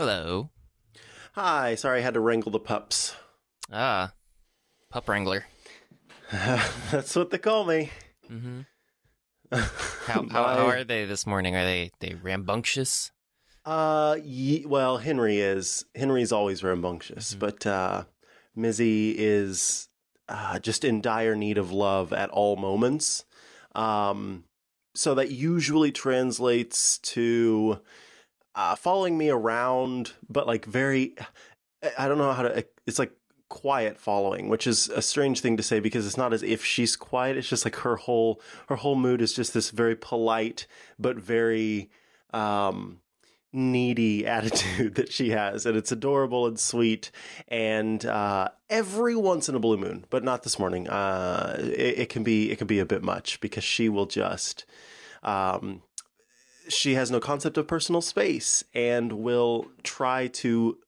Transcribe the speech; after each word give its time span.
Hello. 0.00 0.48
Hi, 1.34 1.74
sorry 1.74 1.98
I 1.98 2.02
had 2.02 2.14
to 2.14 2.20
wrangle 2.20 2.50
the 2.50 2.58
pups. 2.58 3.14
Ah, 3.70 4.14
pup 4.88 5.06
wrangler. 5.06 5.44
That's 6.32 7.14
what 7.14 7.28
they 7.28 7.36
call 7.36 7.66
me. 7.66 7.90
Mm-hmm. 8.32 8.60
How, 9.52 10.26
how, 10.30 10.44
how 10.56 10.66
are 10.68 10.84
they 10.84 11.04
this 11.04 11.26
morning? 11.26 11.54
Are 11.54 11.64
they 11.66 11.90
they 12.00 12.14
rambunctious? 12.14 13.10
Uh, 13.66 14.16
ye- 14.24 14.64
well, 14.64 14.96
Henry 14.96 15.38
is. 15.38 15.84
Henry's 15.94 16.32
always 16.32 16.62
rambunctious, 16.64 17.34
Mhm. 17.34 17.38
but 17.38 17.66
uh, 17.66 18.04
Mizzy 18.56 19.14
is 19.18 19.90
uh, 20.30 20.58
just 20.60 20.82
in 20.82 21.02
dire 21.02 21.36
need 21.36 21.58
of 21.58 21.72
love 21.72 22.14
at 22.14 22.30
all 22.30 22.56
moments. 22.56 23.26
Um, 23.74 24.44
so 24.94 25.14
that 25.16 25.30
usually 25.30 25.92
translates 25.92 26.96
to 27.00 27.82
uh, 28.54 28.74
following 28.76 29.16
me 29.16 29.30
around, 29.30 30.12
but 30.28 30.46
like 30.46 30.64
very. 30.64 31.14
I- 31.96 32.08
don't 32.08 32.18
know 32.18 32.32
how 32.32 32.42
to. 32.42 32.64
It's 32.86 32.98
like 32.98 33.12
quiet 33.48 33.98
following, 33.98 34.48
which 34.48 34.66
is 34.66 34.88
a 34.88 35.02
strange 35.02 35.40
thing 35.40 35.56
to 35.56 35.62
say 35.62 35.80
because 35.80 36.06
it's 36.06 36.16
not 36.16 36.32
as 36.32 36.42
if 36.42 36.64
she's 36.64 36.96
quiet. 36.96 37.36
It's 37.36 37.48
just 37.48 37.64
like 37.64 37.76
her 37.76 37.96
whole 37.96 38.40
her 38.68 38.76
whole 38.76 38.96
mood 38.96 39.20
is 39.20 39.32
just 39.32 39.52
this 39.54 39.70
very 39.70 39.96
polite 39.96 40.66
but 40.98 41.16
very 41.16 41.90
um 42.32 43.00
needy 43.52 44.26
attitude 44.26 44.94
that 44.94 45.12
she 45.12 45.30
has 45.30 45.66
and 45.66 45.76
it's 45.76 45.90
adorable 45.90 46.46
and 46.46 46.58
sweet 46.58 47.10
and 47.48 48.06
uh 48.06 48.48
every 48.68 49.16
once 49.16 49.48
in 49.48 49.56
a 49.56 49.58
blue 49.58 49.76
moon 49.76 50.04
but 50.08 50.22
not 50.22 50.44
this 50.44 50.56
morning 50.58 50.88
uh 50.88 51.56
it, 51.58 51.98
it 51.98 52.08
can 52.08 52.22
be 52.22 52.52
it 52.52 52.58
can 52.58 52.68
be 52.68 52.78
a 52.78 52.86
bit 52.86 53.02
much 53.02 53.40
because 53.40 53.64
she 53.64 53.88
will 53.88 54.06
just 54.06 54.64
um 55.24 55.82
she 56.70 56.94
has 56.94 57.10
no 57.10 57.20
concept 57.20 57.58
of 57.58 57.66
personal 57.66 58.00
space 58.00 58.64
and 58.72 59.12
will 59.12 59.66
try 59.82 60.28
to 60.28 60.78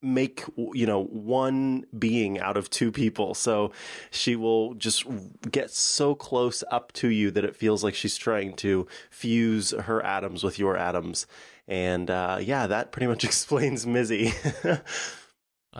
make 0.00 0.44
you 0.74 0.86
know 0.86 1.02
one 1.04 1.84
being 1.98 2.38
out 2.40 2.56
of 2.56 2.70
two 2.70 2.90
people. 2.92 3.34
So 3.34 3.72
she 4.10 4.36
will 4.36 4.74
just 4.74 5.04
get 5.50 5.70
so 5.70 6.14
close 6.14 6.62
up 6.70 6.92
to 6.92 7.08
you 7.08 7.30
that 7.32 7.44
it 7.44 7.56
feels 7.56 7.82
like 7.84 7.94
she's 7.94 8.16
trying 8.16 8.54
to 8.56 8.86
fuse 9.10 9.72
her 9.72 10.04
atoms 10.04 10.42
with 10.44 10.58
your 10.58 10.76
atoms. 10.76 11.26
And 11.66 12.10
uh, 12.10 12.38
yeah 12.40 12.66
that 12.66 12.92
pretty 12.92 13.06
much 13.08 13.24
explains 13.30 13.86
mizzy. 13.86 14.32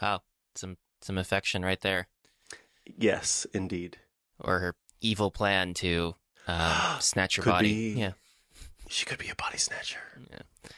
Wow, 0.02 0.22
some 0.54 0.76
some 1.00 1.16
affection 1.16 1.64
right 1.64 1.80
there, 1.80 2.08
yes 2.84 3.46
indeed. 3.54 3.98
Or 4.40 4.58
her 4.58 4.74
evil 5.00 5.30
plan 5.30 5.74
to 5.74 6.14
um, 6.46 6.72
snatch 7.00 7.36
your 7.36 7.44
Could 7.44 7.50
body. 7.50 7.94
be. 7.94 8.00
Yeah, 8.00 8.12
she 8.88 9.04
could 9.06 9.18
be 9.18 9.28
a 9.28 9.34
body 9.34 9.58
snatcher 9.58 9.98
Yeah. 10.30 10.70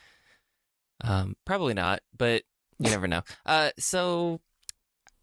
um, 1.03 1.37
probably 1.45 1.75
not, 1.75 2.01
but 2.17 2.43
you 2.79 2.91
never 2.91 3.09
know. 3.09 3.23
Uh, 3.47 3.71
so. 3.79 4.41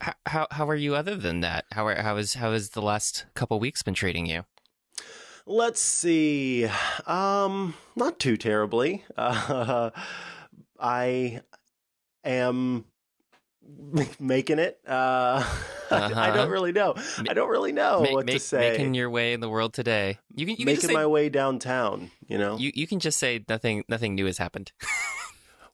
h- 0.05 0.13
How 0.25 0.47
how 0.51 0.67
are 0.69 0.75
you 0.75 0.95
other 0.95 1.15
than 1.15 1.41
that? 1.41 1.65
How 1.71 1.87
are, 1.87 1.95
how 2.01 2.17
is 2.17 2.35
how 2.35 2.51
has 2.53 2.69
the 2.71 2.81
last 2.81 3.25
couple 3.35 3.59
weeks 3.59 3.83
been 3.83 3.93
treating 3.93 4.25
you? 4.25 4.45
Let's 5.45 5.79
see. 5.81 6.67
Um, 7.05 7.73
not 7.95 8.19
too 8.19 8.35
terribly. 8.37 9.05
Uh, 9.15 9.91
I 10.79 11.41
am 12.23 12.85
making 14.19 14.59
it. 14.59 14.79
Uh, 14.87 15.43
I 15.91 15.95
Uh-huh. 15.95 16.33
don't 16.33 16.49
really 16.49 16.71
know. 16.73 16.95
I 17.29 17.33
don't 17.33 17.49
really 17.49 17.71
know 17.71 18.01
Ma- 18.03 18.11
what 18.11 18.25
make- 18.25 18.35
to 18.35 18.39
say. 18.39 18.71
Making 18.71 18.93
your 18.93 19.09
way 19.09 19.33
in 19.33 19.39
the 19.39 19.49
world 19.49 19.73
today. 19.73 20.19
You 20.35 20.45
can 20.45 20.51
you 20.51 20.57
can 20.57 20.65
making 20.65 20.75
just 20.81 20.87
say, 20.87 20.93
my 20.93 21.05
way 21.05 21.29
downtown. 21.29 22.11
You 22.27 22.37
know. 22.37 22.57
you, 22.57 22.71
you 22.75 22.87
can 22.87 22.99
just 22.99 23.17
say 23.19 23.43
nothing 23.47 23.83
nothing 23.87 24.15
new 24.15 24.25
has 24.25 24.37
happened. 24.37 24.71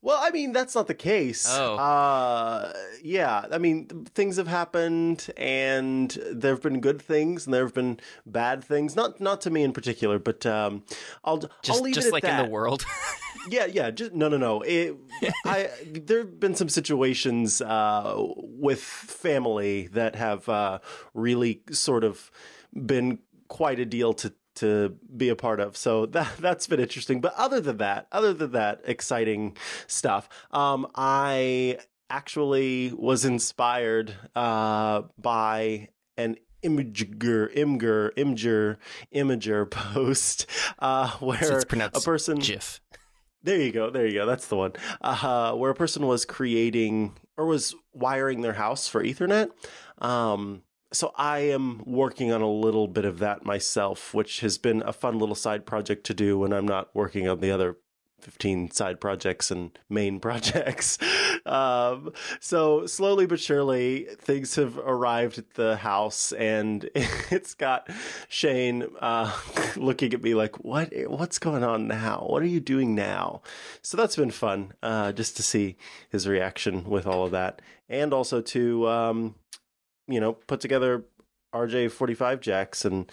Well, 0.06 0.20
I 0.22 0.32
mean, 0.32 0.52
that's 0.52 0.76
not 0.76 0.88
the 0.88 0.94
case. 0.94 1.48
Oh. 1.50 1.76
Uh, 1.78 2.74
yeah. 3.02 3.46
I 3.50 3.58
mean, 3.58 3.88
things 4.14 4.36
have 4.36 4.48
happened, 4.50 5.30
and 5.38 6.12
there 6.30 6.52
have 6.56 6.62
been 6.62 6.82
good 6.82 7.02
things, 7.02 7.46
and 7.48 7.54
there 7.54 7.64
have 7.64 7.74
been 7.74 8.02
bad 8.26 8.66
things. 8.66 8.98
Not 8.98 9.22
not 9.22 9.40
to 9.44 9.50
me 9.50 9.64
in 9.64 9.72
particular, 9.72 10.20
but 10.20 10.46
um, 10.46 10.84
I'll 11.24 11.38
Just 11.38 11.54
I'll 11.70 11.80
leave 11.82 11.96
just 11.96 12.08
it 12.08 12.10
at 12.10 12.14
like 12.16 12.24
that. 12.24 12.38
in 12.42 12.46
the 12.48 12.52
world. 12.52 12.84
Yeah, 13.50 13.66
yeah. 13.66 13.92
Just 13.92 14.14
no, 14.14 14.30
no, 14.30 14.38
no. 14.38 14.62
It, 14.62 14.96
I 15.46 15.70
there 15.92 16.20
have 16.20 16.40
been 16.40 16.56
some 16.56 16.70
situations 16.70 17.62
uh, 17.62 18.16
with 18.18 18.82
family 18.82 19.88
that 19.88 20.16
have 20.16 20.48
uh, 20.48 20.80
really 21.14 21.62
sort 21.72 22.04
of 22.04 22.32
been 22.74 23.20
quite 23.48 23.80
a 23.80 23.86
deal 23.86 24.14
to 24.14 24.34
to 24.56 24.96
be 25.16 25.30
a 25.30 25.36
part 25.36 25.60
of. 25.60 25.76
So 25.78 26.06
that 26.08 26.32
that's 26.40 26.68
been 26.68 26.80
interesting. 26.80 27.22
But 27.22 27.34
other 27.36 27.60
than 27.60 27.78
that, 27.78 28.08
other 28.12 28.34
than 28.34 28.52
that 28.52 28.82
exciting 28.86 29.58
stuff, 29.88 30.30
um, 30.52 30.88
I 30.96 31.80
actually 32.10 32.94
was 32.96 33.26
inspired 33.26 34.14
uh, 34.36 35.04
by 35.18 35.90
an 36.18 36.38
imager 36.64 37.54
Imgur 37.56 38.14
Imgur 38.16 38.78
imager 39.14 39.70
post 39.70 40.46
uh, 40.80 41.10
where 41.18 41.40
it's 41.42 41.66
pronounced 41.66 42.02
a 42.02 42.06
person 42.06 42.40
GIF. 42.40 42.80
There 43.44 43.58
you 43.58 43.72
go. 43.72 43.90
There 43.90 44.08
you 44.08 44.14
go. 44.14 44.26
That's 44.26 44.48
the 44.48 44.56
one. 44.56 44.74
Uh, 45.02 45.54
where 45.54 45.72
a 45.72 45.76
person 45.76 46.06
was 46.08 46.26
creating 46.26 47.14
or 47.38 47.46
was 47.46 47.76
wiring 47.94 48.42
their 48.42 48.54
house 48.54 48.88
for 48.88 49.04
Ethernet. 49.04 49.50
Um, 50.00 50.64
so 50.92 51.12
I 51.16 51.40
am 51.40 51.82
working 51.86 52.32
on 52.32 52.42
a 52.42 52.50
little 52.50 52.88
bit 52.88 53.06
of 53.06 53.20
that 53.20 53.44
myself, 53.46 54.14
which 54.14 54.42
has 54.42 54.58
been 54.58 54.84
a 54.86 54.94
fun 54.94 55.18
little 55.18 55.36
side 55.36 55.66
project 55.66 56.06
to 56.06 56.14
do 56.14 56.38
when 56.38 56.54
I'm 56.54 56.68
not 56.68 56.90
working 56.94 57.28
on 57.28 57.40
the 57.40 57.52
other 57.52 57.78
15 58.24 58.72
side 58.72 59.00
projects 59.00 59.52
and 59.52 59.78
main 59.90 60.20
projects. 60.22 60.98
Um, 61.46 62.14
so 62.40 62.86
slowly 62.86 63.26
but 63.26 63.40
surely, 63.40 64.08
things 64.18 64.56
have 64.56 64.78
arrived 64.78 65.38
at 65.38 65.54
the 65.56 65.78
house, 65.78 66.32
and 66.34 66.90
it's 66.96 67.54
got 67.54 67.90
Shane 68.30 68.88
uh, 69.00 69.36
looking 69.76 70.14
at 70.14 70.24
me 70.24 70.34
like, 70.34 70.64
"What? 70.64 70.94
What's 71.08 71.40
going 71.40 71.64
on 71.64 71.88
now? 71.88 72.26
What 72.30 72.42
are 72.42 72.48
you 72.48 72.60
doing 72.60 72.96
now?" 72.96 73.42
So 73.82 73.98
that's 73.98 74.16
been 74.16 74.32
fun, 74.32 74.74
uh, 74.82 75.12
just 75.12 75.36
to 75.38 75.44
see 75.44 75.76
his 76.10 76.28
reaction 76.28 76.90
with 76.90 77.06
all 77.06 77.26
of 77.26 77.32
that, 77.32 77.62
and 77.90 78.14
also 78.14 78.42
to 78.42 78.88
um, 78.88 79.36
you 80.08 80.20
know 80.20 80.34
put 80.34 80.62
together 80.62 81.04
RJ45 81.54 82.40
jacks 82.42 82.84
and 82.86 83.12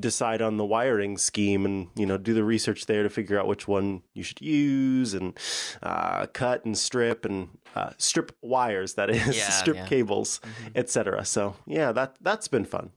decide 0.00 0.40
on 0.40 0.56
the 0.56 0.64
wiring 0.64 1.18
scheme 1.18 1.64
and 1.66 1.88
you 1.94 2.06
know 2.06 2.16
do 2.16 2.32
the 2.32 2.42
research 2.44 2.86
there 2.86 3.02
to 3.02 3.10
figure 3.10 3.38
out 3.38 3.46
which 3.46 3.68
one 3.68 4.02
you 4.14 4.22
should 4.22 4.40
use 4.40 5.12
and 5.12 5.38
uh, 5.82 6.26
cut 6.32 6.64
and 6.64 6.78
strip 6.78 7.24
and 7.26 7.48
uh, 7.74 7.90
strip 7.98 8.32
wires 8.42 8.94
that 8.94 9.10
is 9.10 9.36
Yeah, 9.36 9.50
strip 9.60 9.76
yeah. 9.76 9.86
cables 9.86 10.40
etc 10.74 11.24
so 11.26 11.56
yeah 11.66 11.92
that 11.92 12.16
that's 12.22 12.48
been 12.48 12.64
fun 12.64 12.90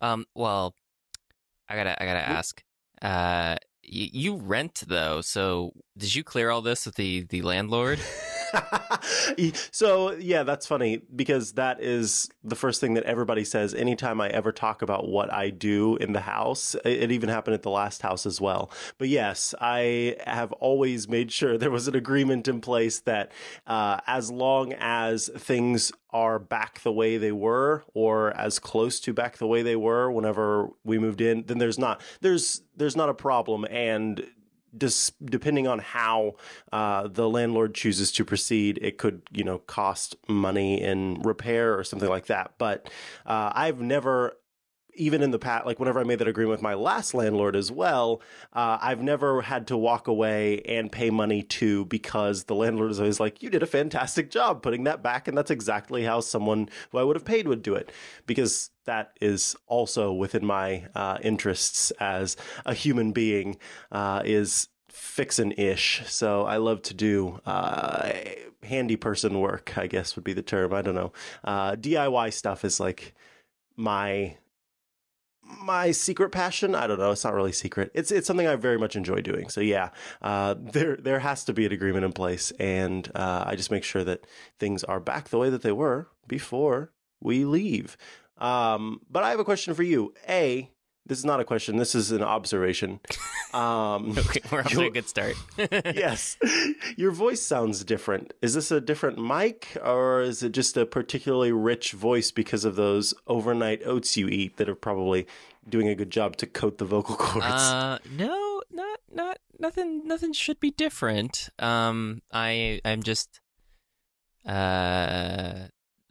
Um. 0.00 0.24
Well, 0.34 0.74
I 1.68 1.76
gotta 1.76 2.02
I 2.02 2.06
gotta 2.06 2.20
Wh- 2.20 2.38
ask. 2.38 2.62
Uh, 3.02 3.56
y- 3.84 4.10
you 4.12 4.36
rent 4.36 4.82
though, 4.86 5.20
so 5.20 5.72
did 5.96 6.14
you 6.14 6.24
clear 6.24 6.50
all 6.50 6.62
this 6.62 6.86
with 6.86 6.94
the 6.96 7.24
the 7.28 7.42
landlord? 7.42 7.98
so 9.70 10.12
yeah, 10.12 10.42
that's 10.42 10.66
funny 10.66 11.02
because 11.14 11.52
that 11.52 11.82
is 11.82 12.28
the 12.42 12.56
first 12.56 12.80
thing 12.80 12.94
that 12.94 13.04
everybody 13.04 13.44
says 13.44 13.74
anytime 13.74 14.20
I 14.20 14.28
ever 14.28 14.52
talk 14.52 14.82
about 14.82 15.08
what 15.08 15.32
I 15.32 15.50
do 15.50 15.96
in 15.96 16.12
the 16.12 16.20
house. 16.20 16.74
It 16.84 17.10
even 17.12 17.28
happened 17.28 17.54
at 17.54 17.62
the 17.62 17.70
last 17.70 18.02
house 18.02 18.26
as 18.26 18.40
well. 18.40 18.70
But 18.98 19.08
yes, 19.08 19.54
I 19.60 20.16
have 20.26 20.52
always 20.52 21.08
made 21.08 21.32
sure 21.32 21.58
there 21.58 21.70
was 21.70 21.88
an 21.88 21.96
agreement 21.96 22.48
in 22.48 22.60
place 22.60 23.00
that 23.00 23.32
uh, 23.66 24.00
as 24.06 24.30
long 24.30 24.72
as 24.74 25.30
things 25.36 25.92
are 26.10 26.38
back 26.38 26.80
the 26.82 26.92
way 26.92 27.16
they 27.18 27.32
were 27.32 27.84
or 27.92 28.30
as 28.36 28.60
close 28.60 29.00
to 29.00 29.12
back 29.12 29.36
the 29.38 29.46
way 29.46 29.62
they 29.62 29.74
were 29.74 30.10
whenever 30.10 30.68
we 30.84 30.98
moved 30.98 31.20
in, 31.20 31.42
then 31.46 31.58
there's 31.58 31.78
not 31.78 32.00
there's 32.20 32.62
there's 32.76 32.96
not 32.96 33.08
a 33.08 33.14
problem 33.14 33.64
and 33.68 34.24
dis- 34.76 35.12
depending 35.24 35.66
on 35.66 35.78
how 35.78 36.34
uh, 36.72 37.08
the 37.08 37.28
landlord 37.28 37.74
chooses 37.74 38.12
to 38.12 38.24
proceed, 38.24 38.78
it 38.82 38.98
could, 38.98 39.22
you 39.32 39.44
know, 39.44 39.58
cost 39.58 40.16
money 40.28 40.80
in 40.80 41.20
repair 41.22 41.78
or 41.78 41.84
something 41.84 42.08
like 42.08 42.26
that. 42.26 42.52
But 42.58 42.90
uh, 43.26 43.52
I've 43.54 43.80
never, 43.80 44.36
even 44.94 45.22
in 45.22 45.30
the 45.30 45.38
past, 45.38 45.66
like 45.66 45.78
whenever 45.78 46.00
I 46.00 46.04
made 46.04 46.18
that 46.20 46.28
agreement 46.28 46.52
with 46.52 46.62
my 46.62 46.74
last 46.74 47.14
landlord 47.14 47.56
as 47.56 47.70
well, 47.70 48.20
uh, 48.52 48.78
I've 48.80 49.02
never 49.02 49.42
had 49.42 49.66
to 49.68 49.76
walk 49.76 50.08
away 50.08 50.60
and 50.62 50.90
pay 50.90 51.10
money 51.10 51.42
to 51.42 51.84
because 51.86 52.44
the 52.44 52.54
landlord 52.54 52.90
is 52.90 53.00
always 53.00 53.20
like, 53.20 53.42
"You 53.42 53.50
did 53.50 53.62
a 53.62 53.66
fantastic 53.66 54.30
job 54.30 54.62
putting 54.62 54.84
that 54.84 55.02
back," 55.02 55.28
and 55.28 55.36
that's 55.36 55.50
exactly 55.50 56.04
how 56.04 56.20
someone 56.20 56.68
who 56.90 56.98
I 56.98 57.02
would 57.02 57.16
have 57.16 57.24
paid 57.24 57.48
would 57.48 57.62
do 57.62 57.74
it 57.74 57.92
because 58.26 58.70
that 58.84 59.16
is 59.20 59.56
also 59.66 60.12
within 60.12 60.44
my 60.44 60.86
uh, 60.94 61.18
interests 61.22 61.90
as 61.92 62.36
a 62.66 62.74
human 62.74 63.12
being 63.12 63.56
uh, 63.90 64.22
is 64.24 64.68
fixin' 64.88 65.52
ish. 65.52 66.02
So 66.06 66.44
I 66.44 66.58
love 66.58 66.82
to 66.82 66.94
do 66.94 67.40
uh, 67.46 68.12
handy 68.62 68.96
person 68.96 69.40
work. 69.40 69.76
I 69.76 69.86
guess 69.86 70.16
would 70.16 70.24
be 70.24 70.32
the 70.32 70.42
term. 70.42 70.72
I 70.72 70.82
don't 70.82 70.94
know. 70.94 71.12
Uh, 71.42 71.72
DIY 71.72 72.32
stuff 72.32 72.64
is 72.64 72.80
like 72.80 73.14
my 73.76 74.36
my 75.62 75.90
secret 75.90 76.30
passion. 76.30 76.74
I 76.74 76.86
don't 76.86 76.98
know. 76.98 77.10
It's 77.10 77.24
not 77.24 77.34
really 77.34 77.52
secret. 77.52 77.90
It's 77.94 78.10
it's 78.10 78.26
something 78.26 78.46
I 78.46 78.56
very 78.56 78.78
much 78.78 78.96
enjoy 78.96 79.20
doing. 79.20 79.48
So 79.48 79.60
yeah, 79.60 79.90
uh, 80.22 80.54
there 80.58 80.96
there 80.96 81.20
has 81.20 81.44
to 81.44 81.52
be 81.52 81.66
an 81.66 81.72
agreement 81.72 82.04
in 82.04 82.12
place, 82.12 82.50
and 82.52 83.10
uh, 83.14 83.44
I 83.46 83.56
just 83.56 83.70
make 83.70 83.84
sure 83.84 84.04
that 84.04 84.26
things 84.58 84.84
are 84.84 85.00
back 85.00 85.28
the 85.28 85.38
way 85.38 85.50
that 85.50 85.62
they 85.62 85.72
were 85.72 86.08
before 86.26 86.92
we 87.20 87.44
leave. 87.44 87.96
Um, 88.38 89.00
but 89.10 89.22
I 89.22 89.30
have 89.30 89.40
a 89.40 89.44
question 89.44 89.74
for 89.74 89.82
you. 89.82 90.12
A, 90.28 90.70
this 91.06 91.18
is 91.18 91.24
not 91.24 91.40
a 91.40 91.44
question. 91.44 91.76
This 91.76 91.94
is 91.94 92.10
an 92.10 92.22
observation. 92.22 93.00
Um, 93.54 94.18
Okay, 94.18 94.40
we're 94.50 94.62
off 94.62 94.72
to 94.72 94.86
a 94.86 94.90
good 94.90 95.08
start. 95.08 95.36
yes, 95.56 96.36
your 96.96 97.12
voice 97.12 97.40
sounds 97.40 97.84
different. 97.84 98.34
Is 98.42 98.54
this 98.54 98.72
a 98.72 98.80
different 98.80 99.16
mic, 99.16 99.76
or 99.80 100.22
is 100.22 100.42
it 100.42 100.50
just 100.50 100.76
a 100.76 100.84
particularly 100.84 101.52
rich 101.52 101.92
voice 101.92 102.32
because 102.32 102.64
of 102.64 102.74
those 102.74 103.14
overnight 103.28 103.80
oats 103.86 104.16
you 104.16 104.26
eat 104.26 104.56
that 104.56 104.68
are 104.68 104.74
probably 104.74 105.28
doing 105.68 105.86
a 105.86 105.94
good 105.94 106.10
job 106.10 106.36
to 106.38 106.48
coat 106.48 106.78
the 106.78 106.84
vocal 106.84 107.14
cords? 107.14 107.46
Uh, 107.46 107.98
no, 108.10 108.60
not 108.72 108.98
not 109.12 109.38
nothing. 109.60 110.04
Nothing 110.04 110.32
should 110.32 110.58
be 110.58 110.72
different. 110.72 111.48
Um, 111.60 112.22
I 112.32 112.80
I'm 112.84 113.04
just, 113.04 113.40
uh, 114.44 115.68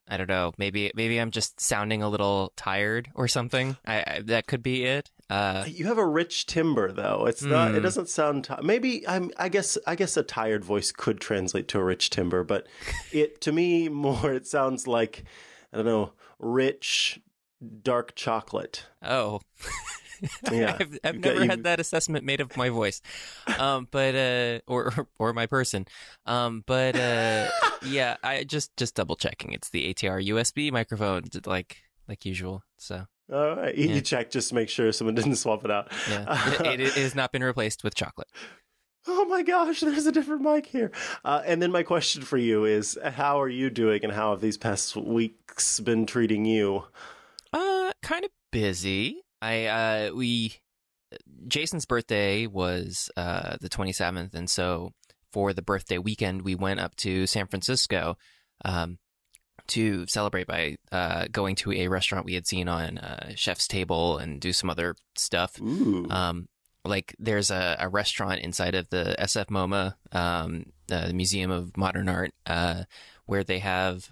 I 0.08 0.18
don't 0.18 0.30
know. 0.30 0.52
Maybe 0.58 0.92
maybe 0.96 1.18
I'm 1.20 1.32
just 1.32 1.60
sounding 1.62 2.04
a 2.04 2.10
little 2.10 2.52
tired 2.56 3.10
or 3.16 3.28
something. 3.28 3.78
I, 3.86 4.00
I 4.06 4.22
that 4.26 4.48
could 4.48 4.62
be 4.62 4.86
it. 4.86 5.10
Uh, 5.30 5.64
you 5.68 5.86
have 5.86 5.98
a 5.98 6.06
rich 6.06 6.46
timbre, 6.46 6.92
though. 6.92 7.26
It's 7.26 7.42
not. 7.42 7.72
It 7.72 7.78
Hmm. 7.78 7.84
doesn't 7.84 8.10
sound. 8.10 8.44
Ti- 8.44 8.56
Maybe 8.62 9.08
I'm. 9.08 9.32
I 9.38 9.50
guess. 9.50 9.78
I 9.88 9.96
guess 9.96 10.18
a 10.18 10.24
tired 10.24 10.64
voice 10.66 10.92
could 10.92 11.20
translate 11.22 11.68
to 11.70 11.80
a 11.80 11.84
rich 11.84 12.10
timbre, 12.10 12.44
but 12.44 12.68
it 13.12 13.40
to 13.42 13.52
me 13.52 13.88
more. 13.90 14.34
It 14.34 14.46
sounds 14.46 14.88
like 14.88 15.24
I 15.72 15.78
don't 15.78 15.86
know, 15.86 16.14
rich 16.38 17.20
dark 17.84 18.16
chocolate. 18.16 18.86
oh. 19.02 19.42
Yeah. 20.52 20.78
I've, 20.80 21.00
I've 21.04 21.20
never 21.20 21.46
had 21.46 21.64
that 21.64 21.82
assessment 21.82 22.24
made 22.24 22.40
of 22.40 22.56
my 22.56 22.70
voice, 22.70 23.02
um, 23.60 23.90
but 23.92 24.16
uh, 24.16 24.60
or 24.68 24.86
or- 24.98 25.08
or 25.20 25.34
my 25.34 25.48
person, 25.48 25.86
um, 26.26 26.64
but 26.66 26.96
uh, 26.96 27.50
yeah, 27.86 28.16
I 28.24 28.46
just 28.46 28.76
just 28.78 28.96
double 28.96 29.18
checking. 29.18 29.52
It's 29.52 29.70
the 29.70 29.94
ATR 29.94 30.26
USB 30.30 30.72
microphone, 30.72 31.24
like 31.46 31.78
like 32.08 32.24
usual. 32.26 32.64
So 32.78 33.06
All 33.34 33.56
right, 33.58 33.76
you 33.76 33.90
Yeah. 33.90 34.00
check 34.00 34.32
just 34.32 34.50
to 34.50 34.56
make 34.56 34.70
sure 34.70 34.94
someone 34.94 35.16
didn't 35.20 35.36
swap 35.36 35.66
it 35.66 35.72
out. 35.72 35.92
yeah, 36.10 36.62
it, 36.62 36.80
it, 36.80 36.82
it 36.82 36.94
has 36.94 37.16
not 37.16 37.34
been 37.34 37.44
replaced 37.44 37.84
with 37.84 37.94
chocolate. 37.94 38.30
Oh 39.06 39.26
my 39.26 39.42
gosh, 39.42 39.82
there's 39.82 40.06
a 40.06 40.12
different 40.14 40.44
mic 40.44 40.68
here. 40.68 40.92
Uh, 41.26 41.42
and 41.46 41.62
then 41.62 41.70
my 41.74 41.84
question 41.84 42.22
for 42.22 42.38
you 42.38 42.64
is 42.64 42.98
how 43.04 43.42
are 43.42 43.50
you 43.50 43.70
doing 43.70 44.00
and 44.06 44.14
how 44.14 44.32
have 44.32 44.40
these 44.40 44.58
past 44.58 44.96
weeks 44.96 45.82
been 45.82 46.06
treating 46.06 46.46
you? 46.46 46.86
Uh, 48.04 48.08
kind 48.08 48.26
of 48.26 48.32
busy. 48.52 49.22
I 49.42 49.66
uh 49.66 50.12
we 50.14 50.56
Jason's 51.48 51.86
birthday 51.86 52.48
was 52.48 53.10
uh 53.18 53.58
the 53.60 53.70
27th 53.70 54.34
and 54.34 54.50
so 54.50 54.92
for 55.32 55.54
the 55.54 55.62
birthday 55.62 55.98
weekend 55.98 56.44
we 56.44 56.56
went 56.56 56.80
up 56.80 56.96
to 56.98 57.28
San 57.28 57.48
Francisco 57.48 58.16
um 58.64 58.98
to 59.68 60.06
celebrate 60.08 60.48
by 60.48 60.78
uh 60.92 61.26
going 61.32 61.56
to 61.56 61.72
a 61.72 61.88
restaurant 61.88 62.26
we 62.26 62.36
had 62.36 62.48
seen 62.48 62.68
on 62.68 62.98
uh 62.98 63.34
Chef's 63.36 63.68
Table 63.68 64.18
and 64.18 64.40
do 64.40 64.54
some 64.54 64.70
other 64.70 64.96
stuff. 65.16 65.60
Um 66.12 66.48
like 66.86 67.16
there's 67.18 67.50
a, 67.52 67.78
a 67.80 67.90
restaurant 67.90 68.42
inside 68.42 68.76
of 68.76 68.90
the 68.90 69.16
SF 69.18 69.46
MoMA, 69.48 69.96
um, 70.12 70.66
the 70.88 71.14
Museum 71.14 71.50
of 71.50 71.78
Modern 71.78 72.10
Art, 72.10 72.32
uh, 72.46 72.84
where 73.26 73.44
they 73.46 73.60
have 73.60 74.12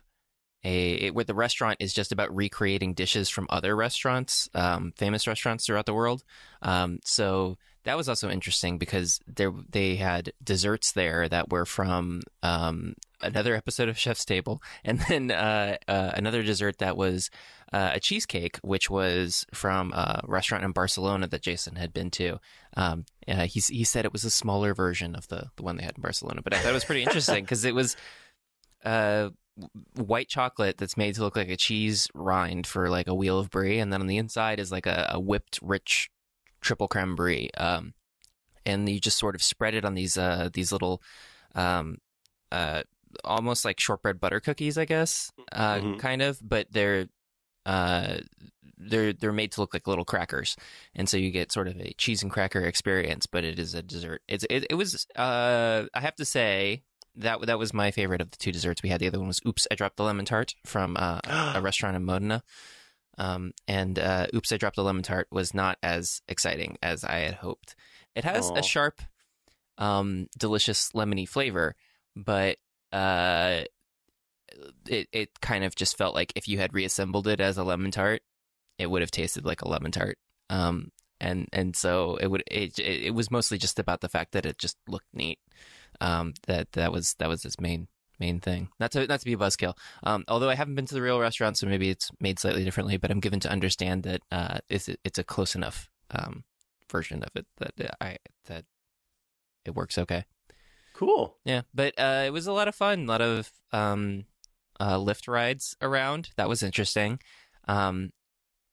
a 0.64 0.94
it, 0.94 1.16
where 1.16 1.26
the 1.26 1.34
restaurant 1.34 1.78
is 1.80 1.94
just 1.94 2.12
about 2.12 2.36
recreating 2.36 2.94
dishes 2.94 3.30
from 3.30 3.48
other 3.50 3.76
restaurants, 3.76 4.50
um, 4.54 4.94
famous 4.96 5.28
restaurants 5.28 5.66
throughout 5.66 5.86
the 5.86 5.94
world. 5.94 6.24
Um, 6.62 7.00
so 7.04 7.58
that 7.84 7.98
was 7.98 8.08
also 8.08 8.30
interesting 8.30 8.78
because 8.78 9.20
there 9.28 9.52
they 9.70 9.96
had 9.96 10.34
desserts 10.44 10.92
there 10.92 11.28
that 11.28 11.50
were 11.50 11.66
from 11.66 12.22
um, 12.44 12.96
another 13.22 13.56
episode 13.56 13.90
of 13.90 13.98
Chef's 13.98 14.26
Table, 14.26 14.62
and 14.84 15.00
then 15.10 15.32
uh, 15.32 15.78
uh, 15.88 16.12
another 16.14 16.44
dessert 16.44 16.78
that 16.78 16.96
was 16.96 17.32
uh, 17.74 17.92
a 17.94 18.00
cheesecake, 18.00 18.60
which 18.62 18.90
was 18.90 19.46
from 19.54 19.94
a 19.94 20.22
restaurant 20.28 20.64
in 20.64 20.72
Barcelona 20.72 21.28
that 21.28 21.42
Jason 21.42 21.76
had 21.76 21.94
been 21.94 22.12
to. 22.12 22.40
Um, 22.78 23.06
uh, 23.28 23.46
he 23.48 23.60
he 23.60 23.84
said 23.84 24.06
it 24.06 24.14
was 24.14 24.26
a 24.26 24.30
smaller 24.30 24.74
version 24.76 25.16
of 25.16 25.28
the 25.30 25.50
the 25.56 25.64
one 25.64 25.78
they 25.78 25.84
had 25.84 25.98
in 25.98 26.02
Barcelona, 26.02 26.42
but 26.44 26.54
I 26.54 26.60
thought 26.60 26.72
it 26.72 26.74
was 26.74 26.86
pretty 26.86 27.04
interesting 27.04 27.44
because 27.44 27.66
it 27.66 27.74
was 27.74 27.96
uh 28.84 29.30
white 29.96 30.30
chocolate 30.30 30.78
that's 30.78 30.98
made 30.98 31.16
to 31.16 31.22
look 31.22 31.36
like 31.36 31.50
a 31.50 31.58
cheese 31.58 32.08
rind 32.14 32.68
for 32.68 32.90
like 32.90 33.08
a 33.08 33.16
wheel 33.16 33.40
of 33.40 33.50
brie, 33.50 33.80
and 33.80 33.92
then 33.92 34.02
on 34.02 34.08
the 34.08 34.18
inside 34.18 34.60
is 34.60 34.72
like 34.72 34.86
a, 34.86 35.10
a 35.14 35.20
whipped 35.20 35.60
rich 35.62 36.10
triple 36.62 36.88
creme 36.88 37.16
brie. 37.16 37.50
Um, 37.58 37.94
and 38.66 38.88
you 38.88 39.00
just 39.00 39.18
sort 39.18 39.36
of 39.36 39.42
spread 39.42 39.74
it 39.74 39.86
on 39.86 39.96
these 39.96 40.18
uh 40.18 40.50
these 40.54 40.72
little 40.72 41.02
um 41.56 41.98
uh 42.52 42.84
almost 43.24 43.66
like 43.66 43.80
shortbread 43.80 44.20
butter 44.20 44.40
cookies, 44.40 44.78
I 44.78 44.86
guess, 44.86 45.32
uh, 45.52 45.80
Mhm. 45.80 46.00
kind 46.00 46.22
of, 46.22 46.40
but 46.48 46.68
they're 46.72 47.08
uh 47.66 48.18
they're 48.78 49.14
they're 49.14 49.32
made 49.34 49.52
to 49.54 49.62
look 49.62 49.74
like 49.74 49.88
little 49.88 50.06
crackers, 50.06 50.56
and 50.96 51.08
so 51.10 51.18
you 51.18 51.30
get 51.32 51.52
sort 51.52 51.68
of 51.68 51.78
a 51.80 51.94
cheese 51.98 52.24
and 52.24 52.32
cracker 52.32 52.62
experience, 52.62 53.26
but 53.26 53.44
it 53.44 53.60
is 53.60 53.74
a 53.76 53.84
dessert. 53.84 54.22
It's 54.28 54.46
it, 54.50 54.66
it 54.70 54.76
was 54.76 55.06
uh 55.16 55.86
I 55.94 56.00
have 56.00 56.16
to 56.16 56.26
say 56.26 56.84
that 57.16 57.42
that 57.46 57.60
was 57.60 57.74
my 57.74 57.92
favorite 57.92 58.22
of 58.22 58.32
the 58.32 58.38
two 58.38 58.52
desserts 58.52 58.82
we 58.82 58.90
had. 58.90 59.00
The 59.00 59.08
other 59.08 59.20
one 59.20 59.28
was 59.28 59.42
Oops, 59.46 59.68
I 59.70 59.76
dropped 59.76 59.98
the 59.98 60.04
lemon 60.04 60.26
tart 60.26 60.56
from 60.66 60.96
uh, 60.98 61.20
a 61.56 61.62
restaurant 61.62 61.96
in 61.96 62.06
Modena. 62.06 62.44
Um, 63.18 63.52
and 63.68 64.00
uh, 64.00 64.28
Oops, 64.34 64.52
I 64.52 64.58
dropped 64.58 64.78
the 64.78 64.84
lemon 64.84 65.04
tart 65.04 65.28
was 65.32 65.54
not 65.54 65.78
as 65.84 66.22
exciting 66.28 66.78
as 66.82 67.04
I 67.04 67.20
had 67.20 67.36
hoped. 67.36 67.76
It 68.16 68.24
has 68.24 68.50
Aw. 68.50 68.56
a 68.56 68.64
sharp, 68.64 69.02
um, 69.78 70.28
delicious 70.38 70.92
lemony 70.94 71.28
flavor, 71.28 71.76
but 72.16 72.58
uh, 72.92 73.64
it 74.88 75.08
it 75.12 75.42
kind 75.42 75.64
of 75.64 75.76
just 75.76 75.98
felt 75.98 76.16
like 76.16 76.34
if 76.36 76.48
you 76.48 76.58
had 76.58 76.74
reassembled 76.74 77.28
it 77.28 77.40
as 77.40 77.58
a 77.58 77.64
lemon 77.64 77.92
tart, 77.92 78.22
it 78.78 78.88
would 78.90 79.02
have 79.02 79.12
tasted 79.12 79.46
like 79.46 79.62
a 79.62 79.68
lemon 79.68 79.92
tart. 79.92 80.18
Um, 80.50 80.92
and 81.20 81.48
and 81.54 81.76
so 81.76 82.18
it 82.18 82.28
would 82.28 82.44
it, 82.48 82.80
it 82.80 83.14
was 83.14 83.32
mostly 83.32 83.58
just 83.58 83.80
about 83.80 84.02
the 84.02 84.10
fact 84.10 84.34
that 84.34 84.46
it 84.46 84.58
just 84.58 84.78
looked 84.88 85.14
neat. 85.14 85.40
Um, 86.02 86.34
that 86.48 86.72
that 86.74 86.92
was 86.92 87.16
that 87.20 87.30
was 87.30 87.46
its 87.46 87.60
main 87.60 87.88
main 88.20 88.40
thing. 88.40 88.70
Not 88.80 88.92
to 88.92 89.08
not 89.08 89.20
to 89.20 89.26
be 89.26 89.34
a 89.34 89.38
buzzkill. 89.38 89.78
Um, 90.04 90.24
although 90.28 90.50
I 90.50 90.56
haven't 90.56 90.76
been 90.76 90.86
to 90.86 90.94
the 90.94 91.02
real 91.02 91.20
restaurant, 91.20 91.58
so 91.58 91.68
maybe 91.68 91.90
it's 91.90 92.10
made 92.20 92.40
slightly 92.40 92.64
differently. 92.64 92.98
But 92.98 93.12
I'm 93.12 93.20
given 93.20 93.40
to 93.42 93.52
understand 93.52 94.04
that 94.04 94.22
uh, 94.32 94.60
it's 94.70 94.90
it's 95.04 95.20
a 95.20 95.24
close 95.24 95.56
enough 95.56 95.90
um 96.12 96.44
version 96.90 97.24
of 97.24 97.30
it 97.36 97.46
that 97.58 97.96
I 98.02 98.18
that 98.46 98.66
it 99.66 99.76
works 99.76 99.98
okay. 99.98 100.26
cool. 100.94 101.38
Yeah, 101.46 101.62
but 101.74 101.94
uh, 101.98 102.24
it 102.26 102.32
was 102.32 102.48
a 102.48 102.54
lot 102.54 102.68
of 102.68 102.76
fun. 102.76 103.04
A 103.04 103.08
lot 103.08 103.22
of 103.22 103.52
um, 103.72 104.26
uh, 104.80 104.98
Lyft 104.98 105.28
rides 105.28 105.76
around. 105.82 106.30
That 106.38 106.50
was 106.50 106.64
interesting. 106.64 107.20
Um, 107.68 108.12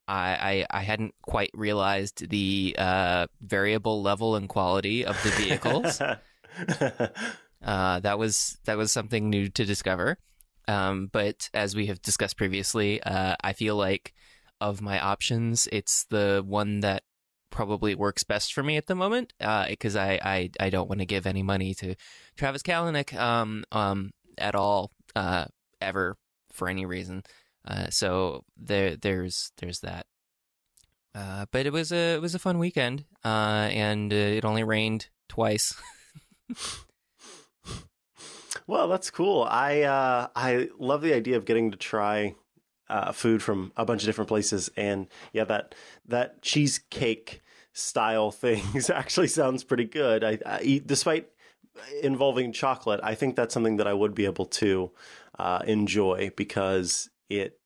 I, 0.07 0.65
I 0.71 0.79
I 0.79 0.83
hadn't 0.83 1.15
quite 1.23 1.51
realized 1.53 2.29
the 2.31 2.75
uh, 2.79 3.27
variable 3.41 4.03
level 4.03 4.37
and 4.37 4.49
quality 4.49 5.05
of 5.05 5.23
the 5.23 5.31
vehicles. 5.31 6.01
uh, 7.65 8.01
that 8.01 8.19
was 8.19 8.59
that 8.65 8.77
was 8.77 8.93
something 8.93 9.31
new 9.31 9.49
to 9.51 9.65
discover. 9.65 10.19
Um, 10.67 11.09
but 11.13 11.49
as 11.55 11.75
we 11.75 11.87
have 11.87 12.03
discussed 12.03 12.37
previously, 12.37 13.03
uh, 13.03 13.37
I 13.43 13.53
feel 13.55 13.77
like 13.77 14.15
of 14.61 14.83
my 14.83 15.01
options, 15.01 15.69
it's 15.73 16.05
the 16.11 16.43
one 16.47 16.81
that 16.81 17.05
probably 17.51 17.95
works 17.95 18.25
best 18.25 18.53
for 18.53 18.63
me 18.63 18.77
at 18.77 18.87
the 18.87 18.95
moment 18.95 19.33
because 19.69 19.97
I, 19.97 20.21
I 20.23 20.51
I 20.61 20.71
don't 20.71 20.89
want 20.89 21.01
to 21.01 21.07
give 21.07 21.27
any 21.27 21.43
money 21.43 21.75
to 21.75 21.95
Travis 22.37 22.63
Kalanick 22.63 23.19
um 23.19 23.65
um 23.73 24.11
at 24.37 24.55
all 24.55 24.91
uh 25.17 25.47
ever 25.81 26.17
for 26.53 26.69
any 26.69 26.85
reason. 26.85 27.23
Uh, 27.67 27.89
so 27.91 28.45
there 28.57 28.97
there's 28.97 29.53
there's 29.59 29.81
that. 29.81 30.07
Uh, 31.15 31.47
but 31.51 31.67
it 31.67 31.73
was 31.73 31.93
a 31.93 32.15
it 32.15 32.23
was 32.23 32.35
a 32.35 32.39
fun 32.39 32.59
weekend. 32.59 33.05
Uh, 33.25 33.69
and 33.71 34.13
uh, 34.13 34.17
it 34.17 34.45
only 34.45 34.65
rained 34.65 35.09
twice. 35.29 35.75
Well, 38.67 38.89
that's 38.89 39.11
cool. 39.11 39.47
I 39.49 39.83
uh, 39.83 40.29
I 40.37 40.69
love 40.79 41.03
the 41.03 41.15
idea 41.15 41.37
of 41.37 41.45
getting 41.45 41.71
to 41.71 41.77
try 41.77 42.35
uh, 42.89 43.13
food 43.13 43.43
from 43.43 43.73
a 43.77 43.85
bunch 43.85 44.03
of 44.03 44.07
different 44.07 44.29
places, 44.29 44.71
and 44.77 45.07
yeah, 45.33 45.45
that 45.45 45.75
that 46.07 46.43
cheesecake 46.43 47.41
style 47.73 48.31
things 48.45 48.91
actually 48.91 49.29
sounds 49.29 49.65
pretty 49.65 49.85
good. 49.85 50.25
I, 50.25 50.39
I 50.45 50.61
eat, 50.63 50.87
despite 50.87 51.29
involving 52.03 52.53
chocolate, 52.53 53.01
I 53.03 53.15
think 53.15 53.37
that's 53.37 53.55
something 53.55 53.77
that 53.77 53.87
I 53.87 53.95
would 53.95 54.15
be 54.15 54.25
able 54.25 54.47
to 54.47 54.91
uh, 55.39 55.63
enjoy 55.67 56.31
because 56.37 57.09
it 57.29 57.59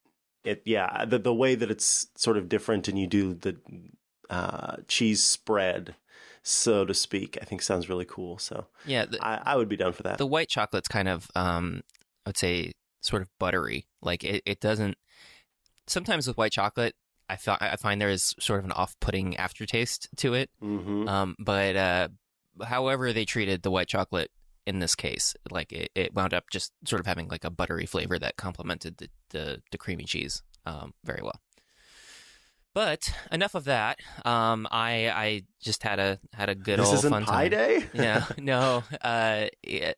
it 0.44 0.62
yeah 0.64 1.04
the 1.04 1.18
the 1.18 1.34
way 1.34 1.54
that 1.54 1.70
it's 1.70 2.08
sort 2.16 2.36
of 2.36 2.48
different, 2.48 2.88
and 2.88 2.98
you 2.98 3.06
do 3.06 3.34
the 3.34 3.56
uh, 4.30 4.76
cheese 4.88 5.22
spread, 5.22 5.96
so 6.42 6.84
to 6.84 6.94
speak. 6.94 7.38
I 7.40 7.44
think 7.44 7.62
sounds 7.62 7.88
really 7.88 8.04
cool. 8.04 8.38
So 8.38 8.66
Yeah, 8.87 9.06
the, 9.06 9.25
I, 9.25 9.40
I 9.52 9.56
would 9.56 9.68
be 9.68 9.76
down 9.76 9.92
for 9.92 10.02
that. 10.04 10.18
the 10.18 10.26
white 10.26 10.49
chocolate's 10.49 10.88
kind 10.88 11.08
of 11.08 11.28
um 11.34 11.82
I 12.26 12.30
would 12.30 12.37
say 12.37 12.72
sort 13.00 13.22
of 13.22 13.28
buttery. 13.38 13.87
Like 14.00 14.25
it, 14.25 14.42
it 14.46 14.61
doesn't 14.61 14.96
sometimes 15.87 16.26
with 16.26 16.37
white 16.37 16.52
chocolate 16.52 16.94
I 17.28 17.38
I 17.46 17.76
find 17.76 18.00
there 18.00 18.11
is 18.11 18.34
sort 18.38 18.58
of 18.58 18.64
an 18.66 18.72
off-putting 18.72 19.37
aftertaste 19.37 20.08
to 20.18 20.34
it. 20.34 20.50
hmm 20.61 21.08
Um, 21.08 21.34
but 21.38 21.76
uh, 21.76 22.08
however 22.62 23.12
they 23.12 23.25
treated 23.25 23.62
the 23.62 23.70
white 23.70 23.88
chocolate 23.88 24.30
in 24.66 24.78
this 24.78 24.94
case, 24.94 25.34
like 25.50 25.72
it, 25.72 25.90
it 25.94 26.14
wound 26.14 26.34
up 26.34 26.44
just 26.50 26.72
sort 26.84 27.00
of 27.00 27.06
having 27.06 27.28
like 27.28 27.44
a 27.44 27.50
buttery 27.50 27.87
flavor 27.87 28.18
that 28.18 28.37
complemented 28.37 28.99
the 28.99 29.08
the, 29.30 29.62
the 29.70 29.78
creamy 29.78 30.04
cheese 30.04 30.42
um, 30.66 30.92
very 31.04 31.22
well. 31.22 31.40
But 32.74 33.12
enough 33.30 33.54
of 33.54 33.64
that. 33.64 33.98
Um, 34.24 34.66
I 34.70 35.10
I 35.10 35.42
just 35.60 35.82
had 35.82 35.98
a 35.98 36.18
had 36.32 36.48
a 36.48 36.54
good 36.54 36.78
this 36.78 36.86
old 36.88 36.96
isn't 36.96 37.10
fun 37.10 37.24
time. 37.24 37.50
Day. 37.50 37.84
yeah, 37.92 38.24
no. 38.38 38.82
Uh, 39.00 39.46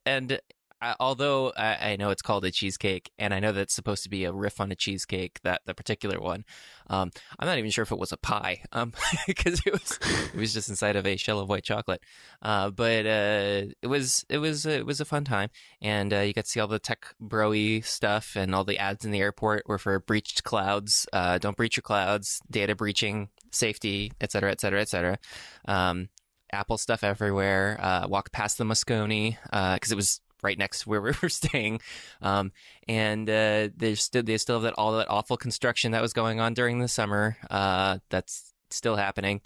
and 0.04 0.40
uh, 0.84 0.94
although 1.00 1.50
I, 1.56 1.92
I 1.92 1.96
know 1.96 2.10
it's 2.10 2.20
called 2.20 2.44
a 2.44 2.50
cheesecake, 2.50 3.10
and 3.18 3.32
I 3.32 3.40
know 3.40 3.52
that's 3.52 3.74
supposed 3.74 4.02
to 4.02 4.10
be 4.10 4.24
a 4.24 4.32
riff 4.32 4.60
on 4.60 4.70
a 4.70 4.74
cheesecake, 4.76 5.40
that 5.42 5.62
the 5.64 5.72
particular 5.72 6.20
one, 6.20 6.44
um, 6.88 7.10
I'm 7.38 7.48
not 7.48 7.56
even 7.56 7.70
sure 7.70 7.84
if 7.84 7.90
it 7.90 7.98
was 7.98 8.12
a 8.12 8.18
pie, 8.18 8.62
um, 8.72 8.92
because 9.26 9.62
it 9.64 9.72
was 9.72 9.98
it 10.34 10.38
was 10.38 10.52
just 10.52 10.68
inside 10.68 10.96
of 10.96 11.06
a 11.06 11.16
shell 11.16 11.40
of 11.40 11.48
white 11.48 11.64
chocolate. 11.64 12.02
Uh, 12.42 12.68
but 12.68 13.06
uh, 13.06 13.62
it 13.80 13.86
was 13.86 14.26
it 14.28 14.38
was 14.38 14.66
it 14.66 14.84
was 14.84 15.00
a 15.00 15.06
fun 15.06 15.24
time, 15.24 15.48
and 15.80 16.12
uh, 16.12 16.20
you 16.20 16.34
got 16.34 16.44
to 16.44 16.50
see 16.50 16.60
all 16.60 16.68
the 16.68 16.78
tech 16.78 17.14
broy 17.22 17.82
stuff, 17.82 18.36
and 18.36 18.54
all 18.54 18.64
the 18.64 18.78
ads 18.78 19.06
in 19.06 19.10
the 19.10 19.20
airport 19.20 19.66
were 19.66 19.78
for 19.78 19.98
breached 20.00 20.44
clouds. 20.44 21.06
Uh, 21.14 21.38
don't 21.38 21.56
breach 21.56 21.78
your 21.78 21.82
clouds, 21.82 22.40
data 22.50 22.74
breaching, 22.74 23.30
safety, 23.52 24.12
et 24.20 24.30
cetera, 24.30 24.50
et 24.50 24.60
cetera, 24.60 24.82
et 24.82 24.88
cetera. 24.90 25.18
Um, 25.66 26.10
Apple 26.52 26.76
stuff 26.78 27.02
everywhere. 27.02 27.78
Uh, 27.80 28.06
walk 28.06 28.30
past 28.32 28.58
the 28.58 28.64
Moscone 28.64 29.36
because 29.74 29.90
it 29.90 29.96
was 29.96 30.20
right 30.44 30.58
next 30.58 30.80
to 30.80 30.88
where 30.88 31.00
we 31.02 31.12
were 31.22 31.28
staying, 31.28 31.80
um, 32.22 32.52
and 32.86 33.28
uh, 33.28 33.70
they 33.76 33.94
still 33.94 34.22
they 34.22 34.38
still 34.38 34.56
have 34.56 34.62
that 34.62 34.74
all 34.74 34.92
that 34.98 35.10
awful 35.10 35.36
construction 35.36 35.92
that 35.92 36.02
was 36.02 36.12
going 36.12 36.38
on 36.38 36.54
during 36.54 36.78
the 36.78 36.88
summer. 36.88 37.36
Uh, 37.50 37.98
that's 38.10 38.52
still 38.70 38.96
happening. 38.96 39.40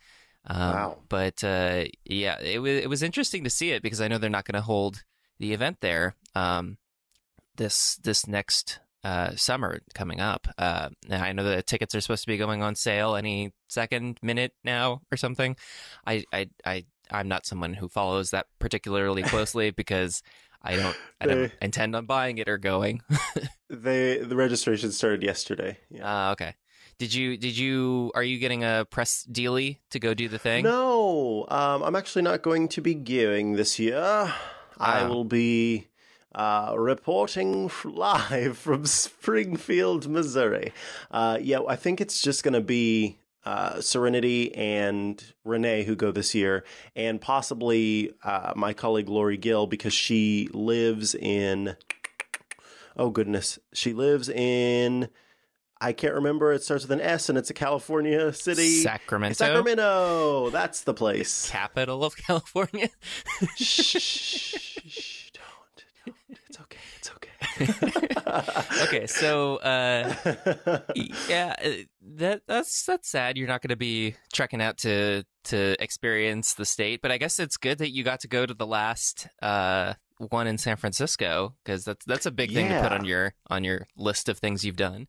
Um, 0.46 0.58
Wow. 0.58 0.98
But 1.08 1.44
uh, 1.44 1.84
yeah, 2.04 2.40
it 2.40 2.60
was 2.60 2.72
it 2.82 2.88
was 2.88 3.02
interesting 3.02 3.44
to 3.44 3.50
see 3.50 3.70
it 3.70 3.82
because 3.82 4.00
I 4.00 4.08
know 4.08 4.18
they're 4.18 4.30
not 4.30 4.44
going 4.44 4.60
to 4.60 4.66
hold 4.66 5.04
the 5.38 5.52
event 5.52 5.78
there 5.80 6.16
um, 6.34 6.78
this 7.56 7.96
this 8.02 8.26
next 8.26 8.80
uh, 9.04 9.34
summer 9.36 9.80
coming 9.94 10.20
up. 10.20 10.48
Uh, 10.58 10.88
and 11.08 11.22
I 11.22 11.32
know 11.32 11.44
the 11.44 11.62
tickets 11.62 11.94
are 11.94 12.00
supposed 12.00 12.24
to 12.24 12.28
be 12.28 12.36
going 12.36 12.62
on 12.62 12.74
sale 12.74 13.14
any 13.14 13.52
second 13.68 14.18
minute 14.22 14.52
now 14.64 15.02
or 15.12 15.16
something. 15.16 15.56
I 16.06 16.24
I 16.32 16.48
I 16.64 16.84
I'm 17.10 17.28
not 17.28 17.46
someone 17.46 17.74
who 17.74 17.88
follows 17.88 18.30
that 18.30 18.46
particularly 18.58 19.22
closely 19.24 19.70
because 19.70 20.22
I 20.62 20.76
don't 20.76 20.96
I 21.20 21.26
don't 21.26 21.52
intend 21.62 21.94
on 21.96 22.06
buying 22.06 22.38
it 22.38 22.48
or 22.48 22.58
going. 22.58 23.02
They 23.70 24.16
the 24.18 24.34
registration 24.34 24.92
started 24.92 25.22
yesterday. 25.22 25.76
Yeah. 25.90 26.28
Uh, 26.28 26.32
okay. 26.32 26.54
Did 26.98 27.12
you 27.12 27.36
did 27.36 27.56
you 27.56 28.10
are 28.14 28.22
you 28.22 28.38
getting 28.38 28.64
a 28.64 28.86
press 28.90 29.24
dealy 29.30 29.78
to 29.90 29.98
go 30.00 30.14
do 30.14 30.26
the 30.28 30.38
thing? 30.38 30.64
No, 30.64 31.44
um, 31.48 31.82
I'm 31.82 31.94
actually 31.94 32.22
not 32.22 32.42
going 32.42 32.68
to 32.68 32.80
be 32.80 32.94
gearing 32.94 33.52
this 33.56 33.78
year. 33.78 34.00
I 34.80 35.02
Ah. 35.02 35.08
will 35.08 35.24
be 35.24 35.88
uh, 36.34 36.74
reporting 36.76 37.70
live 37.84 38.56
from 38.64 38.86
Springfield, 38.86 40.08
Missouri. 40.08 40.72
Uh, 41.10 41.38
yeah, 41.40 41.60
I 41.68 41.76
think 41.76 42.00
it's 42.00 42.22
just 42.22 42.42
going 42.42 42.54
to 42.54 42.60
be 42.60 43.18
uh, 43.48 43.80
Serenity 43.80 44.54
and 44.54 45.24
Rene 45.42 45.84
who 45.84 45.96
go 45.96 46.12
this 46.12 46.34
year, 46.34 46.64
and 46.94 47.18
possibly 47.18 48.12
uh, 48.22 48.52
my 48.54 48.74
colleague 48.74 49.08
Lory 49.08 49.38
Gil 49.38 49.66
because 49.66 49.94
she 49.94 50.50
lives 50.52 51.14
in. 51.14 51.74
Oh 52.94 53.08
goodness, 53.08 53.58
she 53.72 53.94
lives 53.94 54.28
in. 54.28 55.08
I 55.80 55.94
can't 55.94 56.12
remember. 56.12 56.52
It 56.52 56.62
starts 56.62 56.84
with 56.84 56.90
an 56.90 57.00
S, 57.00 57.30
and 57.30 57.38
it's 57.38 57.48
a 57.48 57.54
California 57.54 58.34
city. 58.34 58.68
Sacramento, 58.82 59.36
Sacramento. 59.36 60.50
That's 60.50 60.82
the 60.82 60.92
place. 60.92 61.48
capital 61.48 62.04
of 62.04 62.16
California. 62.26 62.90
shh, 63.56 65.30
don't, 65.32 65.84
don't. 66.04 66.16
It's 66.48 66.60
okay. 66.60 66.78
It's 66.98 67.10
okay. 68.82 69.06
so 69.06 69.56
uh, 69.56 70.14
yeah, 71.28 71.54
uh, 71.64 71.70
that 72.16 72.42
that's 72.46 72.84
that's 72.84 73.08
sad. 73.08 73.36
You're 73.36 73.48
not 73.48 73.62
going 73.62 73.70
to 73.70 73.76
be 73.76 74.14
trekking 74.32 74.60
out 74.60 74.78
to 74.78 75.24
to 75.44 75.82
experience 75.82 76.54
the 76.54 76.64
state, 76.64 77.00
but 77.02 77.10
I 77.10 77.18
guess 77.18 77.38
it's 77.38 77.56
good 77.56 77.78
that 77.78 77.90
you 77.90 78.04
got 78.04 78.20
to 78.20 78.28
go 78.28 78.46
to 78.46 78.54
the 78.54 78.66
last 78.66 79.28
uh, 79.42 79.94
one 80.18 80.46
in 80.46 80.58
San 80.58 80.76
Francisco 80.76 81.54
because 81.64 81.84
that's 81.84 82.04
that's 82.04 82.26
a 82.26 82.30
big 82.30 82.52
thing 82.52 82.68
to 82.68 82.80
put 82.80 82.92
on 82.92 83.04
your 83.04 83.34
on 83.48 83.64
your 83.64 83.86
list 83.96 84.28
of 84.28 84.38
things 84.38 84.64
you've 84.64 84.76
done. 84.76 85.08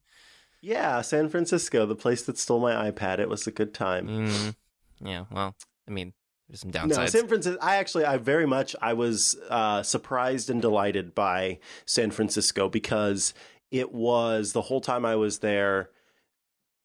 yeah, 0.62 1.02
San 1.02 1.30
Francisco, 1.30 1.86
the 1.86 1.96
place 1.96 2.24
that 2.24 2.38
stole 2.38 2.60
my 2.60 2.92
iPad. 2.92 3.20
It 3.20 3.30
was 3.30 3.48
a 3.48 3.52
good 3.52 3.74
time. 3.74 4.08
Mm, 4.08 4.56
yeah, 5.02 5.26
well, 5.32 5.56
I 5.88 5.92
mean, 5.92 6.14
there's 6.50 6.62
some 6.62 6.72
No. 6.72 7.06
San 7.06 7.28
Francisco. 7.28 7.60
I 7.62 7.76
actually, 7.76 8.06
I 8.06 8.18
very 8.18 8.48
much, 8.48 8.76
I 8.82 8.94
was 8.94 9.38
uh, 9.50 9.84
surprised 9.84 10.50
and 10.50 10.62
delighted 10.62 11.14
by 11.14 11.60
San 11.86 12.10
Francisco 12.10 12.68
because 12.68 13.34
it 13.70 13.94
was 13.94 14.54
the 14.54 14.64
whole 14.64 14.82
time 14.82 15.06
I 15.06 15.16
was 15.16 15.40
there, 15.40 15.92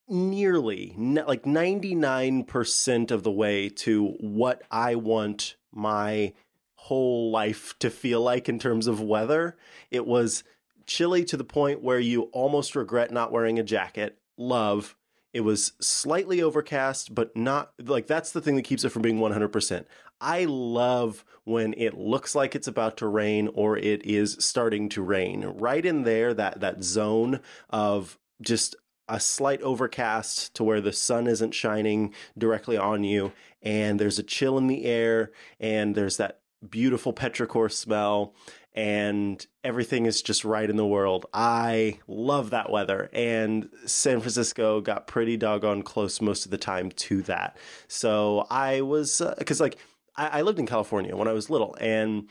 nearly 0.07 0.95
like 0.99 1.47
ninety 1.47 1.95
nine 1.95 2.45
percent 2.45 3.11
of 3.11 3.23
the 3.23 3.31
way 3.31 3.71
to 3.71 4.09
what 4.21 4.63
I 4.71 4.97
want 4.97 5.57
my 5.73 6.35
whole 6.75 7.31
life 7.31 7.75
to 7.79 7.89
feel 7.89 8.21
like 8.21 8.51
in 8.51 8.59
terms 8.59 8.87
of 8.87 9.01
weather. 9.01 9.57
It 9.91 10.07
was 10.07 10.45
chilly 10.87 11.25
to 11.25 11.39
the 11.39 11.45
point 11.45 11.83
where 11.83 11.99
you 11.99 12.25
almost 12.33 12.77
regret 12.77 13.11
not 13.11 13.33
wearing 13.33 13.59
a 13.59 13.63
jacket. 13.63 14.19
Love. 14.37 14.95
It 15.35 15.41
was 15.41 15.73
slightly 15.81 16.41
overcast, 16.41 17.15
but 17.15 17.37
not 17.37 17.73
like 17.79 18.07
that's 18.07 18.31
the 18.31 18.41
thing 18.41 18.57
that 18.57 18.63
keeps 18.63 18.85
it 18.85 18.91
from 18.91 19.03
being 19.03 19.19
100%. 19.19 19.85
I 20.21 20.45
love 20.45 21.25
when 21.43 21.75
it 21.77 21.99
looks 21.99 22.35
like 22.35 22.55
it's 22.55 22.69
about 22.69 22.97
to 22.99 23.09
rain 23.09 23.51
or 23.53 23.77
it 23.77 24.07
is 24.07 24.37
starting 24.39 24.89
to 24.91 25.03
rain. 25.03 25.45
Right 25.45 25.85
in 25.85 26.05
there, 26.05 26.33
that 26.35 26.61
that 26.61 26.85
zone 26.85 27.41
of 27.69 28.17
just 28.41 28.77
a 29.09 29.21
slight 29.21 29.61
overcast 29.63 30.55
to 30.55 30.65
where 30.65 30.81
the 30.81 30.93
sun 30.93 31.27
isn't 31.27 31.53
shining 31.53 32.15
directly 32.39 32.77
on 32.77 33.05
you 33.05 33.33
and 33.63 33.99
there's 33.99 34.19
a 34.19 34.23
chill 34.23 34.57
in 34.57 34.67
the 34.67 34.85
air 34.85 35.31
and 35.61 35.95
there's 35.95 36.17
that 36.17 36.41
beautiful 36.69 37.13
petrichor 37.13 37.71
smell 37.71 38.35
and 38.75 39.47
everything 39.63 40.07
is 40.07 40.21
just 40.21 40.45
right 40.45 40.69
in 40.69 40.77
the 40.77 40.87
world. 40.87 41.27
I 41.33 41.99
love 42.09 42.51
that 42.51 42.71
weather, 42.71 43.09
and 43.13 43.69
San 43.87 44.21
Francisco 44.21 44.81
got 44.81 45.07
pretty 45.07 45.37
doggone 45.37 45.83
close 45.83 46.21
most 46.21 46.45
of 46.45 46.51
the 46.51 46.59
time 46.59 46.91
to 46.91 47.23
that. 47.23 47.57
So 47.89 48.47
I 48.51 48.81
was 48.81 49.21
uh, 49.21 49.35
because 49.39 49.61
like 49.61 49.79
I, 50.17 50.41
I 50.41 50.43
lived 50.43 50.59
in 50.59 50.67
California 50.67 51.17
when 51.17 51.29
I 51.29 51.33
was 51.33 51.51
little, 51.51 51.77
and 51.81 52.29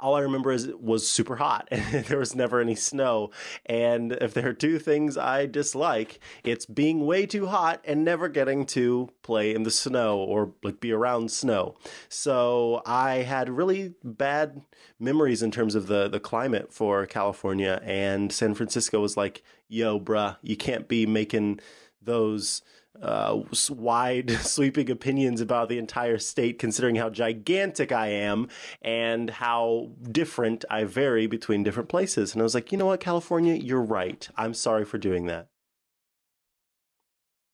all 0.00 0.14
I 0.14 0.20
remember 0.20 0.52
is 0.52 0.64
it 0.64 0.80
was 0.80 1.08
super 1.08 1.36
hot 1.36 1.68
and 1.70 2.04
there 2.04 2.18
was 2.18 2.34
never 2.34 2.60
any 2.60 2.74
snow. 2.74 3.30
And 3.66 4.12
if 4.12 4.34
there 4.34 4.48
are 4.48 4.54
two 4.54 4.78
things 4.78 5.16
I 5.16 5.46
dislike, 5.46 6.20
it's 6.42 6.66
being 6.66 7.06
way 7.06 7.26
too 7.26 7.46
hot 7.46 7.80
and 7.84 8.04
never 8.04 8.28
getting 8.28 8.66
to 8.66 9.10
play 9.22 9.54
in 9.54 9.62
the 9.62 9.70
snow 9.70 10.18
or 10.18 10.52
like 10.62 10.80
be 10.80 10.92
around 10.92 11.30
snow. 11.30 11.76
So 12.08 12.82
I 12.86 13.16
had 13.16 13.48
really 13.48 13.94
bad 14.02 14.62
memories 14.98 15.42
in 15.42 15.50
terms 15.50 15.74
of 15.74 15.86
the 15.86 16.08
the 16.08 16.20
climate 16.20 16.72
for 16.72 17.06
California 17.06 17.80
and 17.84 18.32
San 18.32 18.54
Francisco 18.54 19.00
was 19.00 19.16
like, 19.16 19.42
"Yo, 19.68 19.98
bruh, 19.98 20.36
you 20.42 20.56
can't 20.56 20.88
be 20.88 21.06
making 21.06 21.60
those 22.00 22.62
uh, 23.00 23.42
wide 23.70 24.30
sweeping 24.42 24.90
opinions 24.90 25.40
about 25.40 25.68
the 25.68 25.78
entire 25.78 26.18
state, 26.18 26.58
considering 26.58 26.96
how 26.96 27.10
gigantic 27.10 27.92
I 27.92 28.08
am 28.08 28.48
and 28.82 29.30
how 29.30 29.90
different 30.10 30.64
I 30.70 30.84
vary 30.84 31.26
between 31.26 31.62
different 31.62 31.88
places. 31.88 32.32
And 32.32 32.42
I 32.42 32.44
was 32.44 32.54
like, 32.54 32.72
you 32.72 32.78
know 32.78 32.86
what, 32.86 33.00
California, 33.00 33.54
you're 33.54 33.82
right. 33.82 34.28
I'm 34.36 34.54
sorry 34.54 34.84
for 34.84 34.98
doing 34.98 35.26
that. 35.26 35.48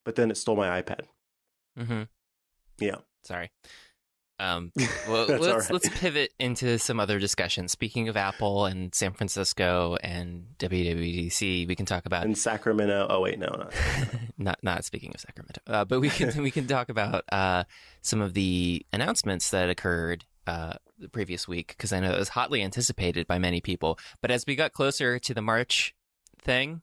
But 0.05 0.17
then 0.17 0.31
it 0.31 0.37
stole 0.37 0.57
my 0.57 0.81
iPad. 0.81 1.03
Mm-hmm. 1.79 2.03
Yeah. 2.79 2.97
Sorry. 3.23 3.51
Um, 4.41 4.73
well, 5.09 5.27
let's 5.27 5.47
right. 5.47 5.71
let's 5.71 5.89
pivot 5.91 6.33
into 6.39 6.79
some 6.79 6.99
other 6.99 7.19
discussion. 7.19 7.69
Speaking 7.69 8.09
of 8.09 8.17
Apple 8.17 8.65
and 8.65 8.95
San 8.95 9.13
Francisco 9.13 9.99
and 10.03 10.47
WWDC, 10.59 11.69
we 11.69 11.77
can 11.77 11.85
talk 11.85 12.07
about 12.07 12.25
And 12.25 12.37
Sacramento. 12.37 13.07
Oh, 13.11 13.21
wait, 13.21 13.39
no, 13.39 13.49
not. 13.49 13.75
not 14.39 14.59
not 14.63 14.85
speaking 14.85 15.13
of 15.15 15.21
Sacramento, 15.21 15.61
uh, 15.67 15.85
but 15.85 16.01
we 16.01 16.09
can 16.09 16.43
we 16.43 16.51
can 16.51 16.67
talk 16.67 16.89
about 16.89 17.25
uh, 17.31 17.65
some 18.01 18.23
of 18.23 18.33
the 18.33 18.85
announcements 18.95 19.51
that 19.51 19.69
occurred 19.69 20.25
uh, 20.47 20.73
the 20.99 21.11
previous 21.11 21.47
week 21.47 21.75
because 21.77 21.93
I 21.93 22.01
know 22.01 22.13
it 22.13 22.19
was 22.19 22.31
hotly 22.31 22.63
anticipated 22.63 23.27
by 23.27 23.39
many 23.39 23.61
people. 23.61 23.99
But 24.23 24.31
as 24.31 24.47
we 24.47 24.57
got 24.57 24.73
closer 24.73 25.19
to 25.19 25.35
the 25.35 25.43
March 25.43 25.95
thing, 26.41 26.81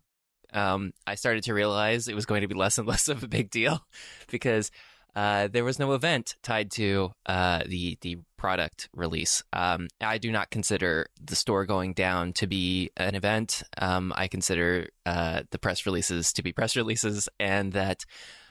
um, 0.54 0.94
I 1.08 1.16
started 1.16 1.44
to 1.46 1.56
realize 1.56 2.08
it 2.08 2.16
was 2.16 2.28
going 2.28 2.42
to 2.42 2.48
be 2.48 2.56
less 2.56 2.78
and 2.78 2.88
less 2.88 3.08
of 3.08 3.24
a 3.24 3.28
big 3.28 3.50
deal 3.50 3.86
because 4.30 4.70
uh, 5.17 5.47
there 5.47 5.65
was 5.65 5.79
no 5.79 5.93
event 5.93 6.36
tied 6.43 6.69
to 6.71 7.12
uh, 7.25 7.63
the 7.65 7.97
the 8.01 8.17
product 8.38 8.88
release. 8.93 9.43
Um, 9.51 9.88
I 10.00 10.17
do 10.19 10.31
not 10.31 10.51
consider 10.51 11.07
the 11.19 11.36
store 11.36 11.65
going 11.65 11.93
down 11.93 12.33
to 12.33 12.45
be 12.47 12.91
an 12.95 13.15
event. 13.15 13.63
Um, 13.77 14.13
I 14.15 14.27
consider 14.27 14.89
uh, 15.05 15.41
the 15.50 15.59
press 15.59 15.86
releases 15.88 16.31
to 16.33 16.43
be 16.43 16.53
press 16.53 16.75
releases, 16.75 17.29
and 17.39 17.74
that 17.74 18.05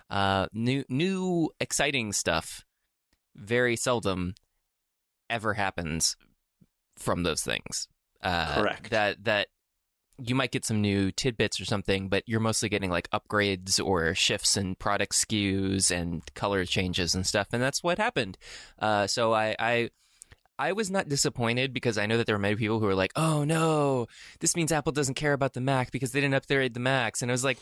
Uh, 0.08 0.46
new 0.52 0.84
new 0.88 1.50
exciting 1.58 2.12
stuff 2.12 2.64
very 3.34 3.76
seldom 3.76 4.34
ever 5.28 5.54
happens 5.54 6.16
from 6.96 7.24
those 7.24 7.42
things. 7.42 7.88
Uh, 8.22 8.54
Correct. 8.54 8.90
That 8.90 9.24
that 9.24 9.48
you 10.18 10.34
might 10.34 10.50
get 10.50 10.64
some 10.64 10.80
new 10.80 11.12
tidbits 11.12 11.60
or 11.60 11.64
something, 11.64 12.08
but 12.08 12.22
you're 12.26 12.40
mostly 12.40 12.68
getting 12.68 12.90
like 12.90 13.10
upgrades 13.10 13.84
or 13.84 14.14
shifts 14.14 14.56
in 14.56 14.74
product 14.74 15.12
SKUs 15.12 15.90
and 15.90 16.22
color 16.34 16.64
changes 16.64 17.14
and 17.14 17.26
stuff, 17.26 17.48
and 17.52 17.62
that's 17.62 17.82
what 17.82 17.98
happened. 17.98 18.38
Uh, 18.78 19.06
so 19.06 19.34
I, 19.34 19.54
I 19.58 19.90
I 20.58 20.72
was 20.72 20.90
not 20.90 21.08
disappointed 21.08 21.74
because 21.74 21.98
I 21.98 22.06
know 22.06 22.16
that 22.16 22.26
there 22.26 22.34
were 22.34 22.40
many 22.40 22.56
people 22.56 22.80
who 22.80 22.86
were 22.86 22.94
like, 22.94 23.12
"Oh 23.14 23.44
no, 23.44 24.06
this 24.40 24.56
means 24.56 24.72
Apple 24.72 24.92
doesn't 24.92 25.14
care 25.14 25.34
about 25.34 25.52
the 25.52 25.60
Mac 25.60 25.90
because 25.90 26.12
they 26.12 26.20
didn't 26.20 26.34
upgrade 26.34 26.74
the 26.74 26.80
Macs," 26.80 27.22
and 27.22 27.30
I 27.30 27.34
was 27.34 27.44
like, 27.44 27.58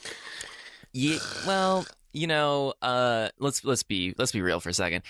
"Yeah, 0.93 1.19
well, 1.47 1.85
you 2.13 2.29
know, 2.29 2.75
uh, 2.81 3.31
let's 3.39 3.65
let's 3.65 3.83
be 3.83 4.15
let's 4.17 4.33
be 4.33 4.43
real 4.43 4.61
for 4.61 4.69
a 4.69 4.75
second. 4.75 5.03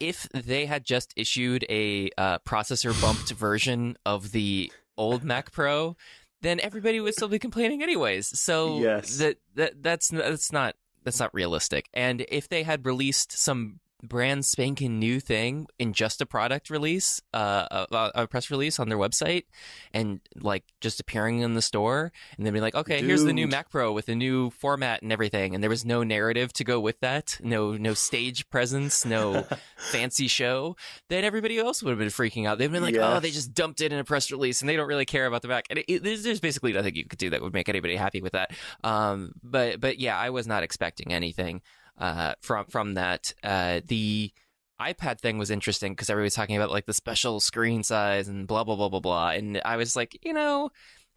If 0.00 0.28
they 0.30 0.66
had 0.66 0.84
just 0.84 1.12
issued 1.16 1.64
a 1.68 2.10
uh, 2.18 2.38
processor 2.40 3.00
bumped 3.00 3.30
version 3.32 3.96
of 4.04 4.32
the 4.32 4.72
old 4.96 5.24
Mac 5.24 5.52
Pro, 5.52 5.96
then 6.40 6.60
everybody 6.60 7.00
would 7.00 7.14
still 7.14 7.28
be 7.28 7.38
complaining 7.38 7.82
anyways. 7.82 8.38
So 8.38 8.78
Yes. 8.80 9.18
that 9.18 9.38
that 9.54 9.82
that's 9.82 10.08
that's 10.08 10.52
not 10.52 10.76
that's 11.04 11.20
not 11.20 11.32
realistic. 11.34 11.88
And 11.94 12.24
if 12.28 12.48
they 12.48 12.62
had 12.62 12.84
released 12.86 13.32
some 13.32 13.80
brand 14.02 14.44
spanking 14.44 14.98
new 14.98 15.20
thing 15.20 15.66
in 15.78 15.92
just 15.92 16.20
a 16.20 16.26
product 16.26 16.70
release, 16.70 17.20
uh, 17.34 17.86
a, 17.90 18.10
a 18.14 18.26
press 18.26 18.50
release 18.50 18.78
on 18.78 18.88
their 18.88 18.98
website, 18.98 19.44
and 19.92 20.20
like 20.40 20.64
just 20.80 21.00
appearing 21.00 21.40
in 21.40 21.54
the 21.54 21.62
store, 21.62 22.12
and 22.36 22.46
they'd 22.46 22.52
be 22.52 22.60
like, 22.60 22.74
"Okay, 22.74 23.02
here's 23.02 23.24
the 23.24 23.32
new 23.32 23.46
Dude. 23.46 23.52
Mac 23.52 23.70
Pro 23.70 23.92
with 23.92 24.08
a 24.08 24.14
new 24.14 24.50
format 24.50 25.02
and 25.02 25.12
everything," 25.12 25.54
and 25.54 25.62
there 25.62 25.70
was 25.70 25.84
no 25.84 26.02
narrative 26.02 26.52
to 26.54 26.64
go 26.64 26.78
with 26.80 27.00
that, 27.00 27.38
no 27.42 27.72
no 27.72 27.94
stage 27.94 28.48
presence, 28.50 29.04
no 29.04 29.46
fancy 29.76 30.28
show, 30.28 30.76
then 31.08 31.24
everybody 31.24 31.58
else 31.58 31.82
would 31.82 31.90
have 31.90 31.98
been 31.98 32.08
freaking 32.08 32.46
out. 32.46 32.58
They've 32.58 32.70
been 32.70 32.82
like, 32.82 32.96
"Oh, 32.96 33.20
they 33.20 33.30
just 33.30 33.54
dumped 33.54 33.80
it 33.80 33.92
in 33.92 33.98
a 33.98 34.04
press 34.04 34.30
release, 34.30 34.60
and 34.60 34.68
they 34.68 34.76
don't 34.76 34.88
really 34.88 35.06
care 35.06 35.26
about 35.26 35.42
the 35.42 35.48
Mac." 35.48 35.66
And 35.70 35.80
it, 35.80 35.84
it, 35.88 36.02
there's, 36.02 36.22
there's 36.22 36.40
basically 36.40 36.72
nothing 36.72 36.94
you 36.94 37.04
could 37.04 37.18
do 37.18 37.30
that 37.30 37.42
would 37.42 37.54
make 37.54 37.68
anybody 37.68 37.96
happy 37.96 38.20
with 38.20 38.32
that. 38.32 38.52
Um, 38.84 39.32
but 39.42 39.80
but 39.80 39.98
yeah, 39.98 40.16
I 40.16 40.30
was 40.30 40.46
not 40.46 40.62
expecting 40.62 41.12
anything 41.12 41.62
uh, 41.98 42.34
from 42.40 42.66
from 42.66 42.94
that. 42.94 43.34
Uh, 43.42 43.80
the 43.86 44.32
iPad 44.80 45.18
thing 45.20 45.38
was 45.38 45.50
interesting 45.50 45.92
because 45.92 46.08
everybody 46.08 46.26
was 46.26 46.34
talking 46.34 46.56
about 46.56 46.70
like 46.70 46.86
the 46.86 46.94
special 46.94 47.40
screen 47.40 47.82
size 47.82 48.28
and 48.28 48.46
blah 48.46 48.64
blah 48.64 48.76
blah 48.76 48.88
blah 48.88 49.00
blah, 49.00 49.30
and 49.30 49.60
I 49.64 49.76
was 49.76 49.96
like, 49.96 50.18
you 50.24 50.32
know, 50.32 50.70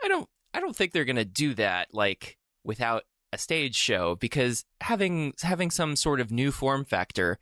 I 0.03 0.07
don't 0.07 0.27
I 0.53 0.59
don't 0.59 0.75
think 0.75 0.91
they're 0.91 1.05
gonna 1.05 1.25
do 1.25 1.53
that 1.55 1.89
like 1.93 2.38
without 2.63 3.03
a 3.31 3.38
stage 3.38 3.75
show 3.75 4.15
because 4.15 4.65
having 4.81 5.33
having 5.41 5.71
some 5.71 5.95
sort 5.95 6.19
of 6.19 6.31
new 6.31 6.51
form 6.51 6.85
factor. 6.85 7.38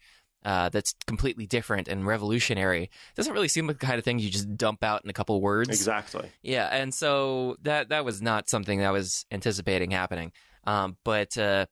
Uh, 0.46 0.70
that's 0.70 0.96
completely 1.06 1.46
different 1.46 1.90
and 1.90 2.08
revolutionary. 2.08 2.90
Doesn't 3.14 3.34
really 3.34 3.50
seem 3.50 3.68
like 3.68 3.78
the 3.78 3.86
kind 3.86 4.00
of 4.00 4.06
thing 4.06 4.20
you 4.20 4.30
just 4.30 4.56
dump 4.56 4.86
out 4.86 5.04
in 5.04 5.10
a 5.10 5.14
couple 5.14 5.42
words. 5.42 5.68
Exactly. 5.68 6.30
Yeah, 6.42 6.70
and 6.72 6.94
so 6.94 7.58
that 7.64 7.90
that 7.90 8.06
was 8.06 8.22
not 8.22 8.50
something 8.50 8.80
that 8.80 8.88
I 8.88 8.92
was 8.92 9.26
anticipating 9.32 9.92
happening. 9.92 10.32
Um, 10.64 10.96
but 11.04 11.38
uh, 11.38 11.66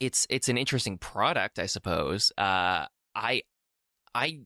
it's 0.00 0.26
it's 0.30 0.48
an 0.48 0.58
interesting 0.58 0.98
product, 0.98 1.58
I 1.58 1.66
suppose. 1.66 2.32
Uh, 2.38 2.86
I 3.14 3.42
I 4.14 4.40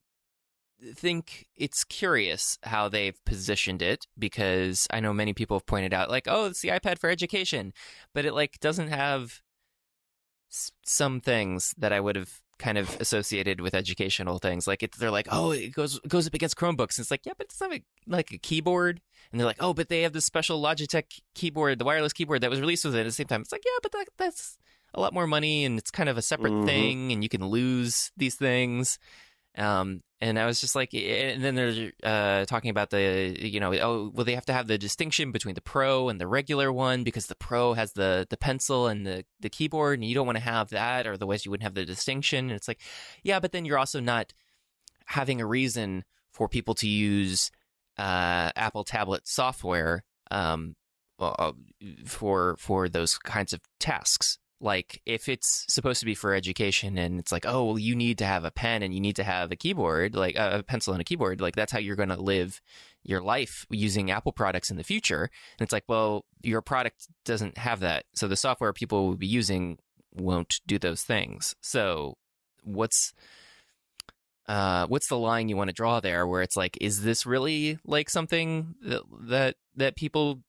think 0.95 1.47
it's 1.57 1.85
curious 1.85 2.59
how 2.65 2.89
they've 2.89 3.19
positioned 3.25 3.83
it 3.83 4.07
because 4.19 4.87
I 4.91 5.01
know 5.01 5.13
many 5.13 5.33
people 5.33 5.57
have 5.57 5.67
pointed 5.67 5.95
out 5.95 6.11
like, 6.11 6.25
oh, 6.27 6.47
it's 6.47 6.61
the 6.61 6.71
iPad 6.71 6.99
for 6.99 7.09
education, 7.09 7.73
but 8.15 8.25
it 8.25 8.35
like 8.35 8.59
doesn't 8.61 8.89
have 8.89 9.43
s- 10.51 10.73
some 10.85 11.21
things 11.21 11.75
that 11.79 11.93
I 11.93 12.01
would 12.01 12.17
have 12.17 12.41
kind 12.59 12.79
of 12.79 13.01
associated 13.01 13.61
with 13.61 13.75
educational 13.75 14.39
things. 14.39 14.67
Like 14.67 14.83
it, 14.83 14.93
they're 14.93 15.11
like, 15.11 15.29
oh, 15.31 15.53
it 15.53 15.73
goes 15.73 15.99
goes 16.01 16.27
up 16.27 16.35
against 16.35 16.57
Chromebooks. 16.57 16.99
It's 16.99 17.11
like, 17.11 17.27
yeah, 17.27 17.33
but 17.37 17.47
it's 17.47 17.61
not 17.61 17.73
a, 17.73 17.83
like 18.07 18.33
a 18.33 18.39
keyboard. 18.39 19.01
And 19.31 19.41
they're 19.41 19.47
like, 19.47 19.57
oh, 19.63 19.75
but 19.75 19.89
they 19.89 20.03
have 20.03 20.13
this 20.13 20.25
special 20.25 20.61
Logitech 20.61 21.21
keyboard, 21.35 21.79
the 21.79 21.85
wireless 21.85 22.13
keyboard 22.13 22.41
that 22.41 22.51
was 22.51 22.61
released 22.61 22.85
with 22.85 22.95
it 22.95 23.01
at 23.01 23.07
the 23.07 23.13
same 23.13 23.27
time. 23.27 23.43
It's 23.43 23.53
like, 23.53 23.65
yeah, 23.65 23.79
but 23.83 23.93
that, 23.93 24.07
that's 24.19 24.59
a 24.95 25.01
lot 25.01 25.15
more 25.15 25.27
money, 25.27 25.65
and 25.65 25.79
it's 25.79 25.91
kind 25.91 26.09
of 26.09 26.19
a 26.19 26.23
separate 26.23 26.53
Mhm. 26.53 26.67
thing, 26.67 27.13
and 27.13 27.23
you 27.23 27.29
can 27.29 27.45
lose 27.45 28.13
these 28.17 28.35
things. 28.35 28.99
Um, 29.57 30.03
and 30.21 30.39
I 30.39 30.47
was 30.47 30.61
just 30.61 30.75
like, 30.75 30.95
and 30.95 31.45
then 31.45 31.55
they're 31.55 31.93
uh, 32.03 32.47
talking 32.47 32.71
about 32.71 32.89
the, 32.91 33.37
you 33.39 33.61
know, 33.61 33.75
oh, 33.75 34.11
well, 34.15 34.25
they 34.25 34.35
have 34.35 34.47
to 34.47 34.53
have 34.53 34.67
the 34.67 34.79
distinction 34.79 35.31
between 35.31 35.55
the 35.55 35.61
Pro 35.61 36.09
and 36.09 36.19
the 36.21 36.27
regular 36.27 36.73
one 36.73 37.05
because 37.05 37.27
the 37.27 37.35
Pro 37.35 37.75
has 37.75 37.93
the 37.93 38.27
the 38.31 38.37
pencil 38.37 38.87
and 38.87 39.07
the 39.07 39.25
the 39.41 39.51
keyboard, 39.51 39.99
and 39.99 40.09
you 40.09 40.15
don't 40.15 40.27
want 40.27 40.37
to 40.37 40.45
have 40.45 40.71
that, 40.71 41.07
or 41.07 41.15
otherwise 41.15 41.45
you 41.45 41.51
wouldn't 41.51 41.65
have 41.65 41.75
the 41.75 41.85
distinction. 41.85 42.47
And 42.47 42.53
it's 42.53 42.69
like, 42.69 42.81
yeah, 43.23 43.41
but 43.41 43.53
then 43.53 43.65
you're 43.65 43.79
also 43.79 44.01
not 44.01 44.33
having 45.07 45.41
a 45.41 45.47
reason 45.47 46.05
for 46.31 46.49
people 46.49 46.75
to 46.77 46.89
use 46.89 47.51
uh, 47.99 48.53
Apple 48.57 48.85
tablet 48.85 49.29
software 49.29 50.05
um, 50.31 50.77
uh, 51.19 51.53
for 52.07 52.57
for 52.59 52.89
those 52.89 53.19
kinds 53.19 53.53
of 53.53 53.61
tasks. 53.79 54.39
Like 54.63 55.03
if 55.05 55.29
it's 55.29 55.67
supposed 55.69 56.01
to 56.01 56.07
be 56.07 56.15
for 56.15 56.35
education, 56.35 56.97
and 56.97 57.19
it's 57.19 57.33
like, 57.33 57.45
oh, 57.47 57.65
well, 57.65 57.79
you 57.79 57.97
need 57.97 58.19
to 58.19 58.25
have 58.25 58.45
a 58.45 58.51
pen 58.53 58.83
and 58.83 58.95
you 58.95 59.01
need 59.01 59.17
to 59.17 59.25
have 59.25 59.51
a 59.51 59.57
keyboard, 59.57 60.15
like 60.15 60.39
uh, 60.39 60.51
a 60.55 60.63
pencil 60.63 60.95
and 60.95 61.01
a 61.01 61.05
keyboard. 61.05 61.41
Like 61.41 61.57
that's 61.57 61.73
how 61.73 61.81
you're 61.81 61.97
going 61.97 62.11
to 62.11 62.21
live 62.21 62.63
your 63.03 63.21
life 63.21 63.67
using 63.71 64.13
Apple 64.13 64.31
products 64.31 64.71
in 64.71 64.77
the 64.77 64.85
future. 64.85 65.31
And 65.59 65.65
it's 65.65 65.73
like, 65.73 65.85
well, 65.89 66.25
your 66.43 66.63
product 66.63 67.09
doesn't 67.25 67.59
have 67.59 67.81
that, 67.81 68.05
so 68.15 68.29
the 68.29 68.37
software 68.37 68.73
people 68.73 69.09
will 69.09 69.17
be 69.17 69.27
using 69.27 69.79
won't 70.15 70.61
do 70.67 70.79
those 70.79 71.03
things. 71.03 71.57
So 71.61 72.17
what's 72.63 73.13
uh, 74.47 74.87
what's 74.87 75.09
the 75.09 75.19
line 75.19 75.49
you 75.49 75.57
want 75.57 75.69
to 75.69 75.75
draw 75.75 76.01
there 76.01 76.27
where 76.27 76.43
it's 76.43 76.57
like 76.57 76.77
is 76.81 77.03
this 77.03 77.27
really 77.27 77.79
like 77.85 78.11
something 78.11 78.75
that 78.83 79.03
that, 79.23 79.57
that 79.77 79.97
people 79.97 80.41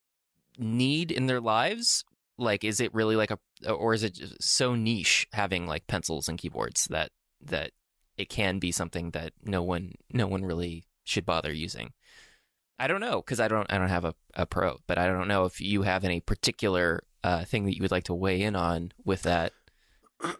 need 0.57 1.11
in 1.11 1.25
their 1.27 1.41
lives 1.41 2.03
like 2.37 2.63
is 2.63 2.79
it 2.79 2.93
really 2.93 3.15
like 3.15 3.31
a 3.31 3.39
or 3.67 3.93
is 3.93 4.03
it 4.03 4.19
so 4.39 4.75
niche 4.75 5.27
having 5.33 5.67
like 5.67 5.87
pencils 5.87 6.27
and 6.27 6.37
keyboards 6.37 6.85
that 6.89 7.11
that 7.41 7.71
it 8.17 8.29
can 8.29 8.59
be 8.59 8.71
something 8.71 9.11
that 9.11 9.33
no 9.43 9.63
one 9.63 9.93
no 10.11 10.27
one 10.27 10.43
really 10.43 10.85
should 11.03 11.25
bother 11.25 11.51
using? 11.51 11.93
I 12.79 12.87
don't 12.87 13.01
know 13.01 13.21
because 13.21 13.39
i 13.39 13.47
don't 13.47 13.71
i 13.71 13.77
don't 13.77 13.89
have 13.89 14.03
a, 14.03 14.15
a 14.33 14.45
pro 14.45 14.77
but 14.87 14.97
i 14.97 15.05
don't 15.05 15.27
know 15.27 15.45
if 15.45 15.61
you 15.61 15.83
have 15.83 16.03
any 16.03 16.19
particular 16.19 17.03
uh, 17.23 17.45
thing 17.45 17.65
that 17.65 17.75
you 17.75 17.81
would 17.81 17.91
like 17.91 18.03
to 18.05 18.13
weigh 18.13 18.41
in 18.41 18.55
on 18.55 18.91
with 19.03 19.23
that. 19.23 19.53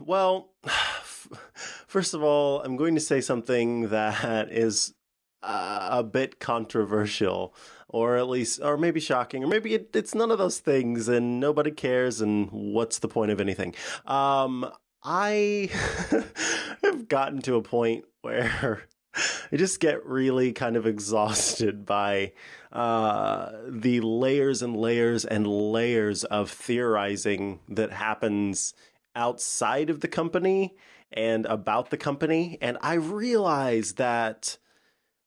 Well, 0.00 0.52
first 1.88 2.14
of 2.14 2.22
all, 2.22 2.62
I'm 2.62 2.76
going 2.76 2.94
to 2.94 3.00
say 3.00 3.20
something 3.20 3.88
that 3.88 4.50
is 4.52 4.94
uh, 5.42 5.88
a 5.90 6.04
bit 6.04 6.38
controversial, 6.38 7.52
or 7.96 8.18
at 8.18 8.28
least, 8.28 8.60
or 8.62 8.76
maybe 8.76 9.00
shocking, 9.00 9.42
or 9.42 9.46
maybe 9.46 9.72
it, 9.72 9.88
it's 9.94 10.14
none 10.14 10.30
of 10.30 10.36
those 10.36 10.58
things, 10.58 11.08
and 11.08 11.40
nobody 11.40 11.70
cares. 11.70 12.20
And 12.20 12.50
what's 12.50 12.98
the 12.98 13.08
point 13.08 13.30
of 13.30 13.40
anything? 13.40 13.74
Um, 14.04 14.70
I 15.02 15.70
have 16.82 17.08
gotten 17.08 17.40
to 17.42 17.54
a 17.54 17.62
point 17.62 18.04
where 18.20 18.82
I 19.50 19.56
just 19.56 19.80
get 19.80 20.04
really 20.04 20.52
kind 20.52 20.76
of 20.76 20.86
exhausted 20.86 21.86
by 21.86 22.32
uh, 22.70 23.52
the 23.66 24.02
layers 24.02 24.60
and 24.60 24.76
layers 24.76 25.24
and 25.24 25.46
layers 25.46 26.24
of 26.24 26.50
theorizing 26.50 27.60
that 27.70 27.92
happens 27.92 28.74
outside 29.14 29.88
of 29.88 30.00
the 30.00 30.08
company 30.08 30.76
and 31.10 31.46
about 31.46 31.88
the 31.88 31.96
company. 31.96 32.58
And 32.60 32.76
I 32.82 32.94
realize 32.94 33.94
that 33.94 34.58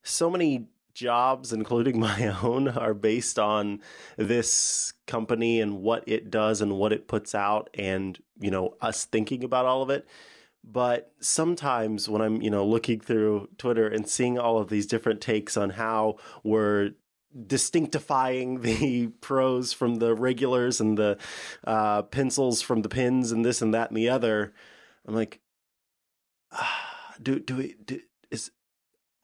so 0.04 0.30
many 0.30 0.68
jobs, 1.00 1.54
including 1.54 2.00
my 2.10 2.28
own, 2.44 2.68
are 2.68 2.94
based 2.94 3.40
on 3.40 3.82
this 4.18 4.94
company 5.08 5.62
and 5.62 5.82
what 5.82 6.04
it 6.06 6.30
does 6.30 6.62
and 6.62 6.78
what 6.78 6.94
it 6.94 7.08
puts 7.08 7.34
out 7.34 7.70
and, 7.74 8.20
you 8.40 8.52
know, 8.52 8.76
us 8.82 9.06
thinking 9.06 9.44
about 9.44 9.66
all 9.66 9.82
of 9.82 9.90
it. 9.90 10.08
But 10.64 11.14
sometimes 11.22 12.10
when 12.10 12.22
I'm, 12.22 12.42
you 12.42 12.50
know, 12.50 12.66
looking 12.66 13.00
through 13.00 13.50
Twitter 13.58 13.88
and 13.88 14.08
seeing 14.08 14.38
all 14.38 14.58
of 14.58 14.70
these 14.70 14.86
different 14.86 15.22
takes 15.22 15.56
on 15.56 15.72
how 15.72 16.18
we're 16.44 16.92
distinctifying 17.48 18.62
the 18.62 19.08
pros 19.22 19.72
from 19.74 19.96
the 19.96 20.14
regulars 20.14 20.82
and 20.82 20.98
the 20.98 21.18
uh, 21.66 22.02
pencils 22.04 22.62
from 22.62 22.82
the 22.82 22.90
pins 22.90 23.32
and 23.32 23.46
this 23.46 23.62
and 23.62 23.74
that 23.74 23.90
and 23.90 23.98
the 23.98 24.10
other, 24.10 24.54
I'm 25.08 25.16
like, 25.16 25.40
ah, 26.52 27.16
do 27.22 27.40
do 27.40 27.56
we 27.56 27.76
do, 27.84 28.02
is 28.32 28.52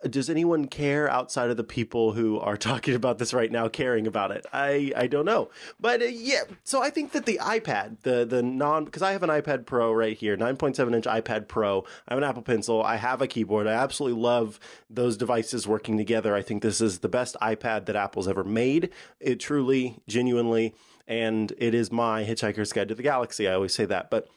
does 0.09 0.29
anyone 0.29 0.67
care 0.67 1.09
outside 1.09 1.49
of 1.49 1.57
the 1.57 1.63
people 1.63 2.13
who 2.13 2.39
are 2.39 2.57
talking 2.69 2.95
about 2.95 3.17
this 3.17 3.33
right 3.33 3.51
now 3.51 3.67
caring 3.67 4.07
about 4.07 4.31
it? 4.31 4.45
I 4.53 4.91
i 4.95 5.07
don't 5.07 5.25
know. 5.25 5.49
But 5.79 6.01
uh, 6.01 6.05
yeah 6.05 6.41
so 6.63 6.81
i 6.81 6.89
think 6.89 7.11
that 7.11 7.25
the 7.25 7.39
ipad 7.41 8.01
the 8.01 8.25
the 8.25 8.41
non 8.41 8.85
because 8.85 9.01
i 9.01 9.11
have 9.11 9.23
an 9.23 9.29
ipad 9.29 9.65
pro 9.65 9.93
right 9.93 10.17
here 10.17 10.37
9.7 10.37 10.95
inch 10.95 11.05
ipad 11.05 11.47
pro. 11.47 11.85
I 12.07 12.13
have 12.13 12.17
an 12.17 12.23
apple 12.23 12.43
pencil. 12.43 12.83
I 12.83 12.97
have 12.97 13.21
a 13.21 13.27
keyboard. 13.27 13.67
I 13.67 13.73
absolutely 13.73 14.21
love 14.21 14.59
those 14.89 15.17
devices 15.17 15.67
working 15.67 15.97
together. 15.97 16.35
I 16.35 16.41
think 16.41 16.61
this 16.61 16.81
is 16.81 16.99
the 16.99 17.09
best 17.09 17.35
ipad 17.41 17.85
that 17.85 17.95
apple's 17.95 18.27
ever 18.27 18.43
made. 18.43 18.91
It 19.19 19.39
truly 19.39 19.99
genuinely 20.07 20.73
and 21.07 21.53
it 21.57 21.73
is 21.73 21.91
my 21.91 22.23
hitchhiker's 22.23 22.73
guide 22.73 22.89
to 22.89 22.95
the 22.95 23.03
galaxy. 23.03 23.47
I 23.47 23.53
always 23.53 23.73
say 23.73 23.85
that. 23.85 24.09
But 24.09 24.27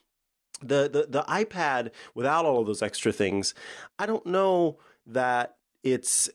the, 0.60 0.88
the 0.88 1.06
the 1.08 1.22
iPad 1.24 1.90
without 2.14 2.44
all 2.44 2.60
of 2.60 2.66
those 2.66 2.82
extra 2.82 3.12
things, 3.12 3.54
I 3.98 4.06
don't 4.06 4.26
know 4.26 4.78
that 5.06 5.56
it's 5.82 6.28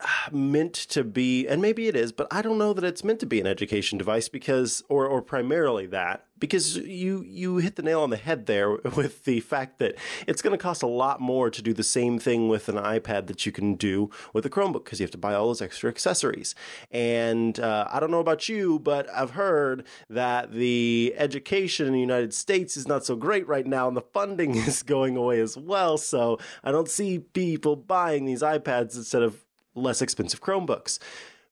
ah, 0.00 0.28
meant 0.32 0.74
to 0.74 1.04
be 1.04 1.46
and 1.46 1.60
maybe 1.60 1.88
it 1.88 1.96
is 1.96 2.12
but 2.12 2.26
i 2.30 2.42
don't 2.42 2.58
know 2.58 2.72
that 2.72 2.84
it's 2.84 3.04
meant 3.04 3.20
to 3.20 3.26
be 3.26 3.40
an 3.40 3.46
education 3.46 3.98
device 3.98 4.28
because 4.28 4.82
or 4.88 5.06
or 5.06 5.22
primarily 5.22 5.86
that 5.86 6.24
because 6.38 6.76
you 6.76 7.24
you 7.26 7.56
hit 7.56 7.76
the 7.76 7.82
nail 7.82 8.02
on 8.02 8.10
the 8.10 8.16
head 8.16 8.46
there 8.46 8.70
with 8.96 9.24
the 9.24 9.40
fact 9.40 9.78
that 9.78 9.96
it's 10.26 10.42
going 10.42 10.56
to 10.56 10.62
cost 10.62 10.82
a 10.82 10.86
lot 10.86 11.20
more 11.20 11.50
to 11.50 11.62
do 11.62 11.72
the 11.72 11.82
same 11.82 12.18
thing 12.18 12.48
with 12.48 12.68
an 12.68 12.76
ipad 12.76 13.26
that 13.26 13.44
you 13.46 13.52
can 13.52 13.74
do 13.74 14.10
with 14.32 14.44
a 14.46 14.50
chromebook 14.50 14.84
because 14.84 15.00
you 15.00 15.04
have 15.04 15.10
to 15.10 15.18
buy 15.18 15.34
all 15.34 15.46
those 15.46 15.62
extra 15.62 15.90
accessories 15.90 16.54
and 16.90 17.60
uh, 17.60 17.86
i 17.90 18.00
don't 18.00 18.10
know 18.10 18.20
about 18.20 18.48
you 18.48 18.78
but 18.78 19.08
i've 19.10 19.30
heard 19.30 19.84
that 20.08 20.52
the 20.52 21.14
education 21.16 21.86
in 21.86 21.92
the 21.92 22.00
united 22.00 22.32
states 22.32 22.76
is 22.76 22.86
not 22.86 23.04
so 23.04 23.16
great 23.16 23.46
right 23.48 23.66
now 23.66 23.88
and 23.88 23.96
the 23.96 24.02
funding 24.02 24.54
is 24.68 24.82
going 24.82 25.16
away 25.16 25.40
as 25.40 25.56
well 25.56 25.98
so 25.98 26.38
i 26.64 26.70
don't 26.70 26.88
see 26.88 27.18
people 27.18 27.76
buying 27.76 28.24
these 28.24 28.42
ipads 28.42 28.96
instead 28.96 29.22
of 29.22 29.44
less 29.78 30.02
expensive 30.02 30.40
Chromebooks. 30.40 30.98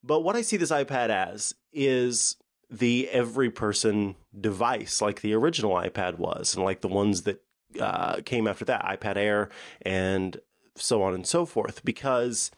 But 0.02 0.20
what 0.20 0.36
I 0.36 0.42
see 0.42 0.56
this 0.56 0.70
iPad 0.70 1.08
as 1.10 1.54
is 1.72 2.36
the 2.70 3.08
every 3.10 3.50
person 3.50 4.16
device, 4.38 5.00
like 5.00 5.20
the 5.20 5.34
original 5.34 5.72
iPad 5.72 6.18
was, 6.18 6.54
and 6.54 6.64
like 6.64 6.80
the 6.80 6.88
ones 6.88 7.22
that 7.22 7.42
uh, 7.80 8.20
came 8.24 8.46
after 8.46 8.64
that, 8.64 8.84
iPad 8.84 9.16
Air, 9.16 9.48
and 9.82 10.40
so 10.74 11.02
on 11.02 11.14
and 11.14 11.26
so 11.26 11.46
forth. 11.46 11.84
Because 11.84 12.50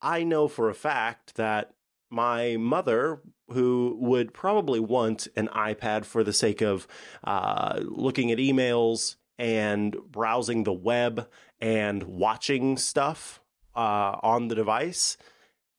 I 0.00 0.22
know 0.22 0.48
for 0.48 0.68
a 0.68 0.74
fact 0.74 1.36
that 1.36 1.74
my 2.10 2.56
mother, 2.56 3.20
who 3.48 3.96
would 4.00 4.34
probably 4.34 4.80
want 4.80 5.28
an 5.34 5.48
iPad 5.48 6.04
for 6.04 6.22
the 6.22 6.32
sake 6.32 6.60
of 6.60 6.86
uh, 7.24 7.80
looking 7.82 8.30
at 8.30 8.38
emails 8.38 9.16
and 9.38 9.96
browsing 10.10 10.64
the 10.64 10.72
web 10.72 11.28
and 11.60 12.02
watching 12.02 12.76
stuff 12.76 13.40
uh, 13.74 14.16
on 14.22 14.48
the 14.48 14.54
device, 14.54 15.16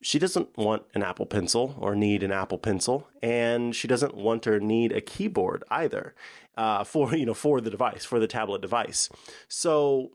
she 0.04 0.18
doesn't 0.18 0.54
want 0.58 0.82
an 0.94 1.02
Apple 1.02 1.24
Pencil 1.24 1.74
or 1.78 1.94
need 1.94 2.22
an 2.22 2.30
Apple 2.30 2.58
Pencil, 2.58 3.08
and 3.22 3.74
she 3.74 3.88
doesn't 3.88 4.14
want 4.14 4.46
or 4.46 4.60
need 4.60 4.92
a 4.92 5.00
keyboard 5.00 5.64
either 5.70 6.14
uh, 6.58 6.84
for 6.84 7.14
you 7.16 7.24
know 7.24 7.32
for 7.32 7.58
the 7.62 7.70
device 7.70 8.04
for 8.04 8.20
the 8.20 8.26
tablet 8.26 8.60
device. 8.60 9.08
So 9.48 10.10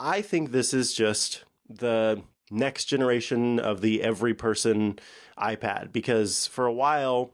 I 0.00 0.20
think 0.20 0.50
this 0.50 0.74
is 0.74 0.92
just 0.92 1.44
the 1.68 2.22
next 2.50 2.86
generation 2.86 3.60
of 3.60 3.82
the 3.82 4.02
every 4.02 4.34
person 4.34 4.98
iPad 5.38 5.92
because 5.92 6.48
for 6.48 6.66
a 6.66 6.72
while 6.72 7.30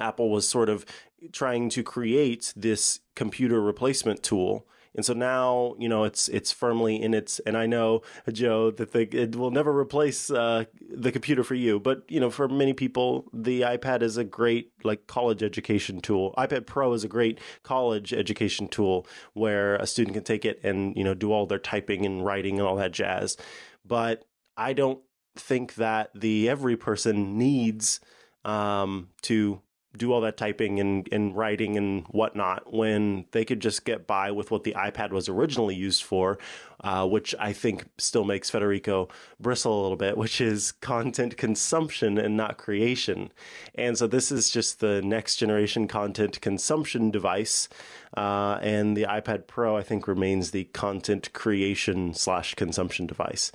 Apple 0.00 0.28
was 0.28 0.48
sort 0.48 0.68
of 0.68 0.84
trying 1.30 1.68
to 1.70 1.84
create 1.84 2.52
this 2.56 2.98
computer 3.14 3.60
replacement 3.60 4.24
tool 4.24 4.66
and 4.94 5.04
so 5.04 5.14
now, 5.14 5.74
you 5.78 5.88
know, 5.88 6.04
it's 6.04 6.28
it's 6.28 6.52
firmly 6.52 7.00
in 7.00 7.14
its. 7.14 7.38
And 7.40 7.56
I 7.56 7.66
know, 7.66 8.02
Joe, 8.30 8.70
that 8.72 8.92
the, 8.92 9.08
it 9.16 9.36
will 9.36 9.50
never 9.50 9.76
replace 9.76 10.30
uh, 10.30 10.64
the 10.90 11.10
computer 11.10 11.42
for 11.42 11.54
you. 11.54 11.80
But 11.80 12.04
you 12.08 12.20
know, 12.20 12.30
for 12.30 12.46
many 12.48 12.74
people, 12.74 13.26
the 13.32 13.62
iPad 13.62 14.02
is 14.02 14.18
a 14.18 14.24
great 14.24 14.72
like 14.84 15.06
college 15.06 15.42
education 15.42 16.00
tool. 16.00 16.34
iPad 16.36 16.66
Pro 16.66 16.92
is 16.92 17.04
a 17.04 17.08
great 17.08 17.40
college 17.62 18.12
education 18.12 18.68
tool 18.68 19.06
where 19.32 19.76
a 19.76 19.86
student 19.86 20.14
can 20.14 20.24
take 20.24 20.44
it 20.44 20.60
and 20.62 20.94
you 20.96 21.04
know 21.04 21.14
do 21.14 21.32
all 21.32 21.46
their 21.46 21.58
typing 21.58 22.04
and 22.04 22.24
writing 22.24 22.58
and 22.58 22.68
all 22.68 22.76
that 22.76 22.92
jazz. 22.92 23.38
But 23.84 24.24
I 24.56 24.74
don't 24.74 25.00
think 25.36 25.76
that 25.76 26.10
the 26.14 26.50
every 26.50 26.76
person 26.76 27.38
needs 27.38 28.00
um, 28.44 29.08
to 29.22 29.62
do 29.96 30.12
all 30.12 30.20
that 30.22 30.36
typing 30.36 30.80
and, 30.80 31.08
and 31.12 31.36
writing 31.36 31.76
and 31.76 32.04
whatnot 32.08 32.72
when 32.72 33.26
they 33.32 33.44
could 33.44 33.60
just 33.60 33.84
get 33.84 34.06
by 34.06 34.30
with 34.30 34.50
what 34.50 34.64
the 34.64 34.72
iPad 34.72 35.10
was 35.10 35.28
originally 35.28 35.74
used 35.74 36.02
for, 36.02 36.38
uh, 36.80 37.06
which 37.06 37.34
I 37.38 37.52
think 37.52 37.84
still 37.98 38.24
makes 38.24 38.48
Federico 38.48 39.08
bristle 39.38 39.78
a 39.78 39.82
little 39.82 39.96
bit, 39.96 40.16
which 40.16 40.40
is 40.40 40.72
content 40.72 41.36
consumption 41.36 42.16
and 42.16 42.36
not 42.36 42.56
creation. 42.56 43.32
And 43.74 43.98
so 43.98 44.06
this 44.06 44.32
is 44.32 44.50
just 44.50 44.80
the 44.80 45.02
next 45.02 45.36
generation 45.36 45.86
content 45.88 46.40
consumption 46.40 47.10
device. 47.10 47.68
Uh, 48.16 48.58
and 48.62 48.96
the 48.96 49.04
iPad 49.04 49.46
Pro, 49.46 49.76
I 49.76 49.82
think, 49.82 50.08
remains 50.08 50.50
the 50.50 50.64
content 50.64 51.32
creation 51.32 52.14
slash 52.14 52.54
consumption 52.54 53.06
device. 53.06 53.52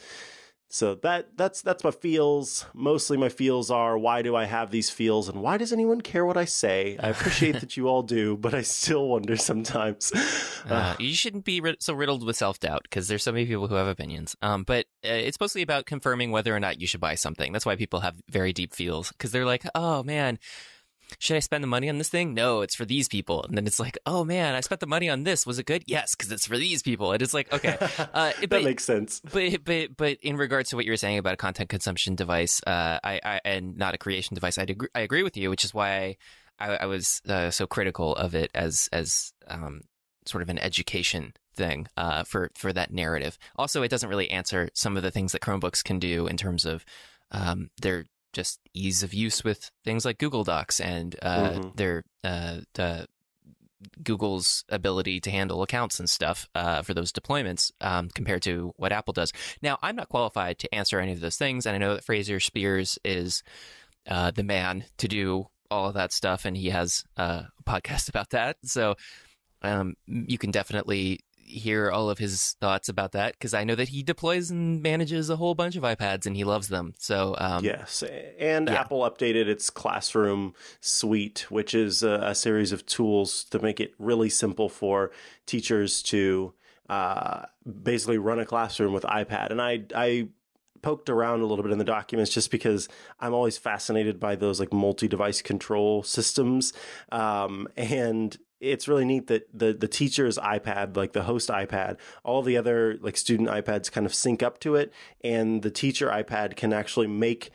So 0.70 0.96
that 0.96 1.38
that's 1.38 1.62
that's 1.62 1.84
my 1.84 1.92
feels. 1.92 2.66
Mostly 2.74 3.16
my 3.16 3.30
feels 3.30 3.72
are 3.72 3.98
why 3.98 4.22
do 4.22 4.36
I 4.36 4.46
have 4.46 4.70
these 4.70 4.90
feels 4.90 5.30
and 5.30 5.42
why 5.42 5.58
does 5.58 5.72
anyone 5.72 6.02
care 6.02 6.26
what 6.26 6.36
I 6.36 6.44
say? 6.46 6.98
I 7.00 7.10
appreciate 7.10 7.54
that 7.62 7.78
you 7.78 7.88
all 7.88 8.04
do, 8.04 8.36
but 8.36 8.54
I 8.54 8.64
still 8.64 9.08
wonder 9.08 9.38
sometimes. 9.38 10.12
Uh, 10.68 10.96
you 11.00 11.14
shouldn't 11.14 11.46
be 11.46 11.62
so 11.80 11.94
riddled 11.94 12.26
with 12.26 12.36
self 12.36 12.60
doubt 12.60 12.82
because 12.84 13.08
there's 13.08 13.24
so 13.24 13.32
many 13.32 13.46
people 13.46 13.68
who 13.68 13.76
have 13.76 13.88
opinions. 13.88 14.36
Um, 14.42 14.64
but 14.64 14.86
uh, 15.06 15.10
it's 15.10 15.40
mostly 15.40 15.62
about 15.62 15.86
confirming 15.86 16.32
whether 16.32 16.54
or 16.54 16.60
not 16.60 16.82
you 16.82 16.88
should 16.88 17.00
buy 17.00 17.16
something. 17.16 17.54
That's 17.54 17.66
why 17.66 17.78
people 17.78 18.02
have 18.02 18.22
very 18.30 18.52
deep 18.52 18.74
feels 18.74 19.10
because 19.10 19.32
they're 19.32 19.46
like, 19.46 19.66
oh 19.74 20.04
man 20.04 20.40
should 21.20 21.36
I 21.36 21.40
spend 21.40 21.64
the 21.64 21.68
money 21.68 21.90
on 21.90 21.98
this 21.98 22.10
thing? 22.10 22.34
No, 22.34 22.62
it's 22.62 22.76
for 22.76 22.86
these 22.86 23.08
people. 23.08 23.44
And 23.44 23.58
then 23.58 23.66
it's 23.66 23.80
like, 23.80 23.98
oh 24.06 24.24
man, 24.24 24.56
I 24.56 24.62
spent 24.62 24.82
the 24.82 24.88
money 24.88 25.10
on 25.10 25.24
this. 25.24 25.46
Was 25.46 25.60
it 25.60 25.66
good? 25.66 25.84
Yes, 25.88 26.16
because 26.16 26.32
it's 26.32 26.46
for 26.46 26.58
these 26.58 26.84
people. 26.84 27.12
And 27.12 27.22
it's 27.22 27.34
like, 27.34 27.52
okay, 27.54 27.78
uh, 28.14 28.32
that 28.40 28.50
but, 28.50 28.64
makes 28.64 28.84
sense. 28.84 29.22
But 29.22 29.64
but 29.64 29.96
but 29.96 30.18
in 30.22 30.38
regards 30.38 30.70
to 30.72 30.76
what 30.76 30.86
you 30.86 30.92
were 30.92 30.98
saying 30.98 31.18
about 31.18 31.34
a 31.34 31.38
content 31.38 31.70
consumption 31.70 32.16
device, 32.16 32.62
uh, 32.66 33.00
I, 33.04 33.20
I 33.24 33.42
and 33.46 33.78
not 33.78 33.94
a 33.94 33.98
creation 33.98 34.36
device, 34.36 34.58
I 34.58 34.64
agree, 34.64 34.90
I 34.94 35.02
agree 35.02 35.24
with 35.24 35.38
you, 35.38 35.50
which 35.50 35.64
is 35.64 35.74
why 35.74 36.18
I, 36.60 36.78
I 36.78 36.86
was 36.86 37.22
uh, 37.28 37.52
so 37.52 37.68
critical 37.68 38.16
of 38.16 38.36
it 38.36 38.52
as 38.54 38.90
as 38.92 39.34
um, 39.48 39.82
sort 40.26 40.42
of 40.42 40.50
an 40.50 40.60
education 40.60 41.34
thing 41.56 41.88
uh, 41.98 42.24
for 42.24 42.52
for 42.56 42.74
that 42.74 42.92
narrative. 42.92 43.38
Also, 43.56 43.84
it 43.84 43.90
doesn't 43.90 44.10
really 44.10 44.30
answer 44.30 44.70
some 44.74 44.98
of 44.98 45.04
the 45.04 45.12
things 45.12 45.32
that 45.32 45.42
Chromebooks 45.42 45.84
can 45.84 46.00
do 46.00 46.28
in 46.28 46.38
terms 46.38 46.66
of 46.66 46.86
um, 47.32 47.70
their 47.82 48.06
just 48.34 48.60
ease 48.74 49.04
of 49.04 49.14
use 49.14 49.44
with 49.44 49.72
things 49.84 50.06
like 50.06 50.18
Google 50.18 50.44
Docs 50.44 50.80
and 50.80 51.16
uh, 51.22 51.50
mm-hmm. 51.50 51.70
their 51.76 52.04
uh, 52.24 52.58
the 52.74 53.08
Google's 54.04 54.64
ability 54.70 55.20
to 55.22 55.32
handle 55.32 55.62
accounts 55.62 56.00
and 56.00 56.10
stuff 56.10 56.48
uh, 56.56 56.82
for 56.82 56.94
those 56.94 57.12
deployments 57.12 57.72
um, 57.82 58.10
compared 58.10 58.42
to 58.44 58.74
what 58.78 58.92
Apple 58.92 59.14
does. 59.14 59.32
Now, 59.62 59.78
I'm 59.82 59.96
not 59.96 60.10
qualified 60.10 60.60
to 60.60 60.74
answer 60.74 61.00
any 61.00 61.12
of 61.12 61.20
those 61.20 61.38
things, 61.38 61.66
and 61.66 61.76
I 61.76 61.80
know 61.80 61.94
that 61.94 62.04
Fraser 62.04 62.38
Speirs 62.38 62.98
is 63.06 63.44
uh, 64.08 64.32
the 64.32 64.44
man 64.44 64.86
to 64.98 65.08
do 65.08 65.48
all 65.70 65.88
of 65.88 65.94
that 65.96 66.12
stuff, 66.12 66.46
and 66.46 66.58
he 66.58 66.70
has 66.70 67.04
a 67.18 67.46
podcast 67.66 68.10
about 68.10 68.32
that. 68.32 68.58
So 68.64 68.96
um, 69.62 69.96
you 70.08 70.38
can 70.38 70.52
definitely 70.52 71.20
hear 71.48 71.92
all 71.92 72.10
of 72.10 72.18
his 72.18 72.56
thoughts 72.60 72.90
about 72.90 73.14
that 73.14 73.34
because 73.34 73.54
I 73.54 73.64
know 73.64 73.76
that 73.76 73.90
he 73.90 74.04
deploys 74.04 74.52
and 74.52 74.82
manages 74.82 75.30
a 75.30 75.36
whole 75.36 75.56
bunch 75.56 75.76
of 75.76 75.84
iPads 75.84 76.26
and 76.26 76.36
he 76.36 76.44
loves 76.44 76.68
them. 76.68 76.94
So 76.98 77.36
um, 77.38 77.64
yes, 77.64 78.04
and 78.40 78.68
yeah. 78.68 78.82
Apple 78.82 79.00
updated 79.02 79.48
its 79.48 79.70
Classroom 79.70 80.54
suite, 80.80 81.46
which 81.50 81.74
is 81.74 82.04
a, 82.04 82.20
a, 82.24 82.36
series 82.36 82.72
of 82.72 82.86
tools 82.86 83.44
to 83.46 83.60
make 83.60 83.80
it 83.80 83.94
really 83.98 84.30
simple 84.30 84.70
for 84.70 85.12
teachers 85.46 86.04
to 86.04 86.54
uh, 86.90 87.44
basically 87.84 88.18
run 88.18 88.40
a 88.40 88.46
classroom 88.46 88.94
with 88.94 89.04
iPad. 89.04 89.50
And 89.50 89.62
I 89.62 89.84
I 89.96 90.30
poked 90.82 91.10
around 91.10 91.42
a 91.42 91.46
little 91.46 91.64
bit 91.64 91.72
in 91.72 91.78
the 91.78 91.84
documents 91.84 92.32
just 92.32 92.52
because 92.52 92.88
I'm 93.20 93.34
always 93.34 93.58
fascinated 93.58 94.20
by 94.20 94.36
those 94.36 94.60
like 94.60 94.72
multi-device 94.72 95.42
control 95.42 96.04
systems. 96.04 96.74
Um, 97.12 97.68
and 97.76 98.38
it's 98.60 98.88
really 98.88 99.06
neat 99.06 99.28
that 99.28 99.48
the 99.54 99.74
the 99.74 99.88
teacher's 99.88 100.38
iPad, 100.38 100.98
like 100.98 101.14
the 101.14 101.24
host 101.24 101.50
iPad, 101.50 101.98
all 102.24 102.42
the 102.42 102.58
other 102.58 102.98
like 103.02 103.18
student 103.18 103.50
iPads 103.50 103.92
kind 103.92 104.06
of 104.06 104.14
sync 104.14 104.42
up 104.42 104.60
to 104.62 104.76
it, 104.76 104.92
and 105.24 105.62
the 105.62 105.72
teacher 105.72 106.08
iPad 106.08 106.56
can 106.56 106.74
actually 106.74 107.08
make 107.08 107.52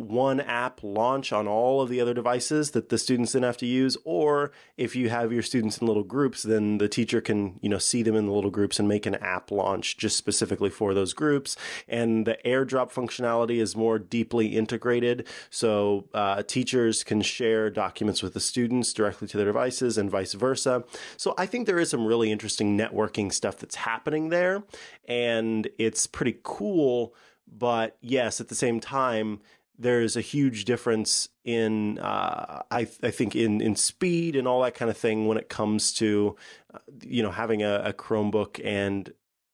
one 0.00 0.40
app 0.40 0.80
launch 0.82 1.32
on 1.32 1.46
all 1.46 1.80
of 1.80 1.88
the 1.88 2.00
other 2.00 2.14
devices 2.14 2.70
that 2.72 2.88
the 2.88 2.98
students 2.98 3.32
then 3.32 3.42
have 3.42 3.56
to 3.56 3.66
use 3.66 3.96
or 4.04 4.50
if 4.76 4.96
you 4.96 5.08
have 5.10 5.32
your 5.32 5.42
students 5.42 5.78
in 5.78 5.86
little 5.86 6.02
groups 6.02 6.42
then 6.42 6.78
the 6.78 6.88
teacher 6.88 7.20
can 7.20 7.58
you 7.60 7.68
know 7.68 7.78
see 7.78 8.02
them 8.02 8.14
in 8.14 8.26
the 8.26 8.32
little 8.32 8.50
groups 8.50 8.78
and 8.78 8.88
make 8.88 9.06
an 9.06 9.14
app 9.16 9.50
launch 9.50 9.96
just 9.96 10.16
specifically 10.16 10.70
for 10.70 10.94
those 10.94 11.12
groups. 11.12 11.56
And 11.88 12.26
the 12.26 12.38
airdrop 12.44 12.92
functionality 12.92 13.60
is 13.60 13.76
more 13.76 13.98
deeply 13.98 14.48
integrated. 14.56 15.26
So 15.50 16.08
uh, 16.14 16.42
teachers 16.42 17.04
can 17.04 17.22
share 17.22 17.70
documents 17.70 18.22
with 18.22 18.34
the 18.34 18.40
students 18.40 18.92
directly 18.92 19.28
to 19.28 19.36
their 19.36 19.46
devices 19.46 19.98
and 19.98 20.10
vice 20.10 20.34
versa. 20.34 20.84
So 21.16 21.34
i 21.38 21.46
think 21.46 21.66
there 21.66 21.78
is 21.78 21.90
some 21.90 22.06
really 22.06 22.32
interesting 22.32 22.76
networking 22.76 23.32
stuff 23.32 23.56
that's 23.58 23.76
happening 23.76 24.28
there 24.30 24.62
and 25.06 25.68
it's 25.78 26.06
pretty 26.06 26.38
cool. 26.42 27.14
But 27.52 27.96
yes 28.00 28.40
at 28.40 28.48
the 28.48 28.54
same 28.54 28.80
time 28.80 29.40
there's 29.80 30.14
a 30.14 30.20
huge 30.20 30.66
difference 30.66 31.30
in 31.42 31.98
uh, 31.98 32.62
I, 32.70 32.80
I 33.02 33.10
think 33.10 33.34
in 33.34 33.60
in 33.62 33.74
speed 33.76 34.36
and 34.36 34.46
all 34.46 34.62
that 34.62 34.74
kind 34.74 34.90
of 34.90 34.96
thing 34.96 35.26
when 35.26 35.38
it 35.38 35.48
comes 35.48 35.92
to 35.94 36.36
uh, 36.72 36.78
you 37.02 37.22
know 37.22 37.30
having 37.30 37.62
a, 37.62 37.76
a, 37.86 37.92
Chromebook 37.94 38.60
and 38.62 39.10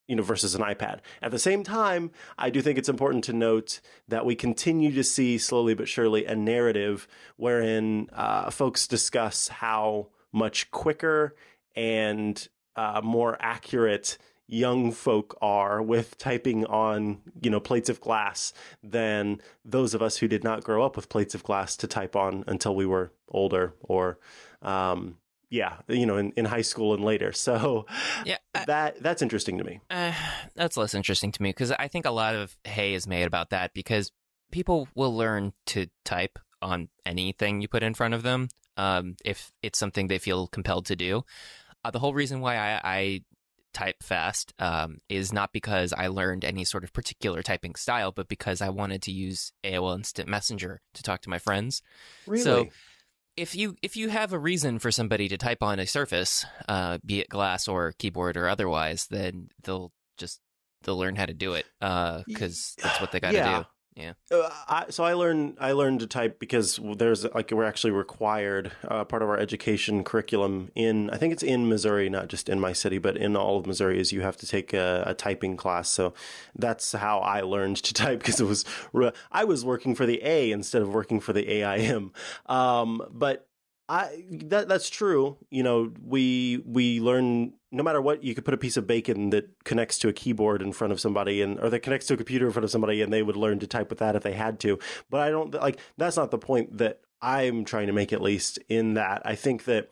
you 0.08 0.16
know 0.16 0.24
versus 0.24 0.56
an 0.56 0.62
iPad. 0.62 0.98
At 1.22 1.30
the 1.30 1.38
same 1.38 1.62
time, 1.62 2.10
I 2.36 2.50
do 2.50 2.60
think 2.60 2.76
it's 2.76 2.88
important 2.88 3.22
to 3.24 3.32
note 3.32 3.80
that 4.08 4.26
we 4.26 4.34
continue 4.34 4.92
to 4.92 5.04
see 5.04 5.38
slowly 5.38 5.74
but 5.74 5.88
surely 5.88 6.26
a 6.26 6.34
narrative 6.34 7.06
wherein 7.36 8.08
uh, 8.12 8.50
folks 8.50 8.88
discuss 8.88 9.46
how 9.46 10.08
much 10.32 10.72
quicker 10.72 11.36
and 11.76 12.48
uh, 12.74 13.00
more 13.02 13.36
accurate 13.38 14.18
young 14.48 14.92
folk 14.92 15.36
are 15.42 15.82
with 15.82 16.16
typing 16.18 16.64
on 16.66 17.18
you 17.42 17.50
know 17.50 17.58
plates 17.60 17.88
of 17.88 18.00
glass 18.00 18.52
than 18.82 19.40
those 19.64 19.92
of 19.94 20.00
us 20.02 20.18
who 20.18 20.28
did 20.28 20.44
not 20.44 20.62
grow 20.62 20.84
up 20.84 20.94
with 20.96 21.08
plates 21.08 21.34
of 21.34 21.42
glass 21.42 21.76
to 21.76 21.86
type 21.86 22.14
on 22.14 22.44
until 22.46 22.74
we 22.76 22.86
were 22.86 23.10
older 23.30 23.74
or 23.80 24.18
um, 24.62 25.16
yeah 25.50 25.78
you 25.88 26.06
know 26.06 26.16
in, 26.16 26.30
in 26.36 26.44
high 26.44 26.62
school 26.62 26.94
and 26.94 27.04
later 27.04 27.32
so 27.32 27.86
Yeah, 28.24 28.38
I- 28.54 28.64
that 28.66 29.02
that's 29.02 29.20
interesting 29.22 29.58
to 29.58 29.64
me 29.64 29.80
Uh, 29.90 30.12
that's 30.54 30.76
less 30.76 30.94
interesting 30.94 31.32
to 31.32 31.42
me 31.42 31.50
because 31.50 31.72
I 31.72 31.88
think 31.88 32.06
a 32.06 32.10
lot 32.10 32.34
of 32.34 32.56
hay 32.64 32.94
is 32.94 33.06
made 33.06 33.24
about 33.26 33.50
that 33.50 33.74
because 33.74 34.12
people 34.52 34.88
will 34.94 35.14
learn 35.16 35.52
to 35.66 35.86
type 36.04 36.38
on 36.62 36.88
anything 37.04 37.60
you 37.60 37.68
put 37.68 37.82
in 37.82 37.94
front 37.94 38.14
of 38.14 38.22
them 38.22 38.48
um, 38.76 39.16
if 39.24 39.52
it's 39.62 39.78
something 39.78 40.06
they 40.06 40.18
feel 40.18 40.46
compelled 40.46 40.86
to 40.86 40.96
do. 40.96 41.24
Uh, 41.84 41.90
the 41.90 41.98
whole 41.98 42.14
reason 42.14 42.40
why 42.40 42.56
I, 42.56 42.80
I 42.84 43.20
type 43.76 44.02
fast 44.02 44.54
um, 44.58 44.98
is 45.08 45.32
not 45.32 45.52
because 45.52 45.92
I 45.92 46.06
learned 46.08 46.44
any 46.44 46.64
sort 46.64 46.82
of 46.82 46.92
particular 46.92 47.42
typing 47.42 47.74
style, 47.74 48.10
but 48.10 48.26
because 48.26 48.60
I 48.62 48.70
wanted 48.70 49.02
to 49.02 49.12
use 49.12 49.52
AOL 49.62 49.94
Instant 49.96 50.28
Messenger 50.28 50.80
to 50.94 51.02
talk 51.02 51.20
to 51.22 51.30
my 51.30 51.38
friends 51.38 51.82
really 52.26 52.42
So- 52.42 52.68
if 53.36 53.54
you 53.54 53.76
if 53.82 53.98
you 53.98 54.08
have 54.08 54.32
a 54.32 54.38
reason 54.38 54.78
for 54.78 54.90
somebody 54.90 55.28
to 55.28 55.36
type 55.36 55.62
on 55.62 55.78
a 55.78 55.86
surface, 55.86 56.46
uh, 56.68 56.96
be 57.04 57.20
it 57.20 57.28
glass 57.28 57.68
or 57.68 57.92
keyboard 57.98 58.34
or 58.38 58.48
otherwise, 58.48 59.08
then 59.10 59.50
they'll 59.62 59.92
just 60.16 60.40
they'll 60.82 60.96
learn 60.96 61.16
how 61.16 61.26
to 61.26 61.34
do 61.34 61.52
it 61.52 61.66
because 62.26 62.74
that's 62.82 62.98
what 62.98 63.12
they 63.12 63.20
got 63.20 63.32
to 63.32 63.36
Yeah. 63.36 63.58
do. 63.58 63.66
Uh, 64.30 64.50
I, 64.68 64.86
so 64.90 65.04
I 65.04 65.14
learned 65.14 65.56
I 65.58 65.72
learned 65.72 66.00
to 66.00 66.06
type 66.06 66.38
because 66.38 66.78
there's 66.96 67.24
like 67.24 67.50
we're 67.50 67.64
actually 67.64 67.92
required 67.92 68.72
uh, 68.86 69.04
part 69.04 69.22
of 69.22 69.28
our 69.28 69.38
education 69.38 70.04
curriculum 70.04 70.70
in 70.74 71.08
I 71.10 71.16
think 71.16 71.32
it's 71.32 71.42
in 71.42 71.68
Missouri, 71.68 72.10
not 72.10 72.28
just 72.28 72.48
in 72.48 72.60
my 72.60 72.74
city, 72.74 72.98
but 72.98 73.16
in 73.16 73.36
all 73.36 73.58
of 73.58 73.66
Missouri 73.66 73.98
is 73.98 74.12
you 74.12 74.20
have 74.20 74.36
to 74.38 74.46
take 74.46 74.74
a, 74.74 75.04
a 75.06 75.14
typing 75.14 75.56
class. 75.56 75.88
So 75.88 76.12
that's 76.54 76.92
how 76.92 77.20
I 77.20 77.40
learned 77.40 77.78
to 77.78 77.94
type 78.02 78.18
because 78.18 78.38
it 78.38 78.44
was 78.44 78.64
I 79.32 79.44
was 79.44 79.64
working 79.64 79.94
for 79.94 80.04
the 80.04 80.22
A 80.22 80.52
instead 80.52 80.82
of 80.82 80.92
working 80.92 81.18
for 81.18 81.32
the 81.32 81.48
AIM. 81.48 82.12
Um, 82.46 83.02
but 83.10 83.45
I 83.88 84.24
that 84.46 84.68
that's 84.68 84.90
true. 84.90 85.36
You 85.50 85.62
know, 85.62 85.92
we 86.02 86.62
we 86.66 87.00
learn 87.00 87.52
no 87.70 87.82
matter 87.82 88.00
what. 88.00 88.24
You 88.24 88.34
could 88.34 88.44
put 88.44 88.54
a 88.54 88.58
piece 88.58 88.76
of 88.76 88.86
bacon 88.86 89.30
that 89.30 89.48
connects 89.64 89.98
to 90.00 90.08
a 90.08 90.12
keyboard 90.12 90.60
in 90.60 90.72
front 90.72 90.92
of 90.92 91.00
somebody, 91.00 91.40
and 91.40 91.60
or 91.60 91.70
that 91.70 91.80
connects 91.80 92.06
to 92.08 92.14
a 92.14 92.16
computer 92.16 92.46
in 92.46 92.52
front 92.52 92.64
of 92.64 92.70
somebody, 92.70 93.00
and 93.00 93.12
they 93.12 93.22
would 93.22 93.36
learn 93.36 93.60
to 93.60 93.66
type 93.66 93.90
with 93.90 94.00
that 94.00 94.16
if 94.16 94.22
they 94.22 94.32
had 94.32 94.58
to. 94.60 94.78
But 95.08 95.20
I 95.20 95.30
don't 95.30 95.54
like 95.54 95.78
that's 95.96 96.16
not 96.16 96.32
the 96.32 96.38
point 96.38 96.78
that 96.78 97.00
I'm 97.22 97.64
trying 97.64 97.86
to 97.86 97.92
make. 97.92 98.12
At 98.12 98.22
least 98.22 98.58
in 98.68 98.94
that, 98.94 99.22
I 99.24 99.36
think 99.36 99.64
that 99.64 99.88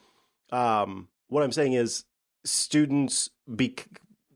um, 0.50 1.08
what 1.28 1.44
I'm 1.44 1.52
saying 1.52 1.74
is 1.74 2.04
students 2.44 3.30
be 3.54 3.76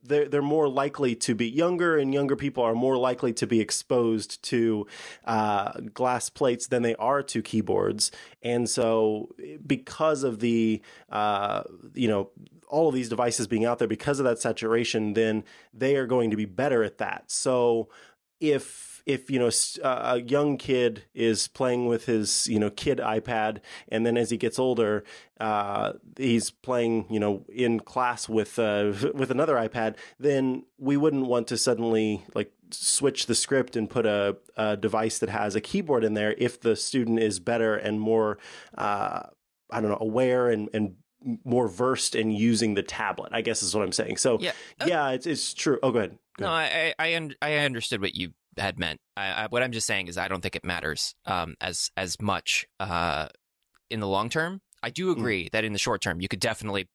they're 0.09 0.29
they're 0.29 0.43
more 0.43 0.69
likely 0.69 1.15
to 1.15 1.35
be 1.35 1.49
younger 1.49 1.97
and 1.97 2.13
younger 2.13 2.37
people 2.37 2.63
are 2.65 2.75
more 2.75 2.97
likely 2.97 3.33
to 3.35 3.47
be 3.47 3.61
exposed 3.61 4.43
to 4.45 4.87
uh, 5.25 5.73
glass 5.95 6.31
plates 6.31 6.67
than 6.67 6.83
they 6.83 6.95
are 6.97 7.23
to 7.23 7.43
keyboards. 7.43 8.11
And 8.43 8.69
so 8.69 9.35
because 9.67 10.23
of 10.23 10.41
the 10.41 10.83
uh, 11.11 11.63
you 11.95 12.09
know 12.09 12.31
all 12.69 12.89
of 12.89 12.95
these 12.95 13.09
devices 13.09 13.47
being 13.47 13.65
out 13.65 13.79
there 13.79 13.89
because 13.89 14.19
of 14.19 14.25
that 14.25 14.39
saturation 14.39 15.15
then 15.15 15.43
they 15.73 15.97
are 15.97 16.07
going 16.07 16.31
to 16.31 16.37
be 16.37 16.45
better 16.45 16.83
at 16.83 16.99
that. 16.99 17.31
So 17.31 17.89
if 18.41 18.88
if 19.09 19.31
you 19.31 19.39
know 19.39 19.51
a 19.83 20.21
young 20.21 20.57
kid 20.59 21.03
is 21.15 21.49
playing 21.49 21.87
with 21.87 22.05
his 22.07 22.47
you 22.47 22.59
know 22.61 22.71
kid 22.71 22.99
iPad 22.99 23.61
and 23.89 24.05
then 24.07 24.17
as 24.17 24.31
he 24.31 24.37
gets 24.37 24.59
older 24.59 25.03
uh, 25.41 25.95
he's 26.17 26.51
playing 26.51 27.07
you 27.11 27.19
know 27.19 27.45
in 27.49 27.81
class 27.81 28.29
with 28.29 28.59
uh, 28.59 28.93
with 29.15 29.31
another 29.31 29.57
iPad 29.57 29.97
then 30.21 30.65
we 30.79 30.97
wouldn't 30.97 31.27
want 31.27 31.49
to 31.49 31.57
suddenly 31.57 32.23
like 32.35 32.53
switch 32.71 33.27
the 33.27 33.35
script 33.35 33.77
and 33.77 33.89
put 33.89 34.05
a, 34.05 34.37
a 34.57 34.77
device 34.77 35.19
that 35.19 35.31
has 35.31 35.55
a 35.57 35.61
keyboard 35.61 36.05
in 36.05 36.13
there 36.15 36.35
if 36.37 36.61
the 36.61 36.77
student 36.77 37.19
is 37.19 37.41
better 37.41 37.75
and 37.75 37.99
more 38.01 38.39
uh, 38.77 39.23
I 39.71 39.81
don't 39.81 39.91
know 39.91 39.99
aware 40.01 40.51
and 40.51 40.69
and 40.75 40.97
more 41.45 41.67
versed 41.67 42.15
in 42.15 42.31
using 42.31 42.75
the 42.75 42.83
tablet 42.83 43.31
I 43.33 43.41
guess 43.41 43.63
is 43.63 43.75
what 43.75 43.83
I'm 43.85 43.93
saying 43.93 44.19
so 44.19 44.39
Yeah. 44.41 44.53
yeah 44.87 45.11
it's 45.11 45.27
it's 45.27 45.55
true 45.55 45.79
oh 45.83 45.91
go 45.93 45.99
ahead 46.01 46.19
Go 46.39 46.45
No, 46.47 46.55
ahead. 46.55 46.95
I 47.01 47.17
I, 47.17 47.31
I 47.43 47.55
understood 47.65 48.01
what 48.01 48.15
you 48.15 48.31
had 48.59 48.79
meant. 48.79 49.01
I, 49.17 49.45
I, 49.45 49.47
what 49.49 49.63
I'm 49.63 49.73
just 49.73 49.87
saying 49.87 50.09
is 50.09 50.19
I 50.19 50.29
don't 50.29 50.41
think 50.41 50.57
it 50.57 50.65
matters 50.65 51.15
um, 51.27 51.55
as 51.61 51.91
as 51.97 52.21
much 52.21 52.67
uh, 52.81 53.29
in 53.91 54.01
the 54.01 54.09
long 54.09 54.29
term. 54.29 54.61
I 54.83 54.91
do 54.91 55.11
agree 55.11 55.49
that 55.53 55.65
in 55.65 55.73
the 55.73 55.79
short 55.79 56.01
term 56.03 56.21
you 56.21 56.29
could 56.29 56.41
definitely 56.41 56.89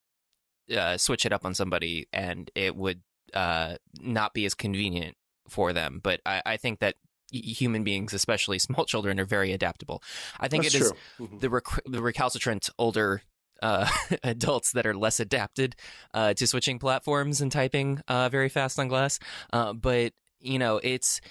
uh, 0.76 0.98
switch 0.98 1.26
it 1.26 1.34
up 1.34 1.46
on 1.46 1.54
somebody 1.54 2.08
and 2.14 2.50
it 2.56 2.76
would 2.76 3.02
uh, 3.34 3.76
not 4.00 4.34
be 4.34 4.46
as 4.46 4.54
convenient 4.54 5.16
for 5.50 5.74
them. 5.74 6.00
But 6.02 6.22
I, 6.26 6.42
I 6.46 6.58
think 6.58 6.80
that 6.80 6.96
human 7.32 7.84
beings, 7.84 8.14
especially 8.14 8.60
small 8.60 8.86
children, 8.86 9.20
are 9.20 9.26
very 9.26 9.52
adaptable. 9.52 10.02
I 10.40 10.48
think 10.48 10.64
That's 10.64 10.76
it 10.76 10.82
is. 10.82 10.94
Mhm. 11.20 11.40
the 11.40 11.50
rec- 11.50 11.84
the 11.86 12.02
recalcitrant 12.02 12.70
older 12.78 13.22
uh, 13.62 13.90
adults 14.24 14.72
that 14.74 14.86
are 14.86 14.96
less 14.96 15.20
adapted 15.20 15.76
uh, 16.14 16.34
to 16.36 16.48
switching 16.48 16.80
platforms 16.80 17.42
and 17.42 17.52
typing 17.52 18.02
uh, 18.08 18.30
very 18.30 18.50
fast 18.50 18.80
on 18.80 18.88
glass. 18.88 19.20
Uh, 19.52 19.74
but 19.74 20.14
you 20.40 20.60
know, 20.60 20.80
it's. 20.84 21.22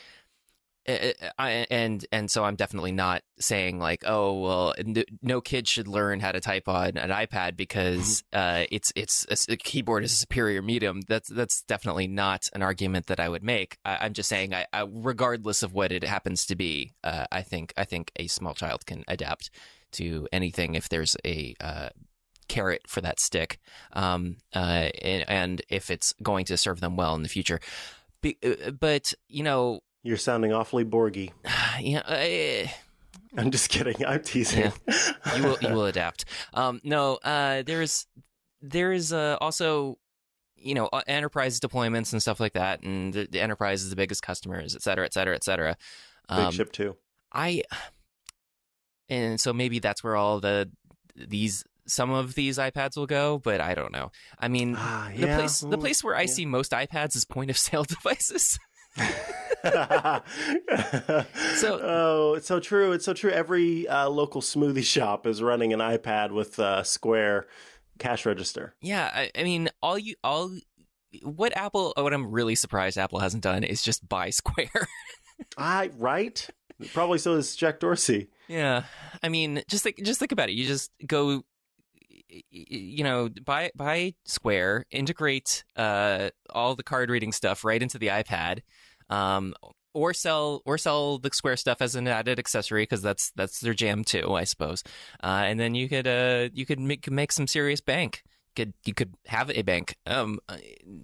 Uh, 0.89 1.13
I, 1.39 1.67
and 1.71 2.05
and 2.11 2.31
so 2.31 2.45
I'm 2.45 2.57
definitely 2.57 2.93
not 2.93 3.23
saying 3.39 3.79
like 3.79 4.05
oh 4.07 4.41
well 4.41 4.75
no 5.23 5.41
kid 5.41 5.69
should 5.69 5.89
learn 5.89 6.21
how 6.21 6.33
to 6.33 6.41
type 6.41 6.69
on 6.69 6.97
an 6.97 7.11
iPad 7.11 7.57
because 7.57 8.25
uh, 8.33 8.65
it's 8.71 8.93
it's 8.97 9.27
a, 9.49 9.53
a 9.53 9.57
keyboard 9.57 10.05
is 10.05 10.13
a 10.13 10.17
superior 10.17 10.63
medium. 10.63 11.01
That's 11.09 11.29
that's 11.29 11.63
definitely 11.63 12.09
not 12.09 12.49
an 12.53 12.63
argument 12.63 13.07
that 13.07 13.21
I 13.21 13.29
would 13.29 13.45
make. 13.45 13.79
I, 13.85 13.99
I'm 14.03 14.13
just 14.13 14.29
saying 14.29 14.55
I, 14.55 14.67
I 14.73 14.87
regardless 14.91 15.63
of 15.63 15.73
what 15.73 15.93
it 15.93 16.05
happens 16.05 16.47
to 16.47 16.57
be 16.57 16.93
uh, 17.05 17.27
I 17.31 17.43
think 17.43 17.73
I 17.77 17.85
think 17.85 18.13
a 18.17 18.27
small 18.27 18.55
child 18.55 18.87
can 18.87 19.05
adapt 19.09 19.51
to 19.93 20.27
anything 20.33 20.75
if 20.75 20.89
there's 20.89 21.17
a 21.25 21.55
uh, 21.61 21.91
carrot 22.49 22.83
for 22.87 23.01
that 23.01 23.21
stick, 23.21 23.59
um, 23.93 24.37
uh, 24.55 24.89
and, 25.01 25.25
and 25.29 25.63
if 25.69 25.91
it's 25.91 26.15
going 26.23 26.45
to 26.47 26.57
serve 26.57 26.81
them 26.81 26.97
well 26.97 27.15
in 27.15 27.23
the 27.23 27.29
future. 27.29 27.61
Be, 28.21 28.37
uh, 28.45 28.71
but 28.71 29.13
you 29.29 29.43
know, 29.43 29.81
You're 30.03 30.17
sounding 30.17 30.53
awfully 30.53 30.85
Borgy. 30.85 31.31
know, 31.95 32.01
uh, 32.01 32.67
I'm 33.37 33.51
just 33.51 33.71
kidding. 33.71 34.05
I'm 34.07 34.23
teasing. 34.23 34.73
you 35.37 35.43
will 35.43 35.57
you 35.63 35.69
will 35.69 35.87
adapt. 35.87 36.25
Um, 36.53 36.81
no, 36.85 37.17
uh, 37.25 37.63
there's 37.65 38.07
there's 38.61 39.13
uh, 39.13 39.37
also 39.41 39.99
you 40.57 40.75
know 40.75 40.87
uh, 40.93 41.03
enterprise 41.07 41.59
deployments 41.61 42.13
and 42.13 42.21
stuff 42.21 42.41
like 42.41 42.53
that, 42.53 42.83
and 42.83 43.13
the, 43.13 43.27
the 43.31 43.41
enterprise 43.41 43.83
is 43.83 43.91
the 43.91 43.97
biggest 43.97 44.23
customers, 44.23 44.77
et 44.77 44.83
cetera, 44.83 45.05
et 45.07 45.15
cetera, 45.15 45.35
et 45.35 45.45
cetera. 45.45 45.77
Big 46.29 46.39
Um, 46.39 46.53
ship 46.53 46.73
too. 46.73 46.97
I 47.33 47.63
and 49.09 49.41
so 49.41 49.53
maybe 49.53 49.79
that's 49.79 50.05
where 50.05 50.17
all 50.17 50.41
the 50.41 50.71
these 51.17 51.65
some 51.87 52.11
of 52.11 52.35
these 52.35 52.59
iPads 52.59 52.97
will 52.97 53.07
go, 53.07 53.39
but 53.39 53.61
I 53.61 53.75
don't 53.75 53.93
know. 53.93 54.13
I 54.39 54.49
mean, 54.49 54.75
Ah, 54.79 55.11
the 55.17 55.27
place 55.27 55.61
the 55.61 55.79
place 55.79 56.05
where 56.05 56.15
I 56.17 56.23
yeah. 56.23 56.27
see 56.27 56.47
most 56.47 56.73
iPads 56.73 57.17
is 57.17 57.25
point 57.25 57.51
of 57.51 57.57
sale 57.59 57.85
devices. 57.89 58.59
So- 59.65 59.73
oh, 61.83 62.35
it's 62.37 62.47
so 62.47 62.61
true. 62.61 62.93
It's 62.93 63.05
so 63.05 63.15
true. 63.15 63.31
Every 63.31 63.87
uh, 63.89 64.09
local 64.09 64.41
smoothie 64.41 64.85
shop 64.85 65.27
is 65.27 65.43
running 65.43 65.73
an 65.73 65.81
iPad 65.81 66.33
with 66.33 66.59
uh, 66.59 66.83
Square 66.83 67.47
cash 67.99 68.27
register. 68.27 68.75
yeah, 68.81 69.11
I, 69.15 69.31
I 69.37 69.43
mean, 69.45 69.69
all 69.83 69.99
you 69.99 70.15
all 70.25 70.51
what 71.23 71.57
Apple 71.57 71.93
what 71.97 72.13
I'm 72.13 72.31
really 72.31 72.55
surprised 72.55 72.99
Apple 72.99 73.19
hasn't 73.21 73.43
done 73.43 73.65
is 73.65 73.83
just 73.83 74.09
buy 74.09 74.31
Square. 74.31 74.89
I 75.57 75.91
right? 75.99 76.49
Probably 76.93 77.19
so 77.19 77.35
is 77.35 77.55
Jack 77.55 77.79
Dorsey. 77.81 78.29
yeah, 78.49 78.85
I 79.23 79.29
mean, 79.29 79.63
just 79.69 79.85
think 79.85 80.03
just 80.03 80.19
think 80.19 80.33
about 80.33 80.49
it. 80.49 80.53
You 80.55 80.67
just 80.67 80.91
go 81.07 81.45
you 82.51 83.05
know, 83.05 83.29
buy 83.45 83.71
buy 83.77 84.15
Square, 84.25 84.87
integrate 84.91 85.65
uh, 85.77 86.31
all 86.51 86.75
the 86.75 86.83
card 86.83 87.11
reading 87.11 87.31
stuff 87.33 87.63
right 87.65 87.83
into 87.83 87.99
the 87.99 88.07
iPad, 88.09 88.61
um, 89.13 89.55
or 89.95 90.15
sell 90.15 90.63
or 90.65 90.79
sell 90.79 91.19
the 91.19 91.31
Square 91.33 91.57
stuff 91.59 91.83
as 91.83 91.95
an 91.95 92.09
added 92.09 92.39
accessory 92.39 92.83
because 92.83 93.03
that's 93.03 93.31
that's 93.37 93.61
their 93.61 93.75
jam 93.75 94.05
too, 94.05 94.33
I 94.35 94.45
suppose. 94.45 94.83
Uh, 95.23 95.43
and 95.45 95.61
then 95.61 95.75
you 95.75 95.89
could 95.89 96.07
uh, 96.07 96.49
you 96.53 96.65
could 96.67 96.81
make 96.81 97.11
make 97.11 97.33
some 97.33 97.47
serious 97.47 97.81
bank. 97.81 98.23
Could 98.57 98.75
you 98.85 98.95
could 98.95 99.15
have 99.27 99.51
a 99.51 99.63
bank? 99.63 99.97
Um, 100.07 100.39
uh, 100.49 100.57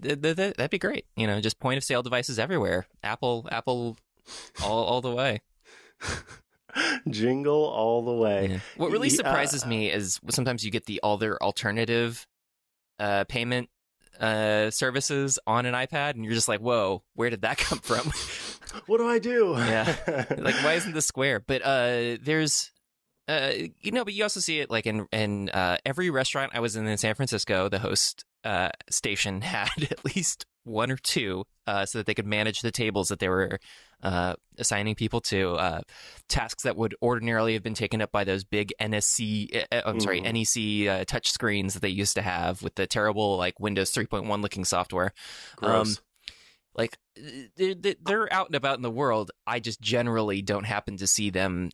th- 0.02 0.20
th- 0.22 0.36
th- 0.36 0.54
that'd 0.56 0.70
be 0.70 0.78
great. 0.78 1.04
You 1.16 1.26
know, 1.26 1.40
just 1.40 1.58
point 1.60 1.78
of 1.78 1.84
sale 1.84 2.02
devices 2.02 2.38
everywhere. 2.38 2.86
Apple, 3.02 3.46
Apple, 3.50 3.96
all 4.64 4.84
all 4.84 5.00
the 5.00 5.14
way. 5.14 5.40
Jingle 7.08 7.64
all 7.64 8.04
the 8.04 8.12
way. 8.12 8.48
Yeah. 8.50 8.58
What 8.76 8.90
really 8.90 9.08
Yeah. 9.08 9.16
surprises 9.16 9.66
me 9.66 9.90
is 9.90 10.20
sometimes 10.30 10.64
you 10.64 10.70
get 10.70 10.84
the 10.86 11.00
other 11.02 11.36
alternative 11.42 12.26
uh, 12.98 13.24
payment 13.24 13.68
uh, 14.20 14.70
services 14.70 15.38
on 15.46 15.66
an 15.66 15.74
iPad, 15.74 16.14
and 16.14 16.24
you're 16.24 16.34
just 16.34 16.48
like, 16.48 16.60
"Whoa, 16.60 17.02
where 17.14 17.30
did 17.30 17.42
that 17.42 17.58
come 17.58 17.78
from?" 17.78 18.10
What 18.86 18.98
do 18.98 19.08
I 19.08 19.18
do? 19.18 19.54
Yeah. 19.56 20.24
like, 20.38 20.54
why 20.56 20.74
isn't 20.74 20.92
this 20.92 21.06
Square? 21.06 21.44
But 21.46 21.62
uh, 21.62 22.18
there's, 22.22 22.70
uh, 23.26 23.52
you 23.80 23.92
know, 23.92 24.04
but 24.04 24.14
you 24.14 24.22
also 24.22 24.40
see 24.40 24.60
it 24.60 24.70
like 24.70 24.86
in 24.86 25.06
in 25.12 25.48
uh, 25.50 25.78
every 25.86 26.10
restaurant 26.10 26.52
I 26.54 26.60
was 26.60 26.76
in 26.76 26.86
in 26.86 26.98
San 26.98 27.14
Francisco. 27.14 27.68
The 27.68 27.78
host 27.78 28.24
uh, 28.44 28.70
station 28.90 29.40
had 29.42 29.68
at 29.90 30.04
least 30.04 30.46
one 30.64 30.90
or 30.90 30.96
two, 30.96 31.44
uh, 31.66 31.86
so 31.86 31.98
that 31.98 32.06
they 32.06 32.14
could 32.14 32.26
manage 32.26 32.60
the 32.60 32.70
tables 32.70 33.08
that 33.08 33.18
they 33.20 33.28
were 33.28 33.58
uh, 34.02 34.34
assigning 34.58 34.94
people 34.94 35.20
to. 35.22 35.54
Uh, 35.54 35.80
tasks 36.28 36.64
that 36.64 36.76
would 36.76 36.94
ordinarily 37.00 37.54
have 37.54 37.62
been 37.62 37.74
taken 37.74 38.02
up 38.02 38.12
by 38.12 38.24
those 38.24 38.44
big 38.44 38.72
NSC, 38.80 39.64
uh, 39.72 39.82
I'm 39.86 39.98
sorry, 39.98 40.20
Mhm. 40.20 40.86
NEC 40.86 40.88
uh, 41.00 41.04
touch 41.06 41.30
screens 41.30 41.72
that 41.74 41.80
they 41.80 41.88
used 41.88 42.14
to 42.16 42.22
have 42.22 42.62
with 42.62 42.74
the 42.74 42.86
terrible 42.86 43.36
like 43.38 43.58
Windows 43.58 43.90
3.1 43.92 44.42
looking 44.42 44.64
software. 44.64 45.12
Gross. 45.56 46.00
Like 46.74 46.96
they're, 47.56 47.74
they're 47.74 48.32
out 48.32 48.46
and 48.46 48.54
about 48.54 48.76
in 48.76 48.82
the 48.82 48.90
world. 48.90 49.30
I 49.46 49.58
just 49.58 49.80
generally 49.80 50.42
don't 50.42 50.64
happen 50.64 50.96
to 50.98 51.06
see 51.06 51.30
them 51.30 51.70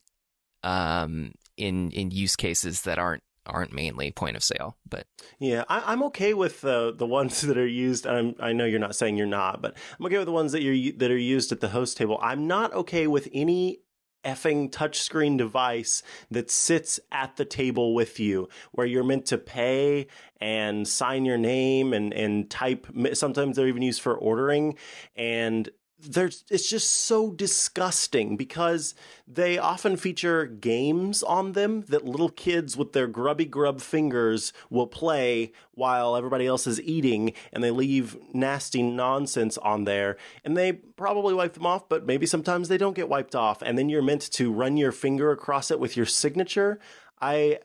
um, 0.63 1.33
in 1.59 1.91
in 1.91 2.11
use 2.11 2.37
cases 2.37 2.83
that 2.83 2.99
aren't 2.99 3.23
aren't 3.47 3.73
mainly 3.73 4.11
point 4.11 4.37
of 4.37 4.43
sale. 4.43 4.77
But 4.89 5.07
Yeah, 5.39 5.65
I, 5.69 5.93
I'm 5.93 6.03
okay 6.05 6.35
with 6.35 6.61
the 6.61 6.95
the 6.97 7.07
ones 7.07 7.41
that 7.43 7.59
are 7.59 7.67
used. 7.67 8.07
I'm, 8.07 8.35
I 8.41 8.53
know 8.53 8.65
you're 8.65 8.79
not 8.79 8.97
saying 8.97 9.17
you're 9.17 9.27
not, 9.27 9.63
but 9.63 9.77
I'm 9.99 10.07
okay 10.07 10.19
with 10.19 10.27
the 10.27 10.33
ones 10.33 10.53
that 10.53 10.63
you're 10.63 10.93
that 10.99 11.11
are 11.11 11.17
used 11.17 11.53
at 11.53 11.61
the 11.61 11.69
host 11.69 11.97
table. 11.97 12.19
I'm 12.23 12.47
not 12.47 12.73
okay 12.75 13.07
with 13.07 13.29
any 13.33 13.81
effing 14.25 14.71
touchscreen 14.71 15.37
device 15.37 16.03
that 16.31 16.51
sits 16.51 16.99
at 17.13 17.37
the 17.37 17.45
table 17.45 17.95
with 17.95 18.19
you, 18.19 18.49
where 18.73 18.87
you're 18.87 19.05
meant 19.05 19.27
to 19.27 19.39
pay 19.39 20.07
and 20.41 20.89
sign 20.89 21.25
your 21.25 21.39
name 21.39 21.93
and 21.93 22.13
and 22.13 22.51
type. 22.51 22.87
Sometimes 23.13 23.57
they're 23.57 23.69
even 23.69 23.83
used 23.83 24.01
for 24.01 24.17
ordering, 24.17 24.77
and 25.17 25.69
there's 25.99 26.45
it's 26.51 26.69
just 26.69 26.91
so 26.91 27.31
disgusting 27.31 28.37
because 28.37 28.95
they 29.27 29.59
often 29.59 29.97
feature 29.97 30.45
games 30.45 31.23
on 31.23 31.53
them 31.53 31.83
that 31.83 32.05
little 32.05 32.29
kids 32.29 32.77
with 32.77 32.93
their 32.93 33.07
grubby 33.07 33.45
grub 33.45 33.81
fingers 33.81 34.53
will 34.71 34.87
play 34.87 35.53
while 35.73 36.17
everybody 36.17 36.47
else 36.47 36.67
is 36.67 36.81
eating 36.83 37.33
and 37.53 37.63
they 37.63 37.71
leave 37.71 38.17
nasty 38.33 38.83
nonsense 38.83 39.57
on 39.59 39.85
there. 39.85 40.17
And 40.45 40.57
they 40.57 40.73
probably 40.73 41.35
wipe 41.35 41.55
them 41.55 41.67
off 41.67 41.89
but 41.89 42.07
maybe 42.07 42.27
sometimes 42.27 42.69
they 42.69 42.79
don't 42.79 42.97
get 42.97 43.09
wiped 43.09 43.35
off. 43.35 43.63
And 43.63 43.79
then 43.79 43.89
you're 43.89 44.03
meant 44.03 44.31
to 44.33 44.53
run 44.53 44.77
your 44.77 44.93
finger 44.93 45.31
across 45.31 45.71
it 45.71 45.81
with 45.81 45.97
your 45.97 46.07
signature. 46.07 46.79
I 47.21 47.61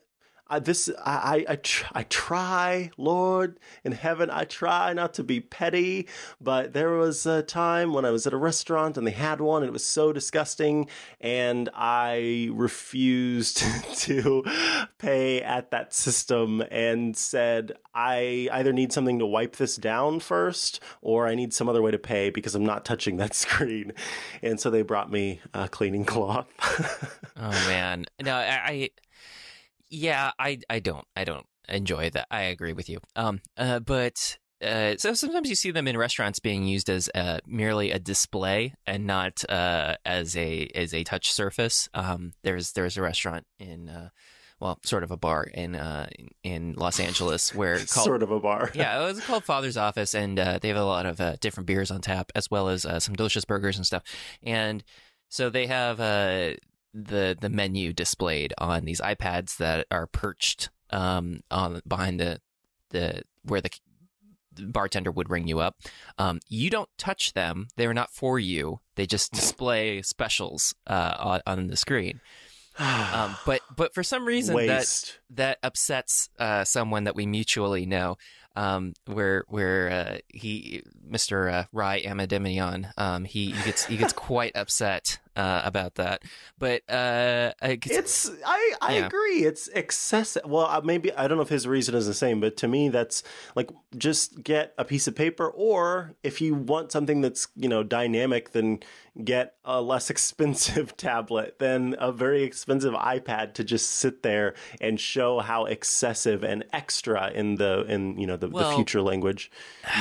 I, 0.50 0.60
this 0.60 0.90
I 1.06 1.46
I 1.48 1.52
I, 1.54 1.56
tr- 1.58 1.86
I 1.94 2.04
try, 2.04 2.92
Lord 2.98 3.60
in 3.84 3.92
heaven, 3.92 4.30
I 4.30 4.46
try 4.46 4.94
not 4.94 5.14
to 5.16 5.24
be 5.24 5.40
petty, 5.40 6.08
but 6.42 6.74
there 6.74 6.92
was 6.92 7.26
a 7.26 7.44
time 7.44 7.94
when 7.94 8.06
I 8.06 8.12
was 8.12 8.26
at 8.28 8.34
a 8.34 8.38
restaurant 8.38 8.98
and 8.98 9.06
they 9.06 9.12
had 9.12 9.42
one, 9.42 9.62
and 9.62 9.70
it 9.70 9.74
was 9.74 9.86
so 9.86 10.12
disgusting, 10.12 10.88
and 11.22 11.70
I 11.74 12.50
refused 12.52 13.58
to 14.00 14.44
pay 14.98 15.42
at 15.42 15.72
that 15.72 15.94
system 15.94 16.64
and 16.72 17.16
said 17.16 17.74
I 17.94 18.50
either 18.52 18.74
need 18.74 18.94
something 18.94 19.20
to 19.20 19.26
wipe 19.26 19.58
this 19.58 19.76
down 19.76 20.20
first, 20.20 20.82
or 21.02 21.28
I 21.28 21.36
need 21.36 21.54
some 21.54 21.70
other 21.70 21.82
way 21.82 21.92
to 21.92 22.00
pay 22.00 22.30
because 22.30 22.56
I'm 22.56 22.66
not 22.66 22.86
touching 22.86 23.18
that 23.18 23.34
screen, 23.36 23.94
and 24.42 24.60
so 24.60 24.70
they 24.70 24.82
brought 24.82 25.12
me 25.12 25.42
a 25.54 25.70
cleaning 25.70 26.06
cloth. 26.06 26.48
oh 27.38 27.50
man, 27.68 28.06
no, 28.22 28.36
I, 28.36 28.62
I 28.66 28.90
yeah, 29.90 30.32
I 30.40 30.60
I 30.70 30.80
don't 30.80 31.06
I 31.16 31.24
don't 31.24 31.46
enjoy 31.68 32.10
that. 32.12 32.28
I 32.32 32.44
agree 32.44 32.74
with 32.74 32.90
you. 32.90 33.00
Um, 33.16 33.42
uh, 33.58 33.80
but 33.80 34.38
uh, 34.64 34.96
so 34.98 35.14
sometimes 35.14 35.50
you 35.50 35.56
see 35.56 35.72
them 35.72 35.88
in 35.88 35.98
restaurants 35.98 36.40
being 36.40 36.66
used 36.66 36.90
as 36.90 37.10
uh, 37.16 37.40
merely 37.46 37.92
a 37.92 38.00
display 38.00 38.74
and 38.86 39.06
not 39.06 39.44
uh, 39.50 39.96
as 40.06 40.36
a 40.36 40.68
as 40.76 40.94
a 40.94 41.04
touch 41.04 41.32
surface. 41.32 41.90
Um, 41.94 42.34
there's 42.44 42.74
there's 42.74 42.98
a 42.98 43.02
restaurant 43.02 43.46
in 43.60 43.90
uh, 43.90 44.10
well, 44.60 44.78
sort 44.84 45.04
of 45.04 45.12
a 45.12 45.18
bar 45.18 45.44
in 45.44 45.76
uh, 45.76 46.10
in 46.44 46.74
Los 46.74 47.00
Angeles 47.00 47.56
where 47.56 47.76
called, 47.76 48.06
sort 48.06 48.24
of 48.24 48.32
a 48.32 48.40
bar. 48.40 48.72
yeah, 48.76 49.02
it 49.02 49.06
was 49.06 49.22
called 49.22 49.46
Father's 49.46 49.78
Office, 49.78 50.14
and 50.14 50.38
uh, 50.40 50.60
they 50.62 50.68
have 50.68 50.78
a 50.78 50.84
lot 50.84 51.06
of 51.06 51.22
uh, 51.22 51.38
different 51.40 51.68
beers 51.68 51.92
on 51.92 52.02
tap 52.02 52.32
as 52.36 52.52
well 52.52 52.70
as 52.70 52.86
uh, 52.86 53.00
some 53.00 53.16
delicious 53.16 53.46
burgers 53.46 53.78
and 53.78 53.86
stuff. 53.86 54.04
And 54.44 54.84
so 55.30 55.50
they 55.50 55.68
have 55.68 56.00
uh, 56.00 56.54
the 56.94 57.38
the 57.40 57.50
menu 57.50 57.94
displayed 57.94 58.54
on 58.58 58.86
these 58.86 59.02
iPads 59.02 59.58
that 59.58 59.86
are 59.92 60.08
perched 60.08 60.70
um, 60.90 61.42
on 61.52 61.82
behind 61.88 62.20
the 62.20 62.42
the 62.90 63.24
where 63.44 63.62
the 63.62 63.72
bartender 64.68 65.12
would 65.12 65.30
ring 65.30 65.48
you 65.48 65.60
up. 65.60 65.78
Um, 66.18 66.40
you 66.48 66.70
don't 66.70 66.90
touch 66.98 67.34
them; 67.34 67.68
they're 67.76 67.94
not 67.94 68.12
for 68.12 68.40
you. 68.40 68.80
They 68.96 69.06
just 69.06 69.32
display 69.32 70.02
specials 70.02 70.74
uh, 70.88 71.16
on, 71.20 71.42
on 71.46 71.68
the 71.68 71.78
screen. 71.78 72.22
Um, 72.82 73.36
but 73.46 73.60
but 73.76 73.94
for 73.94 74.04
some 74.04 74.26
reason 74.26 74.56
Waste. 74.56 75.20
that 75.32 75.36
that 75.36 75.68
upsets 75.68 76.30
uh, 76.40 76.64
someone 76.64 77.04
that 77.04 77.16
we 77.16 77.26
mutually 77.26 77.86
know. 77.86 78.18
Um, 78.56 78.94
where 79.06 79.44
where 79.50 79.90
uh, 79.90 80.18
he 80.30 80.84
Mr. 81.06 81.52
Uh, 81.52 81.66
Rai 81.74 82.04
Amadimian, 82.04 82.88
um, 82.98 83.26
he, 83.26 83.52
he 83.52 83.64
gets 83.64 83.86
he 83.86 83.98
gets 83.98 84.14
quite 84.30 84.56
upset 84.56 85.20
uh, 85.40 85.62
about 85.64 85.96
that. 85.96 86.24
But 86.58 86.82
uh, 86.90 87.54
it's 87.62 88.30
I 88.46 88.74
I 88.82 88.98
yeah. 88.98 89.06
agree. 89.06 89.46
It's 89.46 89.70
excessive. 89.70 90.44
Well, 90.46 90.66
uh, 90.66 90.82
maybe 90.84 91.14
I 91.14 91.28
don't 91.28 91.38
know 91.38 91.44
if 91.44 91.50
his 91.50 91.66
reason 91.66 91.96
is 91.96 92.06
the 92.08 92.14
same, 92.14 92.42
but 92.42 92.58
to 92.58 92.68
me, 92.68 92.90
that's 92.90 93.24
like 93.56 93.72
just 93.98 94.44
get 94.44 94.74
a 94.78 94.84
piece 94.84 95.08
of 95.08 95.16
paper, 95.16 95.48
or 95.48 96.14
if 96.24 96.42
you 96.42 96.56
want 96.56 96.92
something 96.92 97.22
that's 97.22 97.48
you 97.56 97.70
know 97.70 97.84
dynamic, 97.84 98.52
then 98.52 98.80
get 99.24 99.56
a 99.64 99.82
less 99.82 100.10
expensive 100.16 100.98
tablet 100.98 101.58
than 101.60 101.96
a 102.00 102.12
very 102.12 102.44
expensive 102.44 102.94
iPad 102.94 103.54
to 103.54 103.64
just 103.64 103.90
sit 103.90 104.24
there 104.24 104.56
and 104.82 105.00
show 105.00 105.40
how 105.40 105.64
excessive 105.64 106.44
and 106.44 106.66
extra 106.74 107.32
in 107.32 107.56
the 107.56 107.86
in 107.88 108.18
you 108.20 108.28
know 108.28 108.36
the, 108.36 108.50
well, 108.50 108.72
the 108.72 108.76
future 108.76 109.02
language 109.02 109.50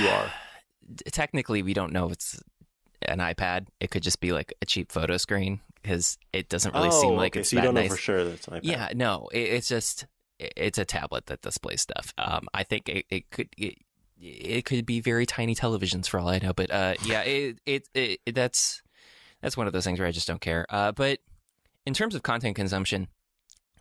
you 0.00 0.08
are. 0.08 0.32
Technically, 1.12 1.62
we 1.62 1.74
don't 1.74 1.92
know 1.92 2.08
it's 2.08 2.42
an 3.02 3.18
iPad. 3.18 3.66
It 3.80 3.90
could 3.90 4.02
just 4.02 4.20
be 4.20 4.32
like 4.32 4.52
a 4.62 4.66
cheap 4.66 4.92
photo 4.92 5.16
screen 5.16 5.60
because 5.82 6.18
it 6.32 6.48
doesn't 6.48 6.74
really 6.74 6.88
oh, 6.88 7.00
seem 7.00 7.14
like 7.14 7.32
okay. 7.32 7.40
it's 7.40 7.50
so 7.50 7.56
you 7.56 7.62
don't 7.62 7.74
nice. 7.74 7.90
know 7.90 7.96
for 7.96 8.00
sure 8.00 8.24
that's 8.24 8.48
an 8.48 8.54
iPad. 8.54 8.60
Yeah, 8.64 8.88
no, 8.94 9.28
it, 9.32 9.38
it's 9.38 9.68
just 9.68 10.06
it's 10.38 10.78
a 10.78 10.84
tablet 10.84 11.26
that 11.26 11.42
displays 11.42 11.82
stuff. 11.82 12.12
Um, 12.18 12.48
I 12.54 12.62
think 12.62 12.88
it, 12.88 13.06
it 13.10 13.30
could. 13.30 13.48
It, 13.56 13.78
it 14.20 14.64
could 14.64 14.84
be 14.84 15.00
very 15.00 15.26
tiny 15.26 15.54
televisions 15.54 16.08
for 16.08 16.18
all 16.18 16.28
I 16.28 16.40
know, 16.40 16.52
but 16.52 16.72
uh, 16.72 16.94
yeah, 17.04 17.20
it, 17.26 17.58
it, 17.64 17.88
it 17.94 18.34
that's 18.34 18.82
that's 19.40 19.56
one 19.56 19.66
of 19.66 19.72
those 19.72 19.84
things 19.84 19.98
where 19.98 20.08
I 20.08 20.12
just 20.12 20.26
don't 20.26 20.40
care. 20.40 20.66
Uh, 20.68 20.92
but 20.92 21.20
in 21.86 21.94
terms 21.94 22.14
of 22.14 22.22
content 22.22 22.56
consumption, 22.56 23.08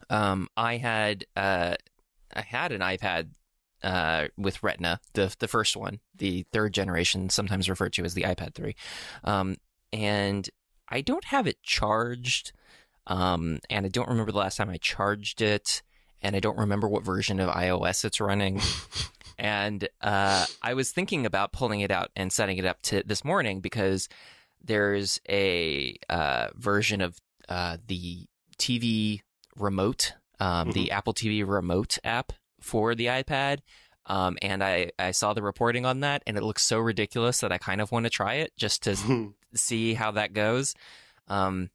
um, 0.09 0.47
I 0.55 0.77
had 0.77 1.25
uh, 1.35 1.75
I 2.33 2.41
had 2.41 2.71
an 2.71 2.81
iPad 2.81 3.29
uh, 3.83 4.27
with 4.37 4.63
Retina, 4.63 4.99
the 5.13 5.33
the 5.39 5.47
first 5.47 5.75
one, 5.75 5.99
the 6.15 6.45
third 6.51 6.73
generation, 6.73 7.29
sometimes 7.29 7.69
referred 7.69 7.93
to 7.93 8.03
as 8.03 8.13
the 8.13 8.23
iPad 8.23 8.53
three, 8.53 8.75
um, 9.23 9.57
and 9.93 10.49
I 10.89 11.01
don't 11.01 11.25
have 11.25 11.47
it 11.47 11.61
charged, 11.63 12.51
um, 13.07 13.59
and 13.69 13.85
I 13.85 13.89
don't 13.89 14.09
remember 14.09 14.31
the 14.31 14.39
last 14.39 14.57
time 14.57 14.69
I 14.69 14.77
charged 14.77 15.41
it, 15.41 15.81
and 16.21 16.35
I 16.35 16.39
don't 16.39 16.57
remember 16.57 16.87
what 16.87 17.03
version 17.03 17.39
of 17.39 17.49
iOS 17.49 18.05
it's 18.05 18.19
running. 18.19 18.61
and 19.37 19.87
uh, 20.01 20.45
I 20.61 20.73
was 20.73 20.91
thinking 20.91 21.25
about 21.25 21.51
pulling 21.51 21.81
it 21.81 21.91
out 21.91 22.09
and 22.15 22.31
setting 22.31 22.57
it 22.57 22.65
up 22.65 22.81
to 22.83 23.03
this 23.05 23.23
morning 23.23 23.59
because 23.59 24.09
there's 24.63 25.19
a 25.29 25.95
uh, 26.09 26.47
version 26.55 27.01
of 27.01 27.19
uh, 27.47 27.77
the 27.87 28.25
TV 28.57 29.21
remote, 29.55 30.13
um, 30.39 30.69
mm-hmm. 30.69 30.71
the 30.71 30.91
Apple 30.91 31.13
TV 31.13 31.47
remote 31.47 31.97
app 32.03 32.33
for 32.61 32.95
the 32.95 33.07
iPad. 33.07 33.59
Um, 34.05 34.37
and 34.41 34.63
I, 34.63 34.91
I 34.97 35.11
saw 35.11 35.33
the 35.33 35.41
reporting 35.41 35.85
on 35.85 35.99
that, 35.99 36.23
and 36.25 36.37
it 36.37 36.43
looks 36.43 36.63
so 36.63 36.79
ridiculous 36.79 37.41
that 37.41 37.51
I 37.51 37.57
kind 37.57 37.81
of 37.81 37.91
want 37.91 38.05
to 38.05 38.09
try 38.09 38.35
it 38.35 38.53
just 38.55 38.83
to 38.83 38.95
see 39.53 39.93
how 39.93 40.11
that 40.11 40.33
goes. 40.33 40.75
Um, 41.27 41.69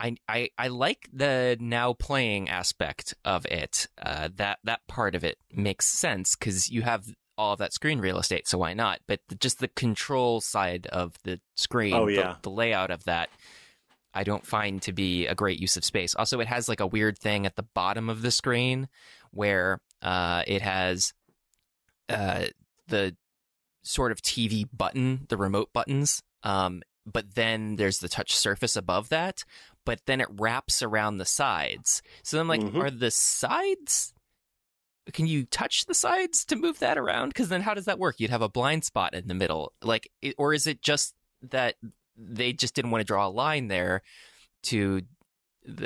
I, 0.00 0.16
I 0.28 0.50
I 0.56 0.68
like 0.68 1.08
the 1.12 1.56
now 1.60 1.92
playing 1.92 2.48
aspect 2.48 3.14
of 3.24 3.46
it. 3.46 3.88
Uh, 4.00 4.28
that 4.36 4.58
that 4.64 4.86
part 4.86 5.14
of 5.14 5.24
it 5.24 5.38
makes 5.52 5.86
sense 5.86 6.36
because 6.36 6.70
you 6.70 6.82
have 6.82 7.04
all 7.36 7.52
of 7.52 7.58
that 7.60 7.72
screen 7.72 8.00
real 8.00 8.18
estate, 8.18 8.48
so 8.48 8.58
why 8.58 8.74
not? 8.74 9.00
But 9.06 9.20
the, 9.28 9.36
just 9.36 9.60
the 9.60 9.68
control 9.68 10.40
side 10.40 10.86
of 10.88 11.14
the 11.22 11.40
screen, 11.54 11.94
oh, 11.94 12.08
yeah. 12.08 12.34
the, 12.34 12.38
the 12.42 12.50
layout 12.50 12.90
of 12.90 13.04
that, 13.04 13.28
I 14.12 14.24
don't 14.24 14.44
find 14.44 14.82
to 14.82 14.92
be 14.92 15.26
a 15.26 15.36
great 15.36 15.60
use 15.60 15.76
of 15.76 15.84
space. 15.84 16.16
Also, 16.16 16.40
it 16.40 16.48
has 16.48 16.68
like 16.68 16.80
a 16.80 16.86
weird 16.86 17.16
thing 17.16 17.46
at 17.46 17.54
the 17.54 17.62
bottom 17.62 18.10
of 18.10 18.22
the 18.22 18.32
screen 18.32 18.88
where 19.30 19.80
uh, 20.02 20.42
it 20.46 20.62
has 20.62 21.12
uh, 22.08 22.46
the 22.86 23.16
sort 23.82 24.12
of 24.12 24.20
TV 24.22 24.66
button, 24.72 25.26
the 25.28 25.36
remote 25.36 25.72
buttons, 25.72 26.22
um, 26.42 26.82
but 27.06 27.34
then 27.34 27.76
there's 27.76 27.98
the 27.98 28.08
touch 28.08 28.36
surface 28.36 28.76
above 28.76 29.08
that, 29.08 29.44
but 29.84 30.00
then 30.06 30.20
it 30.20 30.28
wraps 30.30 30.82
around 30.82 31.16
the 31.16 31.24
sides. 31.24 32.02
So 32.22 32.38
I'm 32.38 32.48
like, 32.48 32.60
Mhm. 32.60 32.82
are 32.82 32.90
the 32.90 33.10
sides? 33.10 34.12
Can 35.12 35.26
you 35.26 35.44
touch 35.46 35.86
the 35.86 35.94
sides 35.94 36.44
to 36.46 36.56
move 36.56 36.80
that 36.80 36.98
around? 36.98 37.28
Because 37.28 37.48
then 37.48 37.62
how 37.62 37.72
does 37.72 37.86
that 37.86 37.98
work? 37.98 38.16
You'd 38.20 38.30
have 38.30 38.42
a 38.42 38.48
blind 38.48 38.84
spot 38.84 39.14
in 39.14 39.26
the 39.26 39.34
middle, 39.34 39.72
like, 39.82 40.10
or 40.36 40.52
is 40.52 40.66
it 40.66 40.82
just 40.82 41.14
that 41.40 41.76
they 42.16 42.52
just 42.52 42.74
didn't 42.74 42.90
want 42.90 43.00
to 43.00 43.06
draw 43.06 43.26
a 43.26 43.30
line 43.30 43.68
there 43.68 44.02
to 44.64 45.02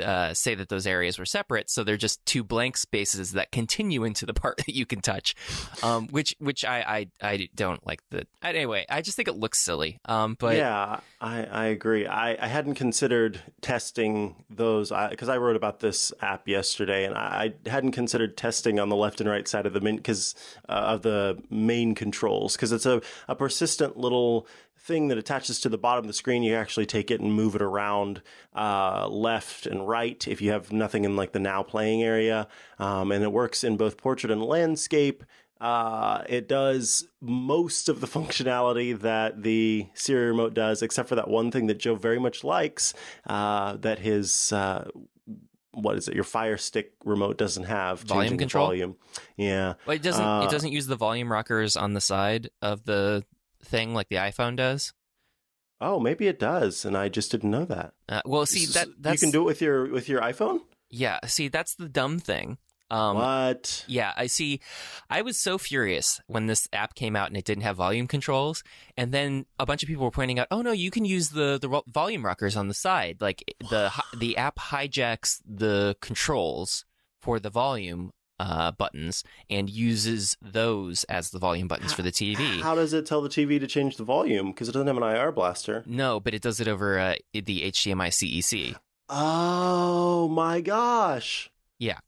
uh, 0.01 0.33
say 0.33 0.55
that 0.55 0.69
those 0.69 0.87
areas 0.87 1.19
were 1.19 1.25
separate, 1.25 1.69
so 1.69 1.83
they're 1.83 1.97
just 1.97 2.25
two 2.25 2.43
blank 2.43 2.77
spaces 2.77 3.33
that 3.33 3.51
continue 3.51 4.03
into 4.03 4.25
the 4.25 4.33
part 4.43 4.57
that 4.57 4.75
you 4.75 4.85
can 4.85 5.01
touch, 5.01 5.35
um, 5.81 6.07
which 6.07 6.35
which 6.39 6.65
I, 6.65 7.07
I 7.21 7.33
I 7.33 7.49
don't 7.55 7.85
like 7.85 8.01
the 8.09 8.25
anyway. 8.41 8.85
I 8.89 9.01
just 9.01 9.15
think 9.15 9.27
it 9.27 9.35
looks 9.35 9.59
silly. 9.59 9.99
Um, 10.05 10.35
but 10.39 10.57
yeah, 10.57 10.99
I, 11.21 11.43
I 11.43 11.65
agree. 11.65 12.07
I, 12.07 12.31
I 12.43 12.47
hadn't 12.47 12.75
considered 12.75 13.41
testing 13.61 14.35
those 14.49 14.89
because 14.89 15.29
I, 15.29 15.35
I, 15.35 15.37
wrote 15.37 15.55
about 15.55 15.79
this 15.79 16.11
app 16.21 16.47
yesterday, 16.47 17.05
and 17.05 17.15
I, 17.15 17.53
I 17.65 17.69
hadn't 17.69 17.91
considered 17.91 18.37
testing 18.37 18.79
on 18.79 18.89
the 18.89 18.95
left 18.95 19.21
and 19.21 19.29
right 19.29 19.47
side 19.47 19.65
of 19.65 19.73
the 19.73 19.81
min 19.81 19.97
because 19.97 20.35
uh, 20.69 20.93
of 20.93 21.01
the 21.01 21.41
main 21.49 21.95
controls 21.95 22.55
because 22.55 22.71
it's 22.71 22.85
a, 22.85 23.01
a 23.27 23.35
persistent 23.35 23.97
little 23.97 24.47
thing 24.83 25.07
that 25.07 25.17
attaches 25.17 25.61
to 25.61 25.69
the 25.69 25.77
bottom 25.77 26.03
of 26.03 26.07
the 26.07 26.13
screen. 26.13 26.43
You 26.43 26.55
actually 26.55 26.85
take 26.85 27.09
it 27.09 27.21
and 27.21 27.33
move 27.33 27.55
it 27.55 27.61
around 27.61 28.21
uh, 28.53 29.07
left 29.07 29.65
and 29.73 29.87
right 29.87 30.25
if 30.27 30.41
you 30.41 30.51
have 30.51 30.71
nothing 30.71 31.03
in 31.03 31.15
like 31.15 31.33
the 31.33 31.39
now 31.39 31.63
playing 31.63 32.03
area, 32.03 32.47
um, 32.79 33.11
and 33.11 33.23
it 33.23 33.31
works 33.31 33.63
in 33.63 33.75
both 33.75 33.97
portrait 33.97 34.31
and 34.31 34.43
landscape. 34.43 35.23
Uh, 35.59 36.23
it 36.27 36.47
does 36.47 37.07
most 37.21 37.87
of 37.87 38.01
the 38.01 38.07
functionality 38.19 38.97
that 38.99 39.43
the 39.43 39.87
Siri 39.93 40.27
remote 40.27 40.53
does, 40.53 40.81
except 40.81 41.09
for 41.09 41.15
that 41.15 41.27
one 41.27 41.51
thing 41.51 41.67
that 41.67 41.79
Joe 41.79 41.95
very 41.95 42.19
much 42.19 42.43
likes, 42.43 42.93
uh, 43.27 43.77
that 43.77 43.99
his 43.99 44.53
uh, 44.53 44.89
what 45.71 45.97
is 45.97 46.07
it? 46.07 46.15
Your 46.15 46.23
Fire 46.23 46.57
Stick 46.57 46.93
remote 47.03 47.37
doesn't 47.37 47.63
have 47.63 48.01
volume 48.01 48.37
control. 48.37 48.67
Volume, 48.67 48.95
yeah. 49.37 49.73
Well, 49.85 49.95
it 49.95 50.01
doesn't. 50.03 50.23
Uh, 50.23 50.45
it 50.45 50.51
doesn't 50.51 50.71
use 50.71 50.87
the 50.87 50.95
volume 50.95 51.31
rockers 51.31 51.75
on 51.75 51.93
the 51.93 52.01
side 52.01 52.49
of 52.61 52.83
the 52.85 53.23
thing 53.63 53.93
like 53.93 54.09
the 54.09 54.17
iPhone 54.17 54.55
does. 54.55 54.93
Oh, 55.83 55.99
maybe 55.99 56.27
it 56.27 56.39
does, 56.39 56.85
and 56.85 56.95
I 56.95 57.09
just 57.09 57.29
didn't 57.31 57.51
know 57.51 57.65
that. 57.65 57.93
Uh, 58.07 58.21
well, 58.25 58.45
see 58.45 58.65
that 58.67 58.87
you 59.11 59.17
can 59.17 59.31
do 59.31 59.41
it 59.41 59.45
with 59.45 59.61
your 59.61 59.89
with 59.91 60.07
your 60.07 60.21
iPhone. 60.21 60.61
Yeah, 60.89 61.19
see 61.25 61.49
that's 61.49 61.75
the 61.75 61.89
dumb 61.89 62.19
thing. 62.19 62.57
Um, 62.89 63.17
what? 63.17 63.83
Yeah, 63.87 64.13
I 64.15 64.27
see. 64.27 64.61
I 65.09 65.23
was 65.23 65.37
so 65.37 65.57
furious 65.57 66.21
when 66.27 66.45
this 66.45 66.67
app 66.71 66.93
came 66.95 67.15
out 67.15 67.27
and 67.27 67.35
it 67.35 67.43
didn't 67.43 67.63
have 67.63 67.75
volume 67.75 68.07
controls, 68.07 68.63
and 68.95 69.11
then 69.11 69.45
a 69.59 69.65
bunch 69.65 69.83
of 69.83 69.87
people 69.87 70.05
were 70.05 70.11
pointing 70.11 70.39
out, 70.39 70.47
"Oh 70.51 70.61
no, 70.61 70.71
you 70.71 70.91
can 70.91 71.03
use 71.03 71.29
the 71.29 71.57
the 71.59 71.81
volume 71.87 72.25
rockers 72.25 72.55
on 72.55 72.67
the 72.69 72.73
side. 72.73 73.17
Like 73.19 73.43
the 73.69 73.91
the 74.17 74.37
app 74.37 74.57
hijacks 74.57 75.41
the 75.45 75.97
controls 76.01 76.85
for 77.19 77.39
the 77.39 77.49
volume 77.49 78.13
uh, 78.43 78.71
buttons 78.71 79.23
and 79.49 79.69
uses 79.69 80.35
those 80.41 81.05
as 81.05 81.29
the 81.29 81.39
volume 81.39 81.69
buttons 81.69 81.93
for 81.93 82.01
the 82.01 82.11
TV. 82.11 82.61
How 82.61 82.75
does 82.75 82.91
it 82.91 83.05
tell 83.05 83.21
the 83.21 83.29
TV 83.29 83.57
to 83.59 83.67
change 83.67 83.95
the 83.95 84.03
volume? 84.03 84.51
Because 84.51 84.67
it 84.67 84.73
doesn't 84.73 84.87
have 84.87 84.97
an 84.97 85.03
IR 85.03 85.31
blaster. 85.31 85.81
No, 85.85 86.19
but 86.19 86.33
it 86.33 86.41
does 86.41 86.59
it 86.59 86.67
over 86.67 86.99
uh, 86.99 87.15
the 87.33 87.71
HDMI 87.71 88.09
CEC. 88.09 88.75
Oh 89.07 90.27
my 90.27 90.59
gosh! 90.59 91.49
Yeah. 91.79 91.99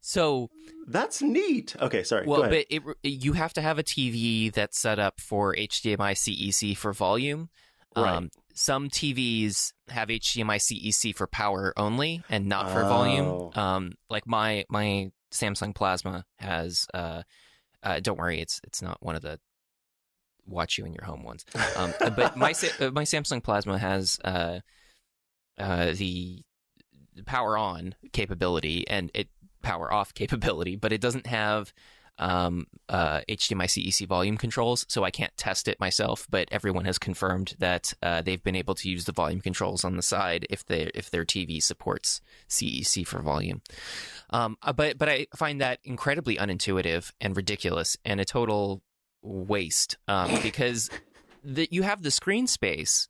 So 0.00 0.50
that's 0.88 1.22
neat. 1.22 1.76
Okay, 1.80 2.02
sorry. 2.02 2.26
Well, 2.26 2.42
but 2.42 2.66
it, 2.70 2.82
you 3.02 3.34
have 3.34 3.52
to 3.54 3.60
have 3.60 3.78
a 3.78 3.84
TV 3.84 4.52
that's 4.52 4.80
set 4.80 4.98
up 4.98 5.20
for 5.20 5.54
HDMI 5.54 6.14
CEC 6.14 6.76
for 6.76 6.92
volume. 6.92 7.50
Right. 7.96 8.16
Um, 8.16 8.30
some 8.54 8.88
TVs 8.88 9.72
have 9.88 10.08
HDMI 10.08 10.56
CEC 10.56 11.14
for 11.14 11.26
power 11.28 11.72
only 11.76 12.22
and 12.28 12.46
not 12.46 12.70
for 12.70 12.82
oh. 12.82 12.88
volume. 12.88 13.50
Um, 13.54 13.92
like 14.10 14.26
my 14.26 14.64
my 14.68 15.10
Samsung 15.32 15.74
Plasma 15.74 16.24
has. 16.38 16.86
Uh, 16.92 17.22
uh, 17.82 18.00
don't 18.00 18.18
worry, 18.18 18.40
it's 18.40 18.60
it's 18.64 18.82
not 18.82 18.98
one 19.00 19.14
of 19.14 19.22
the 19.22 19.38
watch 20.46 20.78
you 20.78 20.84
in 20.84 20.92
your 20.92 21.04
home 21.04 21.22
ones. 21.22 21.44
Um, 21.76 21.92
but 21.98 22.36
my 22.36 22.52
uh, 22.80 22.90
my 22.90 23.04
Samsung 23.04 23.42
Plasma 23.42 23.78
has 23.78 24.18
uh, 24.24 24.60
uh, 25.58 25.92
the 25.94 26.42
power 27.26 27.56
on 27.56 27.94
capability, 28.12 28.86
and 28.88 29.10
it 29.14 29.28
power 29.62 29.92
off 29.92 30.14
capability, 30.14 30.76
but 30.76 30.92
it 30.92 31.00
doesn't 31.00 31.26
have 31.26 31.72
um, 32.18 32.66
uh, 32.88 33.20
HDMI 33.28 33.64
CEC 33.64 34.06
volume 34.06 34.36
controls, 34.36 34.84
so 34.88 35.04
I 35.04 35.10
can't 35.10 35.36
test 35.36 35.68
it 35.68 35.78
myself. 35.80 36.26
But 36.30 36.48
everyone 36.50 36.84
has 36.84 36.98
confirmed 36.98 37.54
that 37.58 37.92
uh, 38.02 38.22
they've 38.22 38.42
been 38.42 38.56
able 38.56 38.74
to 38.76 38.88
use 38.88 39.04
the 39.04 39.12
volume 39.12 39.40
controls 39.40 39.84
on 39.84 39.96
the 39.96 40.02
side 40.02 40.46
if 40.50 40.64
they 40.64 40.90
if 40.94 41.10
their 41.10 41.24
TV 41.24 41.62
supports 41.62 42.20
CEC 42.48 43.06
for 43.06 43.20
volume. 43.20 43.62
Um, 44.30 44.56
uh, 44.62 44.72
but 44.72 44.98
but 44.98 45.08
I 45.08 45.26
find 45.36 45.60
that 45.60 45.80
incredibly 45.84 46.36
unintuitive 46.36 47.12
and 47.20 47.36
ridiculous 47.36 47.96
and 48.04 48.20
a 48.20 48.24
total 48.24 48.82
waste 49.22 49.96
um, 50.06 50.38
because 50.42 50.90
that 51.44 51.72
you 51.72 51.82
have 51.82 52.02
the 52.02 52.10
screen 52.10 52.46
space 52.46 53.08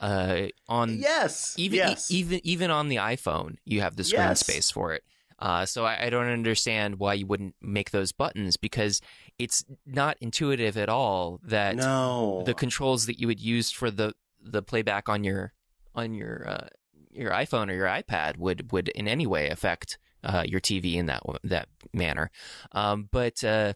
uh, 0.00 0.46
on 0.68 0.98
yes 0.98 1.54
even 1.56 1.76
yes. 1.76 2.10
E- 2.10 2.16
even 2.16 2.40
even 2.44 2.70
on 2.70 2.88
the 2.88 2.96
iPhone 2.96 3.56
you 3.64 3.80
have 3.80 3.96
the 3.96 4.04
screen 4.04 4.22
yes. 4.22 4.40
space 4.40 4.70
for 4.70 4.92
it 4.92 5.04
uh, 5.38 5.66
so 5.66 5.84
I, 5.84 6.06
I, 6.06 6.10
don't 6.10 6.28
understand 6.28 6.98
why 6.98 7.14
you 7.14 7.26
wouldn't 7.26 7.56
make 7.60 7.90
those 7.90 8.12
buttons 8.12 8.56
because 8.56 9.00
it's 9.38 9.64
not 9.84 10.16
intuitive 10.20 10.76
at 10.76 10.88
all 10.88 11.40
that 11.42 11.76
no. 11.76 12.42
the 12.46 12.54
controls 12.54 13.06
that 13.06 13.18
you 13.18 13.26
would 13.26 13.40
use 13.40 13.70
for 13.70 13.90
the 13.90 14.14
the 14.40 14.62
playback 14.62 15.08
on 15.08 15.24
your 15.24 15.52
on 15.94 16.14
your 16.14 16.48
uh, 16.48 16.68
your 17.10 17.30
iPhone 17.30 17.70
or 17.70 17.74
your 17.74 17.86
iPad 17.86 18.36
would 18.36 18.70
would 18.72 18.88
in 18.90 19.08
any 19.08 19.26
way 19.26 19.48
affect 19.48 19.98
uh, 20.22 20.44
your 20.46 20.60
TV 20.60 20.94
in 20.94 21.06
that 21.06 21.22
that 21.42 21.68
manner. 21.92 22.30
Um, 22.72 23.08
but 23.10 23.42
uh, 23.42 23.74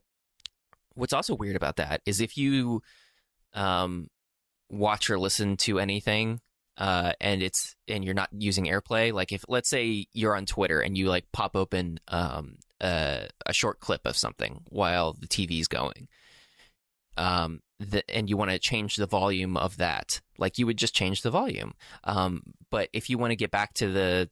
what's 0.95 1.13
also 1.13 1.35
weird 1.35 1.57
about 1.57 1.77
that 1.77 2.03
is 2.07 2.21
if 2.21 2.37
you 2.37 2.83
um, 3.55 4.09
watch 4.69 5.11
or 5.11 5.19
listen 5.19 5.57
to 5.59 5.79
anything 5.79 6.41
uh, 6.79 7.13
and 7.21 7.43
it's 7.43 7.75
and 7.89 8.05
you're 8.05 8.15
not 8.15 8.31
using 8.33 8.67
AirPlay. 8.67 9.13
Like 9.13 9.33
if 9.33 9.45
let's 9.49 9.69
say 9.69 10.07
you're 10.13 10.37
on 10.37 10.47
Twitter 10.47 10.81
and 10.81 10.97
you 10.97 11.09
like 11.09 11.31
pop 11.33 11.57
open 11.57 11.99
um, 12.09 12.57
uh, 12.81 13.23
a 13.45 13.53
short 13.53 13.81
clip 13.81 14.07
of 14.07 14.17
something 14.17 14.63
while 14.69 15.13
the 15.13 15.27
TV's 15.27 15.67
going, 15.67 16.07
um, 17.17 17.61
the, 17.81 18.09
and 18.09 18.31
you 18.31 18.37
want 18.37 18.53
to 18.53 18.61
change 18.61 18.95
the 18.95 19.07
volume 19.07 19.57
of 19.57 19.77
that, 19.79 20.21
like 20.39 20.57
you 20.57 20.67
would 20.67 20.79
just 20.79 20.95
change 20.95 21.23
the 21.23 21.31
volume. 21.31 21.75
Um, 22.05 22.43
but 22.71 22.89
if 22.93 23.11
you 23.11 23.19
want 23.19 23.33
to 23.33 23.37
get 23.37 23.51
back 23.51 23.75
to 23.75 23.89
the, 23.89 24.31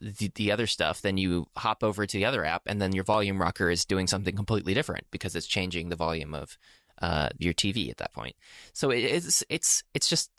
the 0.00 0.30
the 0.36 0.52
other 0.52 0.66
stuff, 0.66 1.02
then 1.02 1.18
you 1.18 1.48
hop 1.54 1.84
over 1.84 2.06
to 2.06 2.16
the 2.16 2.24
other 2.24 2.46
app, 2.46 2.62
and 2.66 2.80
then 2.80 2.92
your 2.92 3.04
volume 3.04 3.40
rocker 3.40 3.68
is 3.68 3.84
doing 3.84 4.06
something 4.06 4.34
completely 4.34 4.72
different 4.72 5.04
because 5.10 5.36
it's 5.36 5.46
changing 5.46 5.90
the 5.90 5.96
volume 5.96 6.34
of 6.34 6.56
uh, 7.02 7.28
your 7.36 7.52
TV 7.52 7.90
at 7.90 7.98
that 7.98 8.14
point. 8.14 8.36
So 8.72 8.90
it's 8.90 9.44
it's 9.50 9.82
it's 9.92 10.08
just 10.08 10.30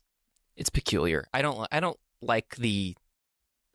it's 0.59 0.69
peculiar. 0.69 1.27
I 1.33 1.41
don't 1.41 1.67
I 1.71 1.79
don't 1.79 1.97
like 2.21 2.55
the 2.57 2.95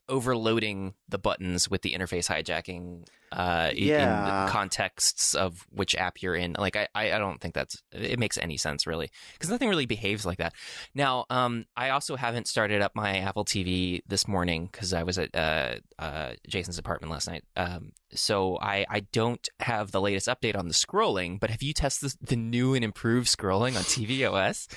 overloading 0.08 0.94
the 1.08 1.18
buttons 1.18 1.70
with 1.70 1.80
the 1.80 1.94
interface 1.94 2.28
hijacking 2.28 3.06
uh, 3.32 3.70
yeah. 3.74 4.44
in 4.44 4.50
contexts 4.50 5.34
of 5.34 5.66
which 5.70 5.94
app 5.96 6.22
you're 6.22 6.34
in. 6.34 6.54
Like, 6.58 6.76
I, 6.76 6.88
I 6.94 7.18
don't 7.18 7.40
think 7.40 7.54
that's 7.54 7.82
it 7.90 8.18
makes 8.18 8.36
any 8.38 8.56
sense 8.56 8.86
really 8.86 9.10
because 9.32 9.50
nothing 9.50 9.68
really 9.68 9.86
behaves 9.86 10.26
like 10.26 10.38
that. 10.38 10.54
Now, 10.94 11.24
um, 11.30 11.64
I 11.76 11.90
also 11.90 12.16
haven't 12.16 12.48
started 12.48 12.82
up 12.82 12.92
my 12.94 13.18
Apple 13.18 13.44
TV 13.44 14.02
this 14.06 14.28
morning 14.28 14.68
because 14.70 14.92
I 14.92 15.02
was 15.02 15.18
at 15.18 15.34
uh, 15.34 15.76
uh, 15.98 16.32
Jason's 16.46 16.78
apartment 16.78 17.10
last 17.10 17.26
night. 17.26 17.44
Um, 17.56 17.92
so 18.12 18.58
I, 18.60 18.86
I 18.88 19.00
don't 19.00 19.48
have 19.60 19.90
the 19.90 20.00
latest 20.00 20.28
update 20.28 20.56
on 20.56 20.68
the 20.68 20.74
scrolling. 20.74 21.40
But 21.40 21.50
have 21.50 21.62
you 21.62 21.72
tested 21.72 22.12
the 22.20 22.36
new 22.36 22.74
and 22.74 22.84
improved 22.84 23.28
scrolling 23.28 23.76
on 23.76 23.82
tvOS? 23.82 24.68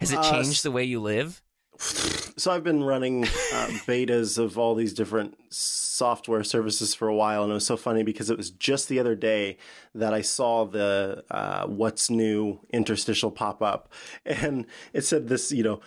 Has 0.00 0.12
it 0.12 0.18
uh, 0.18 0.30
changed 0.30 0.62
the 0.62 0.70
way 0.70 0.84
you 0.84 1.00
live? 1.00 1.42
So 1.78 2.50
I've 2.50 2.64
been 2.64 2.82
running 2.82 3.24
uh, 3.24 3.68
betas 3.86 4.38
of 4.38 4.58
all 4.58 4.74
these 4.74 4.92
different 4.92 5.36
software 5.50 6.44
services 6.44 6.94
for 6.94 7.08
a 7.08 7.14
while, 7.14 7.42
and 7.42 7.50
it 7.50 7.54
was 7.54 7.66
so 7.66 7.76
funny 7.76 8.02
because 8.02 8.30
it 8.30 8.36
was 8.36 8.50
just 8.50 8.88
the 8.88 8.98
other 8.98 9.14
day 9.14 9.56
that 9.94 10.14
I 10.14 10.22
saw 10.22 10.64
the 10.64 11.24
uh, 11.30 11.66
"What's 11.66 12.10
New" 12.10 12.60
interstitial 12.70 13.30
pop 13.30 13.62
up, 13.62 13.92
and 14.24 14.66
it 14.92 15.02
said 15.02 15.28
this, 15.28 15.52
you 15.52 15.62
know, 15.62 15.80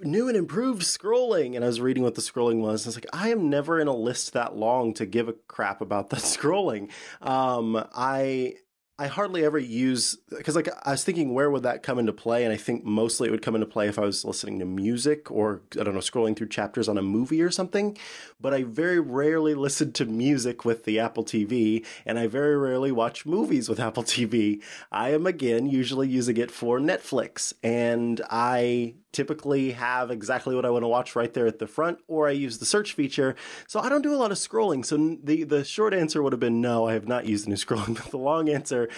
new 0.00 0.28
and 0.28 0.36
improved 0.36 0.82
scrolling, 0.82 1.56
and 1.56 1.64
I 1.64 1.68
was 1.68 1.80
reading 1.80 2.02
what 2.02 2.14
the 2.14 2.20
scrolling 2.20 2.60
was. 2.60 2.84
And 2.84 2.88
I 2.88 2.90
was 2.90 2.96
like, 2.96 3.06
I 3.12 3.28
am 3.30 3.50
never 3.50 3.80
in 3.80 3.88
a 3.88 3.94
list 3.94 4.32
that 4.32 4.56
long 4.56 4.94
to 4.94 5.06
give 5.06 5.28
a 5.28 5.32
crap 5.32 5.80
about 5.80 6.10
the 6.10 6.16
scrolling. 6.18 6.90
Um, 7.20 7.84
I 7.94 8.54
I 8.98 9.06
hardly 9.06 9.44
ever 9.44 9.58
use 9.58 10.16
because 10.30 10.54
like 10.54 10.68
I 10.84 10.92
was 10.92 11.02
thinking 11.02 11.32
where 11.32 11.50
would 11.50 11.62
that 11.62 11.82
come 11.82 11.98
into 11.98 12.12
play? 12.12 12.44
And 12.44 12.52
I 12.52 12.56
think 12.56 12.84
mostly 12.84 13.28
it 13.28 13.30
would 13.30 13.42
come 13.42 13.54
into 13.54 13.66
play 13.66 13.88
if 13.88 13.98
I 13.98 14.02
was 14.02 14.24
listening 14.24 14.58
to 14.58 14.66
music 14.66 15.30
or 15.30 15.62
I 15.78 15.82
don't 15.82 15.94
know 15.94 16.00
scrolling 16.00 16.36
through 16.36 16.48
chapters 16.48 16.88
on 16.88 16.98
a 16.98 17.02
movie 17.02 17.42
or 17.42 17.50
something. 17.50 17.96
But 18.40 18.52
I 18.52 18.64
very 18.64 19.00
rarely 19.00 19.54
listen 19.62 19.92
to 19.92 20.04
music 20.04 20.64
with 20.64 20.84
the 20.84 21.00
Apple 21.00 21.24
TV 21.24 21.86
and 22.04 22.18
I 22.18 22.26
very 22.26 22.56
rarely 22.56 22.92
watch 22.92 23.24
movies 23.24 23.68
with 23.68 23.80
Apple 23.88 24.04
TV 24.04 24.62
I 24.90 25.10
am 25.10 25.26
again 25.26 25.66
usually 25.66 26.08
using 26.08 26.36
it 26.36 26.50
for 26.50 26.78
Netflix 26.78 27.54
and 27.62 28.20
I 28.30 28.94
typically 29.12 29.72
have 29.72 30.10
exactly 30.10 30.54
what 30.54 30.64
I 30.64 30.70
want 30.70 30.82
to 30.82 30.88
watch 30.88 31.14
right 31.14 31.32
there 31.32 31.46
at 31.46 31.58
the 31.58 31.66
front, 31.66 31.98
or 32.08 32.28
I 32.28 32.32
use 32.32 32.58
the 32.58 32.64
search 32.64 32.92
feature. 32.94 33.34
So 33.68 33.80
I 33.80 33.88
don't 33.88 34.02
do 34.02 34.14
a 34.14 34.16
lot 34.16 34.32
of 34.32 34.38
scrolling. 34.38 34.84
So 34.84 35.18
the 35.22 35.44
the 35.44 35.64
short 35.64 35.94
answer 35.94 36.22
would 36.22 36.32
have 36.32 36.40
been 36.40 36.60
no, 36.60 36.86
I 36.86 36.94
have 36.94 37.08
not 37.08 37.26
used 37.26 37.46
any 37.46 37.56
scrolling. 37.56 37.96
But 37.96 38.10
the 38.10 38.18
long 38.18 38.48
answer 38.48 38.88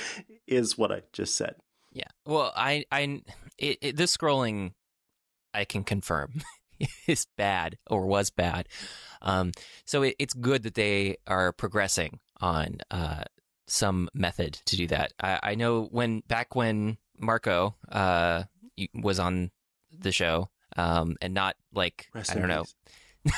is 0.46 0.78
what 0.78 0.92
I 0.92 1.02
just 1.12 1.36
said. 1.36 1.56
Yeah. 1.92 2.08
Well, 2.26 2.52
I 2.56 2.84
I 2.90 3.22
it, 3.58 3.78
it, 3.80 3.96
this 3.96 4.16
scrolling 4.16 4.72
I 5.52 5.64
can 5.64 5.84
confirm 5.84 6.42
is 7.06 7.26
bad 7.36 7.78
or 7.88 8.06
was 8.06 8.30
bad. 8.30 8.68
Um, 9.22 9.52
so 9.86 10.02
it, 10.02 10.16
it's 10.18 10.34
good 10.34 10.64
that 10.64 10.74
they 10.74 11.16
are 11.26 11.52
progressing 11.52 12.18
on 12.40 12.78
uh, 12.90 13.24
some 13.66 14.08
method 14.12 14.54
to 14.66 14.76
do 14.76 14.86
that. 14.88 15.12
I, 15.20 15.38
I 15.42 15.54
know 15.54 15.84
when 15.84 16.20
back 16.26 16.54
when 16.54 16.98
Marco 17.18 17.76
uh, 17.90 18.44
was 18.94 19.18
on 19.18 19.50
the 20.04 20.12
show, 20.12 20.48
um, 20.76 21.16
and 21.20 21.34
not 21.34 21.56
like 21.74 22.06
Rest 22.14 22.30
I 22.36 22.38
don't 22.38 22.48
know. 22.48 22.64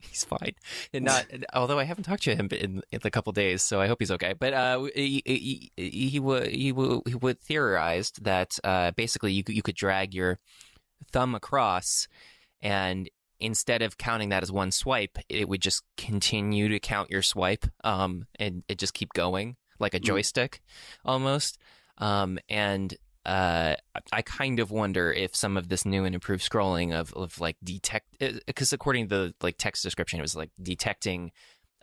he's 0.00 0.24
fine, 0.24 0.52
and 0.92 1.04
not. 1.06 1.26
although 1.54 1.78
I 1.78 1.84
haven't 1.84 2.04
talked 2.04 2.22
to 2.24 2.34
him 2.36 2.48
in, 2.52 2.82
in 2.92 3.00
a 3.04 3.10
couple 3.10 3.32
days, 3.32 3.62
so 3.62 3.80
I 3.80 3.86
hope 3.86 3.98
he's 4.00 4.10
okay. 4.12 4.34
But 4.38 4.52
uh, 4.52 4.82
he 4.94 5.22
he 5.24 5.70
he, 5.76 6.08
he 6.08 6.20
would 6.20 6.48
he 6.48 6.72
would 6.72 7.00
he 7.06 7.14
would 7.14 7.40
theorized 7.40 8.24
that 8.24 8.58
uh, 8.64 8.90
basically 8.92 9.32
you 9.32 9.42
could- 9.44 9.54
you 9.56 9.62
could 9.62 9.76
drag 9.76 10.14
your 10.14 10.38
thumb 11.12 11.34
across, 11.34 12.06
and 12.60 13.08
instead 13.40 13.82
of 13.82 13.96
counting 13.98 14.30
that 14.30 14.42
as 14.42 14.50
one 14.50 14.72
swipe, 14.72 15.16
it 15.28 15.48
would 15.48 15.60
just 15.62 15.82
continue 15.96 16.68
to 16.68 16.80
count 16.80 17.10
your 17.10 17.22
swipe, 17.22 17.64
um, 17.84 18.26
and 18.38 18.62
it 18.68 18.78
just 18.78 18.94
keep 18.94 19.12
going 19.12 19.56
like 19.78 19.94
a 19.94 20.00
Mm. 20.00 20.04
joystick, 20.04 20.60
almost. 21.04 21.56
Um, 21.98 22.38
and 22.48 22.94
uh, 23.28 23.76
I 24.10 24.22
kind 24.22 24.58
of 24.58 24.70
wonder 24.70 25.12
if 25.12 25.36
some 25.36 25.58
of 25.58 25.68
this 25.68 25.84
new 25.84 26.06
and 26.06 26.14
improved 26.14 26.42
scrolling 26.42 26.94
of, 26.94 27.12
of 27.12 27.38
like 27.38 27.58
detect, 27.62 28.06
because 28.46 28.72
according 28.72 29.08
to 29.08 29.14
the 29.14 29.34
like 29.42 29.56
text 29.58 29.82
description, 29.82 30.18
it 30.18 30.22
was 30.22 30.34
like 30.34 30.50
detecting, 30.62 31.32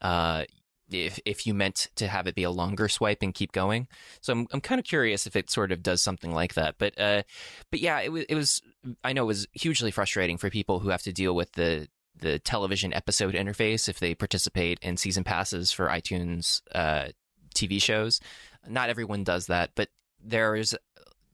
uh, 0.01 0.45
if 0.89 1.19
if 1.23 1.45
you 1.45 1.53
meant 1.53 1.89
to 1.97 2.07
have 2.07 2.25
it 2.25 2.33
be 2.33 2.41
a 2.43 2.49
longer 2.49 2.89
swipe 2.89 3.21
and 3.21 3.31
keep 3.31 3.51
going. 3.51 3.87
So 4.21 4.33
I'm 4.33 4.47
I'm 4.53 4.61
kind 4.61 4.79
of 4.79 4.85
curious 4.85 5.27
if 5.27 5.35
it 5.35 5.51
sort 5.51 5.71
of 5.71 5.83
does 5.83 6.01
something 6.01 6.31
like 6.31 6.55
that. 6.55 6.75
But 6.79 6.99
uh, 6.99 7.21
but 7.69 7.79
yeah, 7.79 8.01
it 8.01 8.11
was 8.11 8.23
it 8.27 8.35
was 8.35 8.61
I 9.03 9.13
know 9.13 9.23
it 9.23 9.27
was 9.27 9.45
hugely 9.53 9.91
frustrating 9.91 10.37
for 10.37 10.49
people 10.49 10.79
who 10.79 10.89
have 10.89 11.03
to 11.03 11.13
deal 11.13 11.35
with 11.35 11.51
the 11.51 11.87
the 12.17 12.39
television 12.39 12.91
episode 12.91 13.35
interface 13.35 13.87
if 13.87 13.99
they 13.99 14.15
participate 14.15 14.79
in 14.81 14.97
season 14.97 15.23
passes 15.23 15.71
for 15.71 15.89
iTunes 15.89 16.63
uh, 16.73 17.09
TV 17.53 17.79
shows. 17.79 18.19
Not 18.67 18.89
everyone 18.89 19.23
does 19.23 19.45
that, 19.45 19.71
but 19.75 19.89
there 20.23 20.55
is 20.55 20.75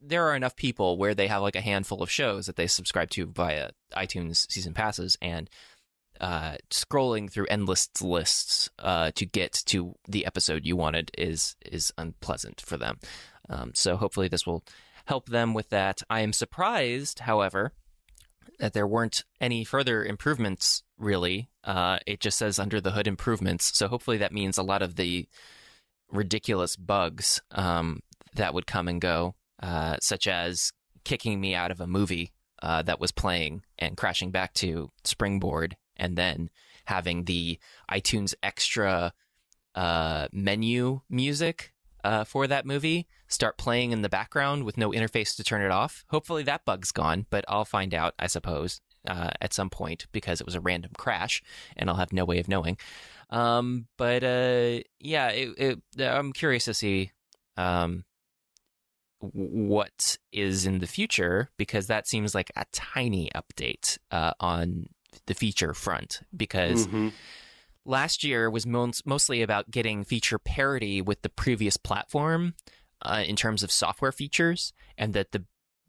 there 0.01 0.27
are 0.27 0.35
enough 0.35 0.55
people 0.55 0.97
where 0.97 1.13
they 1.13 1.27
have 1.27 1.41
like 1.41 1.55
a 1.55 1.61
handful 1.61 2.01
of 2.01 2.09
shows 2.09 2.47
that 2.47 2.55
they 2.55 2.67
subscribe 2.67 3.09
to 3.11 3.27
via 3.27 3.69
iTunes 3.95 4.51
season 4.51 4.73
passes 4.73 5.17
and 5.21 5.49
uh, 6.19 6.55
scrolling 6.69 7.31
through 7.31 7.47
endless 7.49 7.89
lists 8.01 8.69
uh, 8.79 9.11
to 9.15 9.25
get 9.25 9.53
to 9.65 9.95
the 10.07 10.25
episode 10.25 10.65
you 10.65 10.75
wanted 10.75 11.11
is 11.17 11.55
is 11.65 11.91
unpleasant 11.97 12.61
for 12.61 12.77
them. 12.77 12.99
Um, 13.49 13.71
so 13.73 13.97
hopefully 13.97 14.27
this 14.27 14.45
will 14.45 14.63
help 15.05 15.29
them 15.29 15.53
with 15.53 15.69
that. 15.69 16.01
I 16.09 16.21
am 16.21 16.31
surprised, 16.31 17.19
however, 17.19 17.73
that 18.59 18.73
there 18.73 18.87
weren't 18.87 19.23
any 19.39 19.63
further 19.63 20.05
improvements. 20.05 20.83
Really, 20.97 21.49
uh, 21.63 21.97
it 22.05 22.19
just 22.19 22.37
says 22.37 22.59
under 22.59 22.79
the 22.79 22.91
hood 22.91 23.07
improvements. 23.07 23.75
So 23.75 23.87
hopefully 23.87 24.17
that 24.17 24.31
means 24.31 24.59
a 24.59 24.63
lot 24.63 24.83
of 24.83 24.95
the 24.95 25.27
ridiculous 26.11 26.75
bugs 26.75 27.41
um, 27.49 28.01
that 28.35 28.53
would 28.53 28.67
come 28.67 28.87
and 28.87 29.01
go, 29.01 29.33
uh, 29.61 29.97
such 30.01 30.27
as 30.27 30.71
kicking 31.03 31.39
me 31.39 31.55
out 31.55 31.71
of 31.71 31.79
a 31.81 31.87
movie 31.87 32.31
uh, 32.61 32.81
that 32.83 32.99
was 32.99 33.11
playing 33.11 33.63
and 33.79 33.97
crashing 33.97 34.31
back 34.31 34.53
to 34.53 34.91
Springboard, 35.03 35.75
and 35.97 36.17
then 36.17 36.49
having 36.85 37.25
the 37.25 37.59
iTunes 37.89 38.33
extra 38.43 39.13
uh, 39.75 40.27
menu 40.31 41.01
music 41.09 41.73
uh, 42.03 42.23
for 42.23 42.47
that 42.47 42.65
movie 42.65 43.07
start 43.27 43.57
playing 43.57 43.91
in 43.91 44.01
the 44.01 44.09
background 44.09 44.63
with 44.63 44.77
no 44.77 44.91
interface 44.91 45.35
to 45.35 45.43
turn 45.43 45.61
it 45.61 45.71
off. 45.71 46.03
Hopefully 46.09 46.43
that 46.43 46.65
bug's 46.65 46.91
gone, 46.91 47.25
but 47.29 47.45
I'll 47.47 47.65
find 47.65 47.93
out, 47.93 48.13
I 48.19 48.27
suppose, 48.27 48.81
uh, 49.07 49.31
at 49.39 49.53
some 49.53 49.69
point 49.69 50.07
because 50.11 50.41
it 50.41 50.45
was 50.45 50.55
a 50.55 50.61
random 50.61 50.91
crash, 50.97 51.41
and 51.77 51.89
I'll 51.89 51.95
have 51.95 52.13
no 52.13 52.25
way 52.25 52.39
of 52.39 52.47
knowing. 52.47 52.77
Um, 53.29 53.87
but 53.97 54.23
yeah, 54.99 55.29
it, 55.29 55.79
it, 55.97 56.01
I'm 56.01 56.33
curious 56.33 56.65
to 56.65 56.73
see 56.73 57.11
um, 57.57 58.03
what 59.21 60.17
is 60.31 60.65
in 60.65 60.79
the 60.79 60.87
future 60.87 61.49
because 61.57 61.87
that 61.87 62.07
seems 62.07 62.33
like 62.33 62.51
a 62.55 62.65
tiny 62.71 63.29
update 63.35 63.97
uh, 64.11 64.33
on 64.39 64.87
the 65.27 65.33
feature 65.33 65.73
front 65.73 66.21
because 66.35 66.87
Mhm. 66.87 67.13
last 67.85 68.23
year 68.23 68.49
was 68.49 68.65
mo- 68.65 68.91
mostly 69.05 69.41
about 69.41 69.69
getting 69.71 70.03
feature 70.03 70.39
parity 70.39 71.01
with 71.01 71.21
the 71.21 71.29
previous 71.29 71.77
platform 71.77 72.53
uh, 73.03 73.23
in 73.25 73.35
terms 73.35 73.63
of 73.63 73.71
software 73.71 74.11
features, 74.11 74.73
and 74.97 75.13
that 75.13 75.31
the 75.31 75.43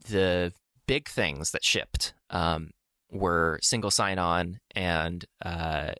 the 0.08 0.52
big 0.86 1.08
things 1.08 1.52
that 1.52 1.64
shipped 1.64 2.14
um, 2.30 2.70
were 3.10 3.58
single 3.62 3.90
sign 3.90 4.18
on 4.18 4.58
and 4.74 5.24
uh, 5.44 5.92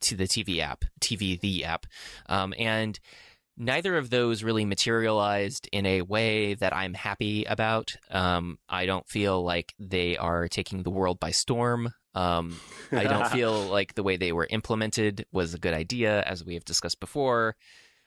to 0.00 0.16
the 0.16 0.24
TV 0.24 0.60
app, 0.60 0.84
TV 1.00 1.38
the 1.38 1.64
app, 1.64 1.86
um, 2.26 2.54
and 2.58 2.98
neither 3.58 3.96
of 3.98 4.08
those 4.08 4.44
really 4.44 4.64
materialized 4.64 5.68
in 5.72 5.84
a 5.84 6.02
way 6.02 6.54
that 6.54 6.74
I'm 6.74 6.94
happy 6.94 7.44
about. 7.44 7.96
Um, 8.10 8.58
I 8.68 8.86
don't 8.86 9.06
feel 9.08 9.42
like 9.42 9.74
they 9.78 10.16
are 10.16 10.48
taking 10.48 10.82
the 10.82 10.90
world 10.90 11.18
by 11.18 11.32
storm. 11.32 11.92
Um, 12.14 12.58
I 12.92 13.04
don't 13.04 13.26
feel 13.32 13.52
like 13.66 13.94
the 13.94 14.02
way 14.02 14.16
they 14.16 14.32
were 14.32 14.46
implemented 14.48 15.26
was 15.32 15.54
a 15.54 15.58
good 15.58 15.74
idea, 15.74 16.22
as 16.22 16.44
we 16.44 16.54
have 16.54 16.64
discussed 16.64 17.00
before. 17.00 17.56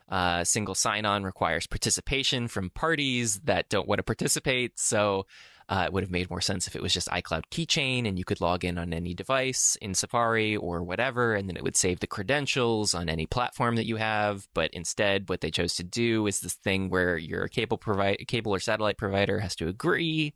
Uh, 0.09 0.43
single 0.43 0.75
sign 0.75 1.05
on 1.05 1.23
requires 1.23 1.67
participation 1.67 2.47
from 2.47 2.69
parties 2.69 3.39
that 3.41 3.69
don't 3.69 3.87
want 3.87 3.99
to 3.99 4.03
participate. 4.03 4.79
So 4.79 5.25
uh, 5.69 5.83
it 5.85 5.93
would 5.93 6.03
have 6.03 6.11
made 6.11 6.29
more 6.29 6.41
sense 6.41 6.67
if 6.67 6.75
it 6.75 6.81
was 6.81 6.93
just 6.93 7.07
iCloud 7.09 7.43
keychain 7.51 8.07
and 8.07 8.17
you 8.17 8.25
could 8.25 8.41
log 8.41 8.65
in 8.65 8.77
on 8.77 8.93
any 8.93 9.13
device 9.13 9.77
in 9.81 9.93
Safari 9.93 10.55
or 10.55 10.83
whatever, 10.83 11.35
and 11.35 11.47
then 11.47 11.57
it 11.57 11.63
would 11.63 11.75
save 11.75 11.99
the 11.99 12.07
credentials 12.07 12.93
on 12.93 13.09
any 13.09 13.25
platform 13.25 13.75
that 13.75 13.85
you 13.85 13.95
have. 13.97 14.47
But 14.53 14.71
instead, 14.71 15.29
what 15.29 15.41
they 15.41 15.51
chose 15.51 15.75
to 15.75 15.83
do 15.83 16.27
is 16.27 16.39
this 16.39 16.53
thing 16.53 16.89
where 16.89 17.17
your 17.17 17.47
cable 17.47 17.77
provider, 17.77 18.23
cable 18.25 18.53
or 18.53 18.59
satellite 18.59 18.97
provider 18.97 19.39
has 19.39 19.55
to 19.57 19.67
agree. 19.67 20.33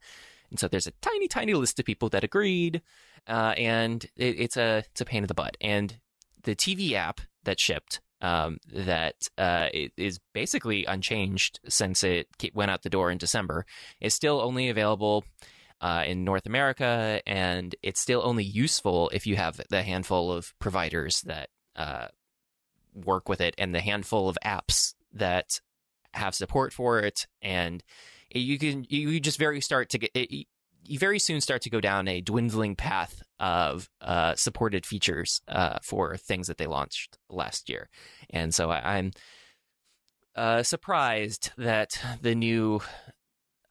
And 0.49 0.59
so 0.59 0.67
there's 0.67 0.87
a 0.87 0.91
tiny, 1.01 1.27
tiny 1.27 1.53
list 1.53 1.79
of 1.79 1.85
people 1.85 2.09
that 2.09 2.23
agreed, 2.23 2.81
uh, 3.27 3.53
and 3.57 4.03
it, 4.15 4.39
it's 4.39 4.57
a 4.57 4.83
it's 4.91 5.01
a 5.01 5.05
pain 5.05 5.23
in 5.23 5.27
the 5.27 5.33
butt. 5.33 5.57
And 5.59 5.97
the 6.43 6.55
TV 6.55 6.93
app 6.93 7.21
that 7.43 7.59
shipped 7.59 7.99
um, 8.25 8.57
that 8.73 9.29
uh, 9.37 9.69
basically 10.33 10.83
unchanged 10.85 11.59
since 11.67 12.03
it 12.03 12.27
went 12.55 12.71
out 12.71 12.81
the 12.81 12.89
door 12.89 13.11
in 13.11 13.19
December. 13.19 13.67
is 14.01 14.15
still 14.15 14.41
only 14.41 14.69
available 14.69 15.23
uh, 15.79 16.03
in 16.07 16.23
North 16.23 16.47
America, 16.47 17.21
and 17.27 17.75
it's 17.83 18.01
still 18.01 18.21
only 18.25 18.43
useful 18.43 19.11
if 19.13 19.27
you 19.27 19.35
have 19.35 19.61
the 19.69 19.83
handful 19.83 20.31
of 20.31 20.57
providers 20.57 21.21
that 21.21 21.49
uh, 21.75 22.07
work 22.95 23.29
with 23.29 23.41
it 23.41 23.53
and 23.59 23.75
the 23.75 23.81
handful 23.81 24.27
of 24.27 24.39
apps 24.43 24.95
that 25.13 25.61
have 26.15 26.33
support 26.33 26.73
for 26.73 26.99
it. 27.01 27.27
And 27.43 27.83
you 28.33 28.57
can 28.57 28.87
you 28.89 29.19
just 29.19 29.37
very 29.37 29.61
start 29.61 29.89
to 29.89 29.99
get 29.99 30.09
it, 30.15 30.47
you 30.87 30.99
very 30.99 31.19
soon 31.19 31.41
start 31.41 31.61
to 31.63 31.69
go 31.69 31.81
down 31.81 32.07
a 32.07 32.21
dwindling 32.21 32.75
path 32.75 33.21
of 33.39 33.89
uh, 34.01 34.35
supported 34.35 34.85
features 34.85 35.41
uh, 35.47 35.79
for 35.81 36.17
things 36.17 36.47
that 36.47 36.57
they 36.57 36.67
launched 36.67 37.17
last 37.29 37.69
year, 37.69 37.89
and 38.29 38.53
so 38.53 38.69
I, 38.69 38.97
I'm 38.97 39.11
uh, 40.35 40.63
surprised 40.63 41.51
that 41.57 41.99
the 42.21 42.35
new 42.35 42.81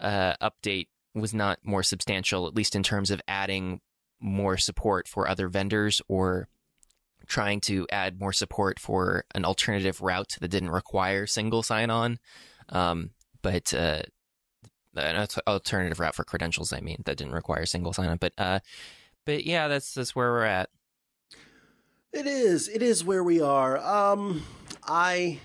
uh, 0.01 0.35
update 0.43 0.89
was 1.15 1.33
not 1.35 1.59
more 1.63 1.83
substantial, 1.83 2.47
at 2.47 2.55
least 2.55 2.75
in 2.75 2.83
terms 2.83 3.11
of 3.11 3.21
adding 3.29 3.81
more 4.21 4.57
support 4.57 5.07
for 5.07 5.29
other 5.29 5.49
vendors 5.49 6.01
or 6.09 6.49
trying 7.27 7.61
to 7.61 7.87
add 7.91 8.21
more 8.21 8.33
support 8.33 8.79
for 8.79 9.25
an 9.35 9.45
alternative 9.45 10.01
route 10.01 10.37
that 10.41 10.49
didn't 10.49 10.71
require 10.71 11.27
single 11.27 11.63
sign-on. 11.63 12.19
Um, 12.71 13.11
but 13.43 13.73
uh, 13.75 14.03
an 14.97 15.27
alternative 15.47 16.01
route 16.01 16.15
for 16.15 16.25
credentials. 16.25 16.73
I 16.73 16.81
mean, 16.81 17.03
that 17.05 17.17
didn't 17.17 17.35
require 17.35 17.67
single 17.67 17.93
sign-on. 17.93 18.19
But 18.19 18.33
uh, 18.39 18.61
but 19.25 19.45
yeah, 19.45 19.69
that's 19.69 19.95
that's 19.95 20.15
where 20.15 20.31
we're 20.31 20.45
at. 20.45 20.71
It 22.13 22.27
is. 22.27 22.69
It 22.69 22.83
is 22.83 23.05
where 23.05 23.25
we 23.25 23.41
are. 23.41 23.77
Um, 23.79 24.45
I, 24.87 25.41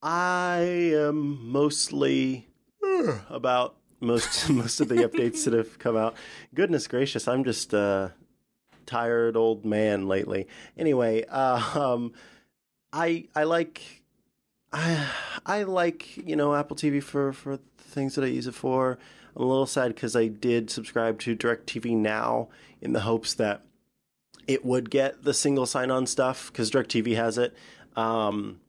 I 0.00 0.58
am 0.60 1.50
mostly 1.50 2.46
uh, 2.84 3.18
about 3.28 3.74
most 4.00 4.48
most 4.50 4.80
of 4.80 4.88
the 4.88 4.96
updates 4.96 5.44
that 5.44 5.52
have 5.52 5.78
come 5.78 5.96
out. 5.96 6.14
Goodness 6.54 6.86
gracious, 6.86 7.26
I'm 7.26 7.42
just 7.42 7.72
a 7.72 8.12
tired 8.86 9.36
old 9.36 9.64
man 9.64 10.06
lately. 10.06 10.46
Anyway, 10.76 11.24
uh, 11.28 11.60
um, 11.74 12.12
I 12.92 13.26
I 13.34 13.44
like 13.44 13.82
I 14.72 15.06
I 15.46 15.62
like 15.62 16.16
you 16.16 16.36
know 16.36 16.54
Apple 16.54 16.76
TV 16.76 17.02
for 17.02 17.32
for 17.32 17.58
things 17.78 18.14
that 18.14 18.24
I 18.24 18.28
use 18.28 18.46
it 18.46 18.54
for. 18.54 18.98
I'm 19.34 19.42
a 19.42 19.46
little 19.46 19.66
sad 19.66 19.94
because 19.94 20.16
I 20.16 20.26
did 20.26 20.70
subscribe 20.70 21.18
to 21.20 21.36
DirecTV 21.36 21.96
Now 21.96 22.48
in 22.80 22.92
the 22.92 23.00
hopes 23.00 23.34
that 23.34 23.62
it 24.46 24.64
would 24.64 24.90
get 24.90 25.22
the 25.24 25.34
single 25.34 25.66
sign-on 25.66 26.06
stuff 26.06 26.50
because 26.50 26.70
DirecTV 26.70 27.14
has 27.16 27.38
it. 27.38 27.54
Um, 27.96 28.60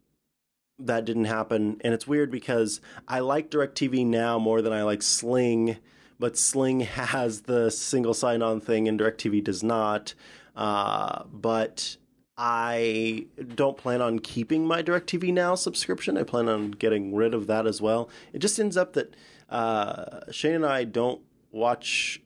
that 0.78 1.06
didn't 1.06 1.26
happen, 1.26 1.80
and 1.82 1.94
it's 1.94 2.08
weird 2.08 2.32
because 2.32 2.82
I 3.08 3.20
like 3.20 3.50
DirecTV 3.50 4.06
Now 4.06 4.40
more 4.40 4.62
than 4.62 4.74
I 4.74 4.84
like 4.84 5.02
Sling, 5.02 5.78
but 6.20 6.38
Sling 6.38 6.82
has 6.82 7.42
the 7.42 7.70
single 7.70 8.14
sign 8.14 8.42
on 8.42 8.62
thing 8.62 8.88
and 8.88 9.00
DirecTV 9.00 9.44
does 9.44 9.64
not. 9.64 10.14
Uh, 10.56 11.24
but 11.32 11.98
I 12.42 13.26
don't 13.54 13.76
plan 13.76 14.02
on 14.02 14.20
keeping 14.20 14.66
my 14.66 14.82
DirecTV 14.82 15.34
Now 15.34 15.56
subscription. 15.56 16.18
I 16.18 16.24
plan 16.24 16.48
on 16.48 16.72
getting 16.72 17.14
rid 17.14 17.34
of 17.34 17.48
that 17.48 17.68
as 17.68 17.82
well. 17.82 18.10
It 18.32 18.40
just 18.40 18.58
ends 18.58 18.78
up 18.78 18.94
that 18.94 19.14
uh, 19.50 20.22
Shane 20.32 20.56
and 20.56 20.66
I 20.66 20.86
don't 20.86 21.22
watch 21.52 22.22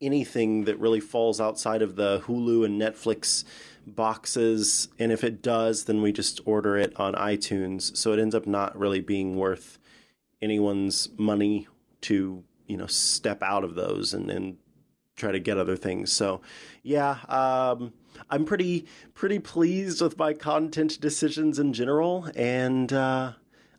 anything 0.00 0.64
that 0.64 0.80
really 0.80 0.98
falls 0.98 1.42
outside 1.42 1.82
of 1.82 1.96
the 1.96 2.20
Hulu 2.20 2.64
and 2.64 2.80
Netflix 2.80 3.44
boxes. 3.86 4.88
And 4.98 5.12
if 5.12 5.22
it 5.22 5.42
does, 5.42 5.84
then 5.84 6.00
we 6.00 6.10
just 6.10 6.40
order 6.46 6.78
it 6.78 6.98
on 6.98 7.12
iTunes. 7.12 7.94
So 7.94 8.14
it 8.14 8.18
ends 8.18 8.34
up 8.34 8.46
not 8.46 8.78
really 8.78 9.00
being 9.00 9.36
worth 9.36 9.78
anyone's 10.40 11.10
money 11.18 11.68
to, 12.02 12.44
you 12.66 12.76
know, 12.78 12.86
step 12.86 13.42
out 13.42 13.64
of 13.64 13.74
those 13.74 14.14
and, 14.14 14.30
and 14.30 14.56
try 15.16 15.32
to 15.32 15.38
get 15.38 15.58
other 15.58 15.76
things. 15.76 16.10
So 16.10 16.40
yeah, 16.82 17.18
um, 17.28 17.92
I'm 18.28 18.44
pretty 18.44 18.86
pretty 19.14 19.38
pleased 19.38 20.02
with 20.02 20.18
my 20.18 20.32
content 20.32 21.00
decisions 21.00 21.58
in 21.58 21.72
general, 21.72 22.28
and 22.34 22.92
uh, 22.92 23.32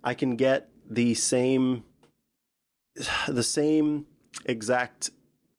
I 0.04 0.14
can 0.14 0.36
get 0.36 0.70
the 0.90 1.14
same 1.14 1.84
the 3.28 3.44
same 3.44 4.06
exact 4.46 5.12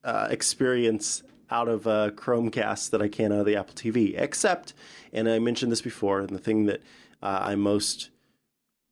uh, 0.05 0.29
experience 0.31 1.23
out 1.51 1.69
of 1.69 1.87
a 1.87 2.13
Chromecast 2.17 2.91
that 2.91 3.03
I 3.03 3.09
can 3.09 3.33
out 3.33 3.41
of 3.41 3.47
the 3.47 3.57
Apple 3.57 3.75
TV. 3.75 4.19
Except, 4.19 4.73
and 5.13 5.29
I 5.29 5.39
mentioned 5.39 5.71
this 5.71 5.83
before, 5.83 6.21
and 6.21 6.31
the 6.31 6.39
thing 6.39 6.67
that 6.67 6.81
uh, 7.23 7.41
I 7.43 7.55
most 7.55 8.11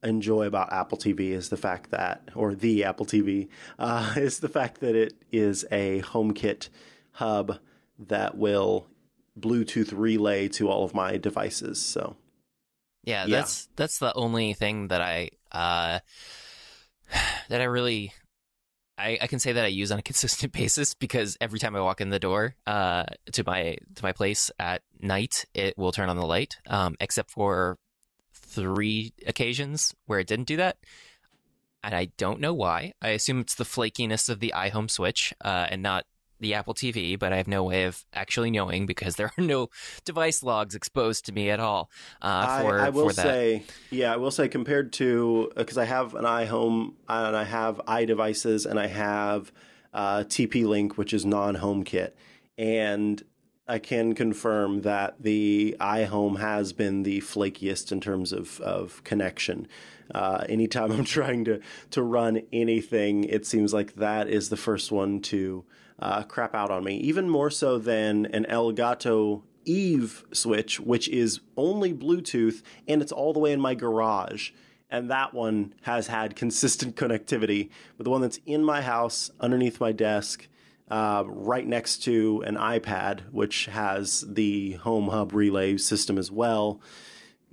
enjoy 0.03 0.47
about 0.47 0.72
Apple 0.72 0.99
TV 0.99 1.30
is 1.30 1.49
the 1.49 1.57
fact 1.57 1.91
that, 1.91 2.28
or 2.34 2.55
the 2.55 2.84
Apple 2.84 3.07
TV, 3.07 3.49
uh, 3.78 4.14
is 4.16 4.38
the 4.41 4.49
fact 4.49 4.80
that 4.80 4.95
it 4.95 5.14
is 5.32 5.64
a 5.70 6.03
HomeKit 6.03 6.68
hub 7.12 7.59
that 7.99 8.36
will 8.36 8.86
Bluetooth 9.39 9.93
relay 9.93 10.49
to 10.49 10.68
all 10.68 10.85
of 10.85 10.95
my 10.95 11.16
devices. 11.16 11.81
So 11.81 12.16
yeah, 13.05 13.26
yeah. 13.26 13.37
that's 13.37 13.68
that's 13.76 13.99
the 13.99 14.12
only 14.14 14.55
thing 14.55 14.89
that 14.89 15.01
I 15.01 15.31
uh, 15.53 16.01
that 17.49 17.61
I 17.61 17.64
really 17.64 18.12
I, 19.01 19.18
I, 19.22 19.26
can 19.26 19.39
say 19.39 19.53
that 19.53 19.64
I 19.64 19.68
use 19.68 19.91
on 19.91 19.99
a 19.99 20.03
consistent 20.11 20.53
basis 20.53 20.95
because 20.95 21.37
every 21.41 21.59
time 21.59 21.74
I 21.74 21.81
walk 21.81 22.01
in 22.01 22.11
the 22.11 22.18
door 22.18 22.55
uh, 22.66 23.05
to 23.33 23.45
my 23.45 23.78
to 23.95 24.03
my 24.03 24.12
place 24.12 24.51
at 24.59 24.83
night, 25.01 25.47
it 25.55 25.76
will 25.78 25.93
turn 25.93 26.09
on 26.09 26.16
the 26.16 26.26
light. 26.26 26.57
Um, 26.66 26.97
except 27.01 27.31
for 27.31 27.78
three 28.35 29.12
occasions 29.26 29.95
where 30.07 30.18
it 30.18 30.26
didn't 30.26 30.49
do 30.49 30.57
that, 30.59 30.76
and 31.83 31.95
I 31.95 32.07
don't 32.18 32.41
know 32.41 32.53
why. 32.53 32.93
I 33.01 33.09
assume 33.11 33.41
it's 33.41 33.55
the 33.55 33.64
flakiness 33.64 34.28
of 34.28 34.41
the 34.41 34.53
iHome 34.55 34.91
switch 34.91 35.33
uh, 35.43 35.66
and 35.70 35.83
not 35.83 36.05
the 36.41 36.55
Apple 36.55 36.74
TV, 36.74 37.18
but 37.18 37.32
I 37.32 37.36
have 37.36 37.49
no 37.49 37.62
way 37.62 37.84
of 37.84 38.05
actually 38.12 38.51
knowing 38.51 38.86
because 38.86 39.16
there 39.16 39.30
are 39.38 39.45
no 39.45 39.68
device 40.05 40.43
logs 40.43 40.74
exposed 40.74 41.26
to 41.26 41.32
me 41.32 41.51
at 41.51 41.61
all. 41.61 41.91
Uh, 42.20 42.62
for, 42.62 42.80
I, 42.80 42.86
I 42.86 42.88
will 42.91 43.11
say, 43.11 43.62
yeah, 43.91 44.12
I 44.12 44.16
will 44.16 44.30
say 44.30 44.49
compared 44.49 44.93
to 44.95 45.53
because 45.57 45.78
uh, 45.78 45.82
I 45.82 45.84
have 45.84 46.14
an 46.14 46.24
iHome 46.24 46.95
and 47.09 47.36
I 47.36 47.45
have 47.45 47.80
iDevices 47.86 48.66
and 48.66 48.80
I 48.80 48.86
have 48.88 49.53
uh, 49.93 50.24
TP 50.26 50.66
Link, 50.66 50.97
which 50.97 51.12
is 51.12 51.24
non-HomeKit, 51.24 52.12
and 52.57 53.22
I 53.70 53.78
can 53.78 54.14
confirm 54.14 54.82
that 54.82 55.22
the 55.22 55.76
iHome 55.80 56.41
has 56.41 56.72
been 56.72 57.05
the 57.05 57.20
flakiest 57.20 57.93
in 57.93 58.01
terms 58.01 58.32
of, 58.32 58.61
of 58.61 59.03
connection. 59.05 59.68
Uh, 60.15 60.45
anytime 60.49 60.93
I'm 60.93 61.05
trying 61.05 61.45
to 61.47 61.61
to 61.91 62.03
run 62.03 62.43
anything, 62.53 63.25
it 63.25 63.47
seems 63.47 63.73
like 63.73 63.95
that 63.97 64.29
is 64.29 64.49
the 64.49 64.57
first 64.57 64.93
one 64.93 65.21
to 65.23 65.65
uh, 65.99 66.23
crap 66.23 66.55
out 66.55 66.71
on 66.71 66.85
me, 66.85 66.97
even 66.97 67.29
more 67.29 67.51
so 67.51 67.79
than 67.79 68.27
an 68.27 68.47
Elgato 68.49 69.43
Eve 69.65 70.25
switch, 70.33 70.81
which 70.81 71.09
is 71.09 71.41
only 71.57 71.93
Bluetooth 71.93 72.63
and 72.89 73.03
it's 73.03 73.13
all 73.13 73.33
the 73.33 73.39
way 73.39 73.53
in 73.53 73.61
my 73.61 73.75
garage. 73.75 74.51
And 74.91 75.11
that 75.11 75.33
one 75.33 75.75
has 75.83 76.09
had 76.09 76.35
consistent 76.35 76.97
connectivity. 76.97 77.71
But 77.97 78.05
the 78.05 78.11
one 78.11 78.23
that's 78.23 78.41
in 78.47 78.65
my 78.65 78.83
house, 78.83 79.31
underneath 79.39 79.81
my 79.81 79.93
desk, 79.93 80.49
uh, 80.91 81.23
right 81.27 81.67
next 81.67 81.99
to 82.05 82.43
an 82.47 82.57
iPad, 82.57 83.21
which 83.31 83.67
has 83.67 84.25
the 84.27 84.73
Home 84.73 85.09
Hub 85.09 85.33
relay 85.33 85.77
system 85.77 86.19
as 86.19 86.33
well, 86.33 86.81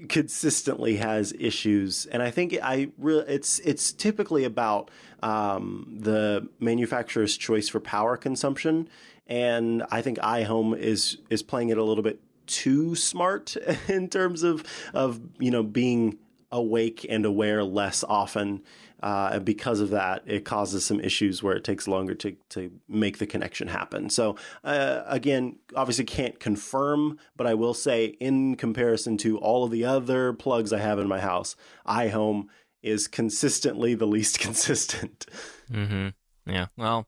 consistently 0.09 0.97
has 0.97 1.33
issues, 1.39 2.05
and 2.07 2.21
I 2.21 2.31
think 2.31 2.57
I 2.61 2.89
re- 2.97 3.23
it's 3.27 3.59
it's 3.59 3.91
typically 3.91 4.43
about 4.43 4.91
um, 5.23 5.97
the 5.99 6.47
manufacturer's 6.59 7.35
choice 7.37 7.67
for 7.67 7.79
power 7.79 8.17
consumption, 8.17 8.89
and 9.27 9.83
I 9.91 10.01
think 10.01 10.19
iHome 10.19 10.77
is 10.77 11.17
is 11.29 11.41
playing 11.43 11.69
it 11.69 11.77
a 11.77 11.83
little 11.83 12.03
bit 12.03 12.19
too 12.45 12.95
smart 12.95 13.55
in 13.87 14.07
terms 14.09 14.43
of 14.43 14.63
of 14.93 15.19
you 15.39 15.51
know 15.51 15.63
being 15.63 16.17
awake 16.51 17.05
and 17.09 17.25
aware 17.25 17.63
less 17.63 18.03
often 18.03 18.61
uh, 19.01 19.29
and 19.33 19.45
because 19.45 19.79
of 19.79 19.91
that, 19.91 20.23
it 20.25 20.45
causes 20.45 20.85
some 20.85 20.99
issues 20.99 21.43
where 21.43 21.55
it 21.55 21.63
takes 21.63 21.87
longer 21.87 22.15
to, 22.15 22.35
to 22.49 22.71
make 22.87 23.19
the 23.19 23.27
connection 23.27 23.67
happen. 23.67 24.09
So, 24.09 24.35
uh, 24.63 25.03
again, 25.05 25.59
obviously 25.75 26.05
can't 26.05 26.39
confirm, 26.39 27.19
but 27.35 27.47
I 27.47 27.53
will 27.53 27.73
say, 27.73 28.05
in 28.05 28.55
comparison 28.55 29.17
to 29.19 29.37
all 29.37 29.63
of 29.63 29.71
the 29.71 29.85
other 29.85 30.33
plugs 30.33 30.73
I 30.73 30.79
have 30.79 30.99
in 30.99 31.07
my 31.07 31.19
house, 31.19 31.55
iHome 31.87 32.47
is 32.81 33.07
consistently 33.07 33.93
the 33.93 34.07
least 34.07 34.39
consistent. 34.39 35.25
Mm-hmm. 35.71 36.51
Yeah. 36.51 36.67
Well, 36.75 37.07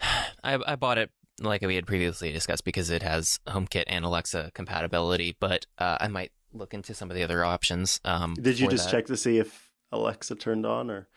I, 0.44 0.58
I 0.66 0.76
bought 0.76 0.98
it 0.98 1.10
like 1.40 1.62
we 1.62 1.74
had 1.74 1.86
previously 1.86 2.30
discussed 2.30 2.64
because 2.64 2.90
it 2.90 3.02
has 3.02 3.40
HomeKit 3.48 3.84
and 3.88 4.04
Alexa 4.04 4.52
compatibility, 4.54 5.36
but 5.40 5.66
uh, 5.78 5.98
I 6.00 6.08
might 6.08 6.30
look 6.52 6.72
into 6.72 6.94
some 6.94 7.10
of 7.10 7.16
the 7.16 7.24
other 7.24 7.44
options. 7.44 8.00
Um, 8.04 8.34
Did 8.34 8.60
you 8.60 8.68
just 8.68 8.84
that. 8.84 8.90
check 8.92 9.06
to 9.06 9.16
see 9.16 9.38
if 9.38 9.72
Alexa 9.94 10.34
turned 10.34 10.66
on 10.66 10.90
or 10.90 11.08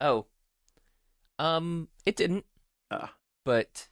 Oh. 0.00 0.26
Um 1.38 1.88
it 2.04 2.16
didn't. 2.16 2.44
Ah. 2.90 3.14
But 3.44 3.88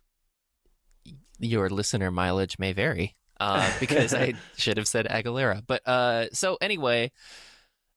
your 1.38 1.70
listener 1.70 2.10
mileage 2.10 2.58
may 2.58 2.72
vary. 2.72 3.14
Uh, 3.40 3.70
because 3.80 4.12
I 4.12 4.34
should 4.56 4.76
have 4.76 4.88
said 4.88 5.06
Aguilera. 5.06 5.62
But 5.66 5.86
uh 5.86 6.26
so 6.32 6.58
anyway, 6.60 7.12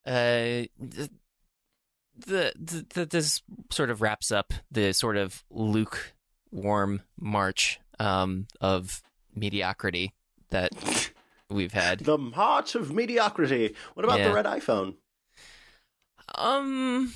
uh 0.05 0.69
the, 0.77 1.09
the, 2.17 2.85
the 2.93 3.05
this 3.05 3.41
sort 3.71 3.89
of 3.89 4.01
wraps 4.01 4.31
up 4.31 4.53
the 4.69 4.93
sort 4.93 5.17
of 5.17 5.43
lukewarm 5.49 7.01
march 7.19 7.79
um 7.99 8.45
of 8.59 9.01
mediocrity 9.35 10.13
that 10.51 11.11
we've 11.49 11.73
had. 11.73 11.99
The 11.99 12.17
march 12.17 12.75
of 12.75 12.93
mediocrity. 12.93 13.75
What 13.95 14.05
about 14.05 14.19
yeah. 14.19 14.29
the 14.29 14.33
red 14.35 14.45
iPhone? 14.45 14.95
Um, 16.35 17.13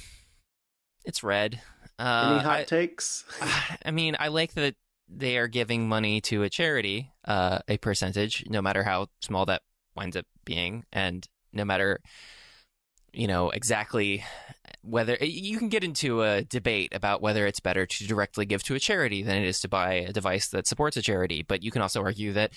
it's 1.03 1.24
red. 1.24 1.61
Uh, 1.97 2.34
Any 2.36 2.43
hot 2.43 2.59
I, 2.59 2.63
takes? 2.63 3.24
I 3.86 3.91
mean, 3.91 4.16
I 4.20 4.28
like 4.28 4.53
that 4.53 4.76
they 5.07 5.38
are 5.38 5.47
giving 5.47 5.88
money 5.88 6.20
to 6.22 6.43
a 6.43 6.49
charity, 6.49 7.11
uh, 7.26 7.59
a 7.68 7.78
percentage, 7.78 8.43
no 8.49 8.61
matter 8.61 8.84
how 8.84 9.07
small 9.22 9.45
that 9.45 9.61
winds 9.95 10.18
up 10.18 10.26
being, 10.43 10.84
and 10.91 11.28
no 11.53 11.63
matter, 11.63 12.01
you 13.13 13.28
know, 13.28 13.49
exactly 13.49 14.24
whether 14.82 15.16
you 15.22 15.57
can 15.57 15.70
get 15.70 15.84
into 15.84 16.22
a 16.22 16.43
debate 16.43 16.93
about 16.93 17.22
whether 17.22 17.47
it's 17.47 17.59
better 17.59 17.86
to 17.86 18.07
directly 18.07 18.45
give 18.45 18.63
to 18.63 18.76
a 18.76 18.80
charity 18.80 19.24
than 19.24 19.38
it 19.38 19.47
is 19.47 19.59
to 19.61 19.68
buy 19.68 19.93
a 19.93 20.13
device 20.13 20.47
that 20.49 20.68
supports 20.68 20.97
a 20.97 21.01
charity. 21.01 21.43
But 21.43 21.63
you 21.63 21.72
can 21.72 21.82
also 21.82 22.01
argue 22.03 22.34
that 22.34 22.51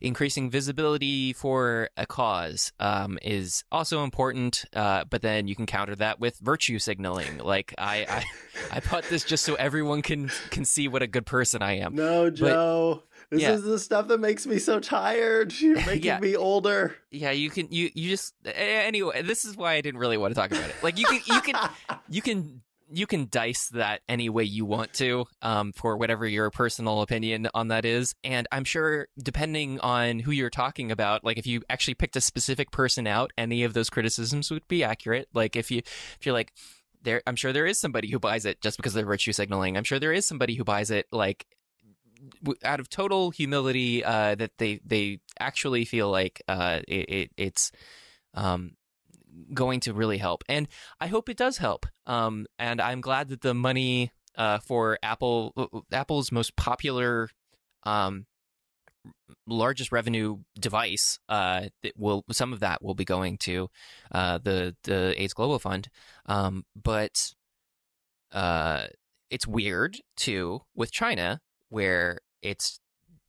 increasing 0.00 0.50
visibility 0.50 1.32
for 1.32 1.88
a 1.96 2.06
cause 2.06 2.72
um, 2.80 3.18
is 3.22 3.64
also 3.72 4.04
important. 4.04 4.64
Uh, 4.74 5.04
but 5.08 5.22
then 5.22 5.48
you 5.48 5.56
can 5.56 5.66
counter 5.66 5.96
that 5.96 6.20
with 6.20 6.38
virtue 6.38 6.78
signaling. 6.78 7.38
Like 7.38 7.74
I, 7.78 8.06
I, 8.08 8.76
I 8.76 8.80
bought 8.80 9.04
this 9.04 9.24
just 9.24 9.44
so 9.44 9.54
everyone 9.54 10.02
can 10.02 10.30
can 10.50 10.64
see 10.64 10.88
what 10.88 11.02
a 11.02 11.06
good 11.06 11.26
person 11.26 11.62
I 11.62 11.78
am. 11.78 11.94
No, 11.94 12.30
Joe. 12.30 13.02
But, 13.02 13.14
this 13.30 13.42
yeah. 13.42 13.52
is 13.52 13.64
the 13.64 13.78
stuff 13.78 14.08
that 14.08 14.20
makes 14.20 14.46
me 14.46 14.58
so 14.58 14.80
tired. 14.80 15.52
You're 15.60 15.76
making 15.76 16.04
yeah. 16.04 16.20
me 16.20 16.36
older. 16.36 16.94
Yeah, 17.10 17.30
you 17.30 17.50
can 17.50 17.68
you 17.70 17.90
you 17.94 18.10
just 18.10 18.34
anyway. 18.44 19.22
This 19.22 19.44
is 19.44 19.56
why 19.56 19.74
I 19.74 19.80
didn't 19.80 20.00
really 20.00 20.18
want 20.18 20.34
to 20.34 20.40
talk 20.40 20.50
about 20.50 20.68
it. 20.68 20.76
Like 20.82 20.98
you 20.98 21.06
can 21.06 21.20
you 21.26 21.40
can 21.40 21.70
you 22.08 22.22
can 22.22 22.62
you 22.96 23.06
can 23.06 23.28
dice 23.30 23.68
that 23.70 24.00
any 24.08 24.28
way 24.28 24.44
you 24.44 24.64
want 24.64 24.92
to 24.94 25.26
um, 25.42 25.72
for 25.72 25.96
whatever 25.96 26.26
your 26.26 26.50
personal 26.50 27.02
opinion 27.02 27.48
on 27.52 27.68
that 27.68 27.84
is. 27.84 28.14
And 28.22 28.46
I'm 28.52 28.64
sure, 28.64 29.08
depending 29.20 29.80
on 29.80 30.20
who 30.20 30.30
you're 30.30 30.50
talking 30.50 30.90
about, 30.90 31.24
like 31.24 31.36
if 31.36 31.46
you 31.46 31.62
actually 31.68 31.94
picked 31.94 32.16
a 32.16 32.20
specific 32.20 32.70
person 32.70 33.06
out, 33.06 33.32
any 33.36 33.64
of 33.64 33.74
those 33.74 33.90
criticisms 33.90 34.50
would 34.50 34.66
be 34.68 34.84
accurate. 34.84 35.28
Like 35.34 35.56
if 35.56 35.70
you 35.70 35.78
if 35.78 36.18
you're 36.22 36.34
like 36.34 36.52
there, 37.02 37.22
I'm 37.26 37.36
sure 37.36 37.52
there 37.52 37.66
is 37.66 37.78
somebody 37.78 38.10
who 38.10 38.18
buys 38.18 38.44
it 38.44 38.60
just 38.60 38.76
because 38.76 38.94
they're 38.94 39.04
virtue 39.04 39.32
signaling. 39.32 39.76
I'm 39.76 39.84
sure 39.84 39.98
there 39.98 40.12
is 40.12 40.26
somebody 40.26 40.54
who 40.54 40.64
buys 40.64 40.90
it 40.90 41.06
like 41.10 41.46
out 42.64 42.80
of 42.80 42.88
total 42.88 43.30
humility 43.30 44.04
uh, 44.04 44.34
that 44.36 44.52
they 44.58 44.80
they 44.84 45.20
actually 45.38 45.84
feel 45.84 46.10
like 46.10 46.42
uh, 46.48 46.80
it, 46.88 47.10
it, 47.10 47.30
it's 47.36 47.72
um, 48.34 48.76
going 49.52 49.80
to 49.80 49.92
really 49.92 50.18
help. 50.18 50.44
And 50.48 50.68
I 51.00 51.06
hope 51.06 51.28
it 51.28 51.36
does 51.36 51.58
help. 51.58 51.86
Um, 52.06 52.46
and 52.58 52.80
I'm 52.80 53.00
glad 53.00 53.28
that 53.28 53.40
the 53.40 53.54
money 53.54 54.12
uh, 54.36 54.58
for 54.58 54.98
Apple 55.02 55.52
Apple's 55.92 56.32
most 56.32 56.56
popular 56.56 57.28
um, 57.84 58.26
largest 59.46 59.92
revenue 59.92 60.38
device 60.58 61.18
uh, 61.28 61.68
will 61.96 62.24
some 62.30 62.52
of 62.52 62.60
that 62.60 62.82
will 62.82 62.94
be 62.94 63.04
going 63.04 63.38
to 63.38 63.68
uh, 64.12 64.38
the 64.38 64.74
the 64.84 65.20
AIDS 65.20 65.34
Global 65.34 65.58
Fund, 65.58 65.88
um, 66.26 66.64
but 66.80 67.34
uh, 68.32 68.86
it's 69.30 69.46
weird 69.46 69.98
too 70.16 70.62
with 70.74 70.92
China 70.92 71.40
where 71.68 72.20
it 72.42 72.62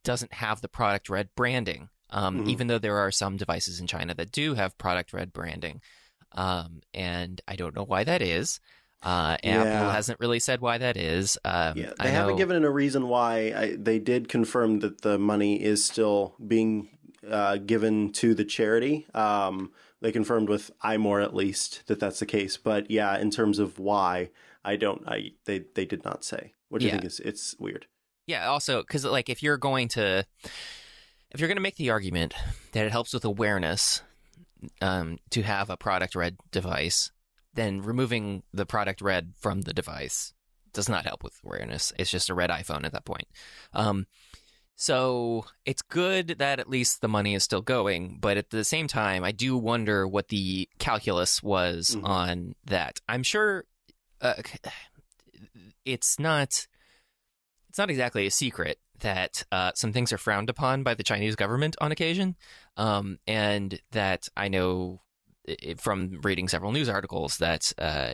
doesn't 0.04 0.34
have 0.34 0.62
the 0.62 0.68
product 0.68 1.10
red 1.10 1.30
branding, 1.36 1.90
um, 2.10 2.40
mm-hmm. 2.40 2.50
even 2.50 2.68
though 2.68 2.80
there 2.80 2.98
are 2.98 3.12
some 3.12 3.38
devices 3.38 3.80
in 3.80 3.88
China 3.88 4.14
that 4.16 4.32
do 4.32 4.54
have 4.54 4.78
product 4.78 5.14
red 5.14 5.34
branding, 5.34 5.82
um, 6.34 6.82
and 6.94 7.42
I 7.48 7.56
don't 7.56 7.76
know 7.76 7.86
why 7.86 8.04
that 8.04 8.22
is. 8.22 8.60
Uh, 9.04 9.38
yeah. 9.44 9.64
Apple 9.64 9.92
hasn't 9.92 10.20
really 10.20 10.40
said 10.40 10.62
why 10.62 10.80
that 10.80 10.98
is. 10.98 11.38
Um, 11.46 11.78
yeah, 11.78 11.92
they 12.02 12.10
haven't 12.10 12.38
given 12.38 12.64
a 12.64 12.72
reason 12.72 13.08
why. 13.08 13.54
I, 13.56 13.76
they 13.78 14.00
did 14.00 14.28
confirm 14.30 14.80
that 14.80 15.02
the 15.02 15.20
money 15.20 15.62
is 15.62 15.86
still 15.86 16.36
being 16.46 16.90
uh, 17.30 17.58
given 17.58 18.12
to 18.14 18.34
the 18.34 18.46
charity. 18.46 19.08
Um, 19.14 19.72
they 20.02 20.12
confirmed 20.12 20.50
with 20.50 20.72
iMore 20.84 21.24
at 21.24 21.36
least 21.36 21.86
that 21.88 22.00
that's 22.00 22.20
the 22.20 22.26
case. 22.26 22.58
But 22.58 22.90
yeah, 22.90 23.18
in 23.18 23.32
terms 23.32 23.60
of 23.60 23.80
why, 23.80 24.30
I 24.64 24.76
don't. 24.76 25.08
I 25.08 25.34
they 25.46 25.66
they 25.76 25.86
did 25.86 26.04
not 26.04 26.24
say. 26.24 26.54
What 26.70 26.80
do 26.80 26.86
you 26.86 26.92
think 26.92 27.06
is 27.06 27.20
it's 27.20 27.56
weird? 27.60 27.86
Yeah. 28.26 28.48
Also, 28.48 28.82
because 28.82 29.06
like 29.06 29.30
if 29.30 29.44
you're 29.44 29.58
going 29.58 29.88
to 29.90 30.26
if 31.32 31.40
you're 31.40 31.48
going 31.48 31.58
to 31.58 31.62
make 31.62 31.76
the 31.76 31.90
argument 31.90 32.34
that 32.72 32.86
it 32.86 32.92
helps 32.92 33.14
with 33.14 33.26
awareness 33.26 34.02
um, 34.82 35.18
to 35.32 35.42
have 35.42 35.70
a 35.70 35.78
product 35.78 36.16
red 36.16 36.38
device, 36.52 37.12
then 37.54 37.82
removing 37.82 38.44
the 38.54 38.66
product 38.66 39.02
red 39.02 39.34
from 39.40 39.62
the 39.62 39.74
device 39.74 40.34
does 40.74 40.90
not 40.90 41.06
help 41.06 41.24
with 41.24 41.40
awareness. 41.44 41.94
It's 41.98 42.12
just 42.12 42.30
a 42.30 42.34
red 42.34 42.50
iPhone 42.50 42.86
at 42.86 42.92
that 42.92 43.06
point. 43.06 43.28
Um, 43.74 44.08
so 44.76 45.46
it's 45.66 45.82
good 45.82 46.36
that 46.40 46.60
at 46.60 46.70
least 46.70 47.00
the 47.00 47.08
money 47.08 47.34
is 47.34 47.44
still 47.44 47.62
going, 47.62 48.18
but 48.20 48.36
at 48.36 48.50
the 48.50 48.66
same 48.66 48.88
time, 48.88 49.24
I 49.24 49.32
do 49.32 49.58
wonder 49.58 50.06
what 50.06 50.28
the 50.28 50.68
calculus 50.80 51.42
was 51.42 51.92
mm-hmm. 51.92 52.06
on 52.06 52.56
that. 52.66 53.00
I'm 53.08 53.24
sure 53.24 53.64
uh, 54.22 54.34
it's 55.86 56.20
not 56.20 56.68
it's 57.70 57.78
not 57.78 57.90
exactly 57.90 58.26
a 58.26 58.32
secret 58.32 58.80
that 59.00 59.44
uh, 59.52 59.72
some 59.76 59.94
things 59.94 60.14
are 60.14 60.18
frowned 60.18 60.50
upon 60.50 60.84
by 60.84 60.94
the 60.94 61.04
Chinese 61.04 61.36
government 61.36 61.76
on 61.82 61.92
occasion, 61.92 62.36
um, 62.78 63.20
and 63.28 63.80
that 63.92 64.28
I 64.36 64.48
know 64.48 65.02
from 65.78 66.22
reading 66.24 66.48
several 66.48 66.72
news 66.72 66.90
articles 66.90 67.38
that 67.38 67.72
uh, 67.78 68.14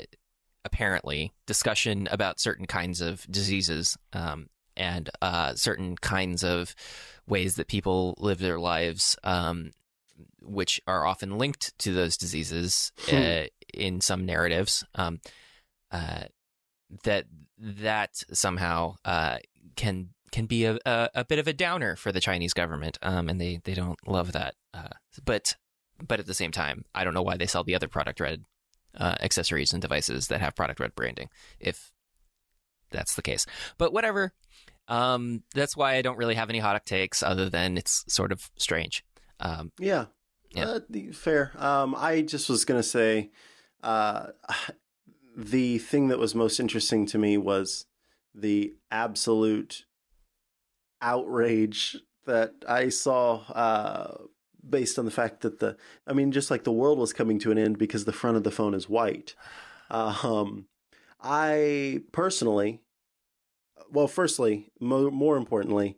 apparently 0.65 1.31
discussion 1.45 2.07
about 2.11 2.39
certain 2.39 2.65
kinds 2.65 3.01
of 3.01 3.25
diseases 3.29 3.97
um, 4.13 4.49
and 4.75 5.09
uh, 5.21 5.53
certain 5.55 5.95
kinds 5.95 6.43
of 6.43 6.75
ways 7.27 7.55
that 7.55 7.67
people 7.67 8.15
live 8.17 8.39
their 8.39 8.59
lives, 8.59 9.17
um, 9.23 9.71
which 10.41 10.79
are 10.87 11.05
often 11.05 11.37
linked 11.37 11.77
to 11.79 11.93
those 11.93 12.17
diseases 12.17 12.91
hmm. 13.07 13.15
uh, 13.15 13.43
in 13.73 14.01
some 14.01 14.25
narratives, 14.25 14.83
um, 14.95 15.19
uh, 15.91 16.23
that 17.03 17.25
that 17.57 18.11
somehow 18.33 18.95
uh, 19.05 19.37
can 19.75 20.09
can 20.31 20.45
be 20.45 20.65
a, 20.65 20.77
a, 20.85 21.09
a, 21.15 21.25
bit 21.25 21.39
of 21.39 21.47
a 21.47 21.53
downer 21.53 21.95
for 21.95 22.11
the 22.11 22.21
Chinese 22.21 22.53
government, 22.53 22.97
um, 23.01 23.27
and 23.29 23.39
they, 23.39 23.59
they 23.63 23.73
don't 23.73 23.99
love 24.07 24.31
that. 24.31 24.55
Uh, 24.73 24.89
but 25.25 25.55
but 26.07 26.19
at 26.19 26.25
the 26.25 26.33
same 26.33 26.51
time, 26.51 26.85
I 26.95 27.03
don't 27.03 27.13
know 27.13 27.21
why 27.21 27.37
they 27.37 27.45
sell 27.45 27.63
the 27.63 27.75
other 27.75 27.87
product 27.87 28.19
red 28.19 28.45
uh, 28.97 29.15
accessories 29.19 29.71
and 29.71 29.81
devices 29.81 30.27
that 30.27 30.41
have 30.41 30.55
product 30.55 30.79
red 30.79 30.95
branding 30.95 31.29
if 31.59 31.91
that's 32.91 33.15
the 33.15 33.21
case. 33.21 33.45
But 33.77 33.93
whatever. 33.93 34.33
Um, 34.87 35.43
that's 35.53 35.77
why 35.77 35.95
I 35.95 36.01
don't 36.01 36.17
really 36.17 36.35
have 36.35 36.49
any 36.49 36.59
hot 36.59 36.85
takes 36.85 37.23
other 37.23 37.49
than 37.49 37.77
it's 37.77 38.03
sort 38.07 38.31
of 38.31 38.49
strange. 38.57 39.05
Um, 39.39 39.71
yeah. 39.79 40.05
Yeah. 40.53 40.65
Uh, 40.65 40.79
fair. 41.13 41.53
Um, 41.57 41.95
I 41.97 42.21
just 42.21 42.49
was 42.49 42.65
going 42.65 42.79
to 42.79 42.87
say 42.87 43.31
uh, 43.81 44.27
the 45.37 45.77
thing 45.77 46.09
that 46.09 46.19
was 46.19 46.35
most 46.35 46.59
interesting 46.59 47.05
to 47.07 47.17
me 47.17 47.37
was 47.37 47.85
the 48.35 48.73
absolute 48.91 49.85
outrage 51.01 51.97
that 52.25 52.53
I 52.67 52.89
saw 52.89 53.41
uh, 53.51 54.17
based 54.67 54.99
on 54.99 55.05
the 55.05 55.11
fact 55.11 55.41
that 55.41 55.59
the 55.59 55.77
I 56.07 56.13
mean 56.13 56.31
just 56.31 56.51
like 56.51 56.63
the 56.63 56.71
world 56.71 56.99
was 56.99 57.13
coming 57.13 57.39
to 57.39 57.51
an 57.51 57.57
end 57.57 57.77
because 57.77 58.05
the 58.05 58.13
front 58.13 58.37
of 58.37 58.43
the 58.43 58.51
phone 58.51 58.73
is 58.73 58.89
white. 58.89 59.35
Um, 59.89 60.67
I 61.21 62.01
personally, 62.11 62.81
well, 63.91 64.07
firstly, 64.07 64.71
mo- 64.79 65.11
more 65.11 65.37
importantly, 65.37 65.97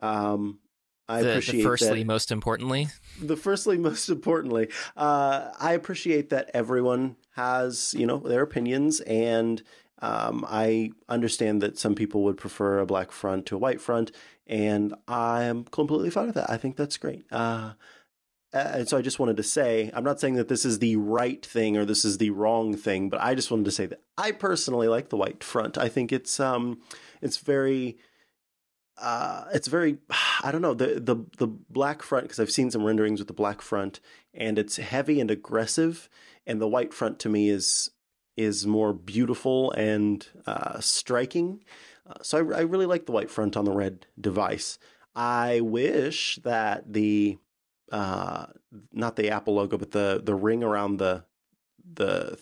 um, 0.00 0.60
I 1.08 1.22
the, 1.22 1.30
appreciate 1.30 1.58
the 1.58 1.62
firstly, 1.64 1.98
that, 2.00 2.06
most 2.06 2.32
importantly, 2.32 2.88
the 3.20 3.36
firstly, 3.36 3.76
most 3.90 4.08
importantly, 4.08 4.68
uh, 4.96 5.50
I 5.58 5.72
appreciate 5.72 6.30
that 6.30 6.50
everyone 6.54 7.16
has 7.32 7.94
you 7.96 8.06
know 8.06 8.18
their 8.18 8.42
opinions 8.42 9.00
and. 9.00 9.62
Um, 10.04 10.44
I 10.46 10.90
understand 11.08 11.62
that 11.62 11.78
some 11.78 11.94
people 11.94 12.24
would 12.24 12.36
prefer 12.36 12.78
a 12.78 12.84
black 12.84 13.10
front 13.10 13.46
to 13.46 13.56
a 13.56 13.58
white 13.58 13.80
front, 13.80 14.12
and 14.46 14.94
I 15.08 15.44
am 15.44 15.64
completely 15.64 16.10
fine 16.10 16.26
with 16.26 16.34
that. 16.34 16.50
I 16.50 16.58
think 16.58 16.76
that's 16.76 16.98
great. 16.98 17.24
Uh, 17.32 17.72
and 18.52 18.86
so 18.86 18.98
I 18.98 19.02
just 19.02 19.18
wanted 19.18 19.38
to 19.38 19.42
say, 19.42 19.90
I'm 19.94 20.04
not 20.04 20.20
saying 20.20 20.34
that 20.34 20.48
this 20.48 20.66
is 20.66 20.78
the 20.78 20.96
right 20.96 21.44
thing 21.44 21.78
or 21.78 21.86
this 21.86 22.04
is 22.04 22.18
the 22.18 22.28
wrong 22.30 22.76
thing, 22.76 23.08
but 23.08 23.22
I 23.22 23.34
just 23.34 23.50
wanted 23.50 23.64
to 23.64 23.70
say 23.70 23.86
that 23.86 24.02
I 24.18 24.32
personally 24.32 24.88
like 24.88 25.08
the 25.08 25.16
white 25.16 25.42
front. 25.42 25.78
I 25.78 25.88
think 25.88 26.12
it's 26.12 26.38
um, 26.38 26.82
it's 27.22 27.38
very, 27.38 27.96
uh, 29.00 29.44
it's 29.54 29.68
very, 29.68 29.96
I 30.42 30.52
don't 30.52 30.60
know 30.60 30.74
the 30.74 31.00
the 31.00 31.16
the 31.38 31.46
black 31.46 32.02
front 32.02 32.24
because 32.24 32.40
I've 32.40 32.50
seen 32.50 32.70
some 32.70 32.84
renderings 32.84 33.20
with 33.20 33.28
the 33.28 33.32
black 33.34 33.62
front, 33.62 34.00
and 34.34 34.58
it's 34.58 34.76
heavy 34.76 35.18
and 35.18 35.30
aggressive, 35.30 36.10
and 36.46 36.60
the 36.60 36.68
white 36.68 36.92
front 36.92 37.18
to 37.20 37.30
me 37.30 37.48
is 37.48 37.90
is 38.36 38.66
more 38.66 38.92
beautiful 38.92 39.70
and 39.72 40.26
uh, 40.46 40.80
striking. 40.80 41.62
Uh, 42.06 42.14
so 42.22 42.38
I, 42.38 42.58
I 42.58 42.60
really 42.62 42.86
like 42.86 43.06
the 43.06 43.12
white 43.12 43.30
front 43.30 43.56
on 43.56 43.64
the 43.64 43.72
red 43.72 44.06
device. 44.20 44.78
I 45.14 45.60
wish 45.60 46.36
that 46.42 46.92
the 46.92 47.38
uh, 47.92 48.46
not 48.92 49.16
the 49.16 49.30
Apple 49.30 49.54
logo, 49.54 49.78
but 49.78 49.92
the 49.92 50.20
the 50.22 50.34
ring 50.34 50.64
around 50.64 50.98
the 50.98 51.24
the 51.94 52.38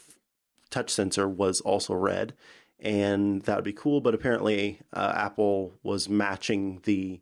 touch 0.71 0.91
sensor 0.91 1.29
was 1.29 1.61
also 1.61 1.95
red, 1.95 2.35
and 2.81 3.43
that 3.43 3.57
would 3.57 3.65
be 3.65 3.73
cool. 3.73 4.01
But 4.01 4.15
apparently, 4.15 4.81
uh, 4.93 5.13
Apple 5.15 5.75
was 5.83 6.09
matching 6.09 6.81
the 6.85 7.21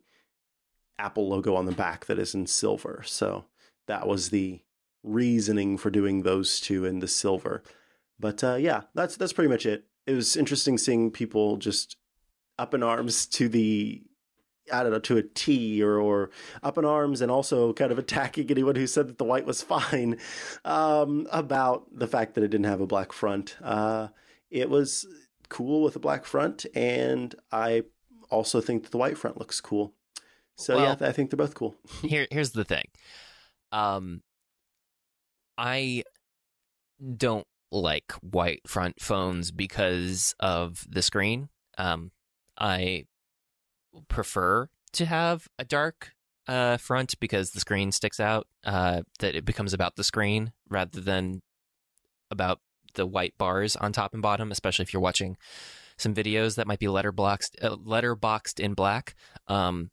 Apple 0.97 1.27
logo 1.27 1.55
on 1.55 1.65
the 1.65 1.71
back 1.73 2.05
that 2.05 2.19
is 2.19 2.33
in 2.33 2.47
silver. 2.47 3.03
So 3.05 3.45
that 3.87 4.07
was 4.07 4.29
the 4.29 4.61
reasoning 5.03 5.77
for 5.77 5.89
doing 5.89 6.21
those 6.21 6.59
two 6.59 6.85
in 6.85 6.99
the 6.99 7.07
silver. 7.07 7.63
But 8.21 8.43
uh, 8.43 8.55
yeah, 8.55 8.83
that's 8.93 9.17
that's 9.17 9.33
pretty 9.33 9.49
much 9.49 9.65
it. 9.65 9.85
It 10.07 10.13
was 10.13 10.37
interesting 10.37 10.77
seeing 10.77 11.11
people 11.11 11.57
just 11.57 11.97
up 12.57 12.73
in 12.73 12.83
arms 12.83 13.25
to 13.25 13.49
the 13.49 14.03
I 14.71 14.83
don't 14.83 14.91
know, 14.91 14.99
to 14.99 15.17
a 15.17 15.23
T 15.23 15.81
or, 15.83 15.97
or 15.97 16.29
up 16.63 16.77
in 16.77 16.85
arms 16.85 17.21
and 17.21 17.31
also 17.31 17.73
kind 17.73 17.91
of 17.91 17.97
attacking 17.99 18.49
anyone 18.49 18.75
who 18.75 18.87
said 18.87 19.07
that 19.07 19.17
the 19.17 19.25
white 19.25 19.45
was 19.45 19.61
fine 19.61 20.17
um, 20.63 21.27
about 21.31 21.87
the 21.91 22.07
fact 22.07 22.35
that 22.35 22.43
it 22.43 22.49
didn't 22.49 22.67
have 22.67 22.81
a 22.81 22.87
black 22.87 23.11
front. 23.11 23.57
Uh, 23.61 24.09
it 24.49 24.69
was 24.69 25.07
cool 25.49 25.81
with 25.81 25.95
a 25.95 25.99
black 25.99 26.25
front, 26.25 26.65
and 26.75 27.35
I 27.51 27.83
also 28.29 28.61
think 28.61 28.83
that 28.83 28.91
the 28.91 28.97
white 28.97 29.17
front 29.17 29.37
looks 29.37 29.59
cool. 29.59 29.93
So 30.55 30.75
well, 30.75 30.97
yeah, 30.99 31.07
I 31.07 31.11
think 31.11 31.29
they're 31.31 31.37
both 31.37 31.55
cool. 31.55 31.75
here, 32.01 32.27
here's 32.29 32.51
the 32.51 32.63
thing. 32.63 32.85
Um, 33.71 34.21
I 35.57 36.03
don't 37.17 37.47
like 37.71 38.11
white 38.21 38.61
front 38.67 38.99
phones 38.99 39.51
because 39.51 40.35
of 40.39 40.85
the 40.89 41.01
screen. 41.01 41.49
Um, 41.77 42.11
I 42.57 43.05
prefer 44.07 44.69
to 44.93 45.05
have 45.05 45.47
a 45.57 45.65
dark 45.65 46.13
uh, 46.47 46.77
front 46.77 47.19
because 47.19 47.51
the 47.51 47.59
screen 47.59 47.91
sticks 47.91 48.19
out. 48.19 48.47
Uh, 48.63 49.01
that 49.19 49.35
it 49.35 49.45
becomes 49.45 49.73
about 49.73 49.95
the 49.95 50.03
screen 50.03 50.51
rather 50.69 51.01
than 51.01 51.41
about 52.29 52.59
the 52.95 53.05
white 53.05 53.33
bars 53.37 53.75
on 53.75 53.91
top 53.91 54.13
and 54.13 54.21
bottom, 54.21 54.51
especially 54.51 54.83
if 54.83 54.93
you're 54.93 55.01
watching 55.01 55.37
some 55.97 56.13
videos 56.13 56.55
that 56.55 56.67
might 56.67 56.79
be 56.79 56.87
letterboxed 56.87 57.51
uh, 57.61 57.75
letterboxed 57.75 58.59
in 58.59 58.73
black, 58.73 59.15
um, 59.47 59.91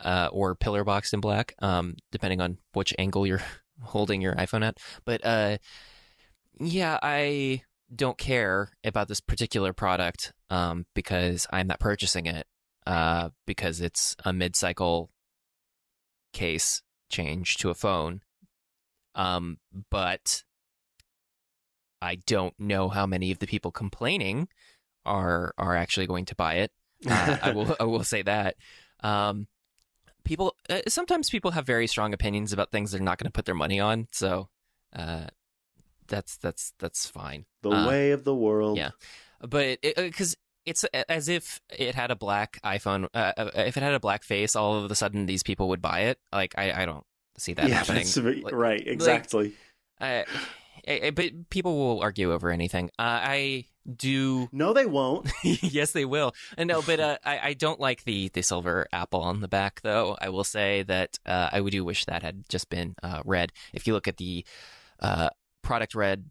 uh, 0.00 0.28
or 0.32 0.54
pillar 0.54 0.84
boxed 0.84 1.14
in 1.14 1.20
black, 1.20 1.54
um, 1.60 1.96
depending 2.12 2.40
on 2.40 2.58
which 2.72 2.94
angle 2.98 3.26
you're 3.26 3.42
holding 3.82 4.20
your 4.20 4.34
iPhone 4.34 4.66
at. 4.66 4.78
But 5.04 5.24
uh, 5.24 5.58
yeah, 6.60 6.98
I 7.02 7.62
don't 7.94 8.18
care 8.18 8.70
about 8.84 9.08
this 9.08 9.20
particular 9.20 9.72
product 9.72 10.32
um, 10.50 10.86
because 10.94 11.46
I'm 11.52 11.66
not 11.66 11.80
purchasing 11.80 12.26
it 12.26 12.46
uh, 12.86 13.30
because 13.46 13.80
it's 13.80 14.16
a 14.24 14.32
mid-cycle 14.32 15.10
case 16.32 16.82
change 17.10 17.56
to 17.58 17.70
a 17.70 17.74
phone. 17.74 18.20
Um, 19.14 19.58
but 19.90 20.44
I 22.02 22.16
don't 22.26 22.54
know 22.58 22.88
how 22.88 23.06
many 23.06 23.32
of 23.32 23.38
the 23.38 23.46
people 23.46 23.70
complaining 23.70 24.48
are 25.04 25.54
are 25.56 25.76
actually 25.76 26.06
going 26.06 26.26
to 26.26 26.34
buy 26.34 26.54
it. 26.54 26.72
Uh, 27.08 27.36
I 27.42 27.50
will 27.52 27.76
I 27.80 27.84
will 27.84 28.04
say 28.14 28.22
that. 28.22 28.56
Um, 29.00 29.46
people 30.24 30.54
uh, 30.68 30.80
sometimes 30.88 31.30
people 31.30 31.52
have 31.52 31.66
very 31.66 31.86
strong 31.86 32.12
opinions 32.12 32.52
about 32.52 32.70
things 32.70 32.92
they're 32.92 33.00
not 33.00 33.18
going 33.18 33.28
to 33.28 33.32
put 33.32 33.46
their 33.46 33.54
money 33.54 33.80
on, 33.80 34.08
so 34.12 34.48
uh, 34.94 35.26
that's 36.08 36.36
that's 36.36 36.72
that's 36.78 37.06
fine. 37.06 37.44
the 37.62 37.70
Uh, 37.70 37.88
way 37.88 38.10
of 38.12 38.24
the 38.24 38.34
world. 38.34 38.78
yeah. 38.78 38.90
But 39.40 39.80
because 39.82 40.36
it's 40.64 40.84
as 40.84 41.28
if 41.28 41.60
it 41.70 41.94
had 41.94 42.10
a 42.10 42.16
black 42.16 42.58
iPhone, 42.64 43.06
uh, 43.14 43.32
uh, 43.36 43.50
if 43.54 43.76
it 43.76 43.82
had 43.82 43.94
a 43.94 44.00
black 44.00 44.24
face, 44.24 44.56
all 44.56 44.82
of 44.84 44.90
a 44.90 44.94
sudden 44.94 45.26
these 45.26 45.42
people 45.42 45.68
would 45.68 45.82
buy 45.82 46.00
it. 46.02 46.18
Like 46.32 46.54
I, 46.58 46.82
I 46.82 46.86
don't 46.86 47.04
see 47.38 47.52
that 47.54 47.68
yeah, 47.68 47.74
happening. 47.76 48.04
that's 48.04 48.16
Like, 48.16 48.52
right. 48.54 48.86
Exactly. 48.86 49.52
I, 50.00 50.24
I- 50.88 51.10
but 51.14 51.50
people 51.50 51.76
will 51.76 52.00
argue 52.00 52.32
over 52.32 52.50
anything. 52.50 52.90
Uh, 52.98 53.02
I 53.22 53.64
do. 53.96 54.48
no, 54.52 54.72
they 54.72 54.86
won't. 54.86 55.30
yes, 55.44 55.92
they 55.92 56.04
will. 56.04 56.32
Uh, 56.56 56.64
No, 56.64 56.80
but 56.82 57.00
uh, 57.00 57.18
I, 57.24 57.38
I 57.50 57.54
don't 57.54 57.80
like 57.80 58.04
the 58.04 58.28
the 58.28 58.42
silver 58.42 58.86
apple 58.92 59.20
on 59.20 59.40
the 59.40 59.48
back, 59.48 59.80
though. 59.82 60.16
I 60.20 60.28
will 60.28 60.44
say 60.44 60.82
that 60.84 61.18
uh, 61.26 61.50
I 61.52 61.60
do 61.60 61.84
wish 61.84 62.04
that 62.06 62.22
had 62.22 62.48
just 62.48 62.68
been 62.70 62.94
uh, 63.02 63.22
red. 63.24 63.52
If 63.72 63.86
you 63.86 63.94
look 63.94 64.06
at 64.08 64.16
the 64.16 64.44
uh, 65.00 65.30
product 65.66 65.94
red 65.94 66.30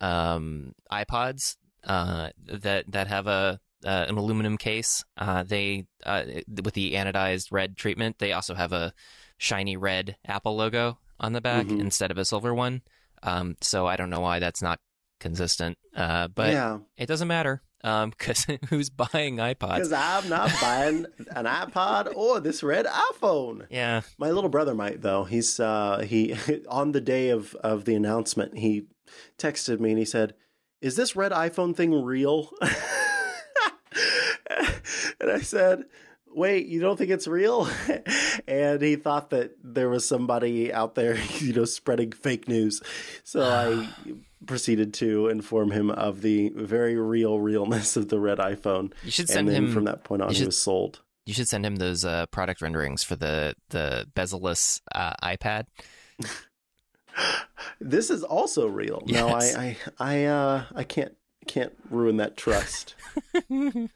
um, 0.00 0.72
iPods 0.92 1.56
uh, 1.84 2.30
that 2.46 2.90
that 2.92 3.06
have 3.08 3.26
a 3.26 3.60
uh, 3.84 4.04
an 4.08 4.18
aluminum 4.18 4.58
case, 4.58 5.04
uh, 5.16 5.42
they 5.42 5.86
uh, 6.04 6.24
with 6.62 6.74
the 6.74 6.92
anodized 6.92 7.48
red 7.50 7.76
treatment, 7.76 8.18
they 8.18 8.32
also 8.32 8.54
have 8.54 8.72
a 8.72 8.92
shiny 9.38 9.76
red 9.76 10.16
Apple 10.26 10.54
logo 10.54 10.98
on 11.18 11.32
the 11.32 11.40
back 11.40 11.66
Mhm. 11.66 11.80
instead 11.80 12.10
of 12.10 12.18
a 12.18 12.24
silver 12.24 12.54
one. 12.54 12.82
Um, 13.22 13.56
so 13.62 13.86
I 13.86 13.96
don't 13.96 14.10
know 14.10 14.20
why 14.20 14.38
that's 14.38 14.60
not 14.62 14.80
consistent, 15.18 15.78
uh, 15.96 16.28
but 16.28 16.52
yeah, 16.52 16.78
it 16.96 17.06
doesn't 17.06 17.28
matter 17.28 17.62
because 18.10 18.46
who's 18.68 18.90
buying 18.90 19.36
iPods? 19.38 19.76
because 19.76 19.92
I'm 19.92 20.28
not 20.28 20.50
buying 20.60 21.06
an 21.34 21.46
iPod 21.46 22.12
or 22.14 22.40
this 22.40 22.62
red 22.62 22.86
iPhone. 22.86 23.66
Yeah, 23.70 24.02
My 24.18 24.30
little 24.30 24.50
brother 24.50 24.74
might 24.74 25.02
though. 25.02 25.24
He's 25.24 25.58
uh 25.60 26.04
he 26.06 26.36
on 26.68 26.92
the 26.92 27.00
day 27.00 27.30
of 27.30 27.54
of 27.56 27.84
the 27.84 27.94
announcement, 27.94 28.58
he 28.58 28.86
texted 29.38 29.80
me 29.80 29.90
and 29.90 29.98
he 29.98 30.04
said, 30.04 30.34
"Is 30.80 30.96
this 30.96 31.16
red 31.16 31.32
iPhone 31.32 31.74
thing 31.74 32.02
real?" 32.02 32.50
and 35.20 35.30
I 35.30 35.40
said, 35.40 35.84
"Wait, 36.34 36.66
you 36.66 36.80
don't 36.80 36.96
think 36.96 37.10
it's 37.10 37.26
real?" 37.26 37.68
and 38.48 38.80
he 38.82 38.96
thought 38.96 39.30
that 39.30 39.52
there 39.62 39.88
was 39.88 40.06
somebody 40.06 40.72
out 40.72 40.94
there, 40.94 41.16
you 41.38 41.52
know, 41.52 41.64
spreading 41.64 42.12
fake 42.12 42.48
news. 42.48 42.80
So 43.24 43.42
I 43.44 43.88
proceeded 44.46 44.94
to 44.94 45.28
inform 45.28 45.70
him 45.70 45.90
of 45.90 46.22
the 46.22 46.48
very 46.56 46.96
real 46.96 47.38
realness 47.40 47.96
of 47.96 48.08
the 48.08 48.18
red 48.18 48.38
iPhone. 48.38 48.92
you 49.04 49.10
should 49.10 49.24
And 49.24 49.28
send 49.30 49.48
then 49.48 49.64
him. 49.66 49.72
from 49.74 49.84
that 49.84 50.02
point 50.04 50.22
on, 50.22 50.28
you 50.28 50.32
he 50.34 50.38
should- 50.38 50.46
was 50.46 50.58
sold. 50.58 51.00
You 51.26 51.34
should 51.34 51.48
send 51.48 51.64
him 51.66 51.76
those 51.76 52.04
uh, 52.04 52.26
product 52.26 52.60
renderings 52.62 53.04
for 53.04 53.14
the 53.14 53.54
the 53.68 54.06
bezelless 54.16 54.80
uh, 54.94 55.12
iPad. 55.22 55.66
This 57.80 58.08
is 58.10 58.22
also 58.22 58.66
real. 58.66 59.02
No, 59.06 59.28
Yes. 59.28 59.54
I, 59.56 59.76
I, 59.98 60.14
I, 60.14 60.24
uh, 60.24 60.64
I 60.74 60.84
can't, 60.84 61.12
can't 61.46 61.72
ruin 61.90 62.16
that 62.18 62.36
trust, 62.36 62.94
the 63.48 63.88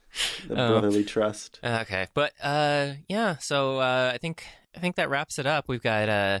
Oh. 0.49 0.55
brotherly 0.55 1.03
trust. 1.03 1.59
Okay, 1.63 2.07
but 2.13 2.33
uh, 2.41 2.93
yeah. 3.07 3.37
So 3.37 3.79
uh, 3.79 4.11
I 4.13 4.17
think 4.17 4.43
I 4.75 4.79
think 4.79 4.95
that 4.97 5.09
wraps 5.09 5.39
it 5.39 5.45
up. 5.45 5.65
We've 5.67 5.81
got 5.81 6.09
uh, 6.09 6.39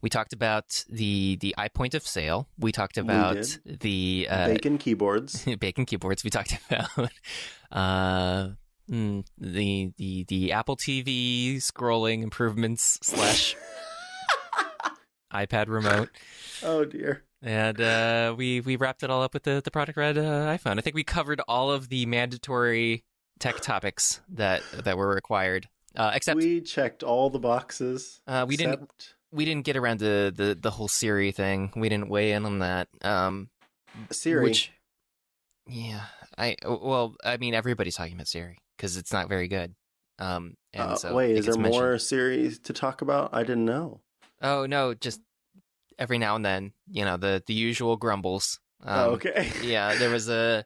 we 0.00 0.08
talked 0.10 0.32
about 0.32 0.84
the 0.88 1.36
the 1.40 1.54
eye 1.58 1.68
point 1.68 1.94
of 1.94 2.06
sale. 2.06 2.48
We 2.58 2.72
talked 2.72 2.96
about 2.98 3.34
did. 3.64 3.80
the 3.80 4.26
uh, 4.30 4.46
Bacon 4.48 4.78
keyboards. 4.78 5.44
bacon 5.60 5.84
keyboards. 5.86 6.24
We 6.24 6.30
talked 6.30 6.58
about 6.70 7.10
uh, 7.72 8.48
mm, 8.90 9.24
the 9.38 9.92
the 9.98 10.24
the 10.28 10.52
Apple 10.52 10.76
TV 10.76 11.56
scrolling 11.56 12.22
improvements 12.22 12.98
slash 13.02 13.56
iPad 15.32 15.68
remote. 15.68 16.10
Oh 16.62 16.84
dear. 16.84 17.24
And 17.44 17.78
uh, 17.80 18.34
we 18.36 18.60
we 18.62 18.76
wrapped 18.76 19.02
it 19.02 19.10
all 19.10 19.22
up 19.22 19.34
with 19.34 19.42
the 19.42 19.60
the 19.62 19.70
product 19.70 19.98
red 19.98 20.16
uh, 20.16 20.22
iPhone. 20.56 20.78
I 20.78 20.80
think 20.80 20.96
we 20.96 21.04
covered 21.04 21.40
all 21.46 21.70
of 21.70 21.90
the 21.90 22.06
mandatory 22.06 23.04
tech 23.38 23.60
topics 23.60 24.20
that 24.30 24.62
that 24.84 24.96
were 24.96 25.08
required. 25.14 25.68
Uh, 25.94 26.10
except 26.14 26.38
we, 26.38 26.54
we 26.54 26.60
checked 26.62 27.02
all 27.02 27.28
the 27.30 27.38
boxes. 27.38 28.20
Uh, 28.26 28.44
we 28.48 28.56
didn't- 28.56 28.72
except 28.74 29.14
didn't 29.44 29.64
get 29.64 29.76
around 29.76 29.98
to 29.98 30.30
the 30.30 30.56
the 30.58 30.70
whole 30.70 30.88
Siri 30.88 31.32
thing. 31.32 31.70
We 31.76 31.88
didn't 31.90 32.08
weigh 32.08 32.32
in 32.32 32.46
on 32.46 32.60
that. 32.60 32.88
Um, 33.02 33.50
Siri. 34.10 34.42
Which, 34.42 34.72
yeah, 35.66 36.02
I 36.38 36.56
well, 36.64 37.14
I 37.24 37.36
mean, 37.36 37.52
everybody's 37.54 37.96
talking 37.96 38.14
about 38.14 38.28
Siri 38.28 38.56
because 38.76 38.96
it's 38.96 39.12
not 39.12 39.28
very 39.28 39.48
good. 39.48 39.74
Um, 40.18 40.56
and 40.72 40.92
Uh, 40.92 40.96
so 40.96 41.14
wait, 41.14 41.36
is 41.36 41.44
there 41.46 41.56
mentioned. 41.56 41.72
more 41.82 41.98
Siri 41.98 42.52
to 42.64 42.72
talk 42.72 43.02
about? 43.02 43.30
I 43.34 43.42
didn't 43.42 43.64
know. 43.66 44.00
Oh 44.40 44.64
no, 44.66 44.94
just 44.94 45.20
every 45.98 46.18
now 46.18 46.36
and 46.36 46.44
then, 46.44 46.72
you 46.90 47.04
know, 47.04 47.16
the 47.16 47.42
the 47.46 47.54
usual 47.54 47.96
grumbles. 47.96 48.60
Um, 48.82 48.98
oh, 48.98 49.10
okay. 49.12 49.50
yeah, 49.62 49.94
there 49.96 50.10
was 50.10 50.28
a 50.28 50.64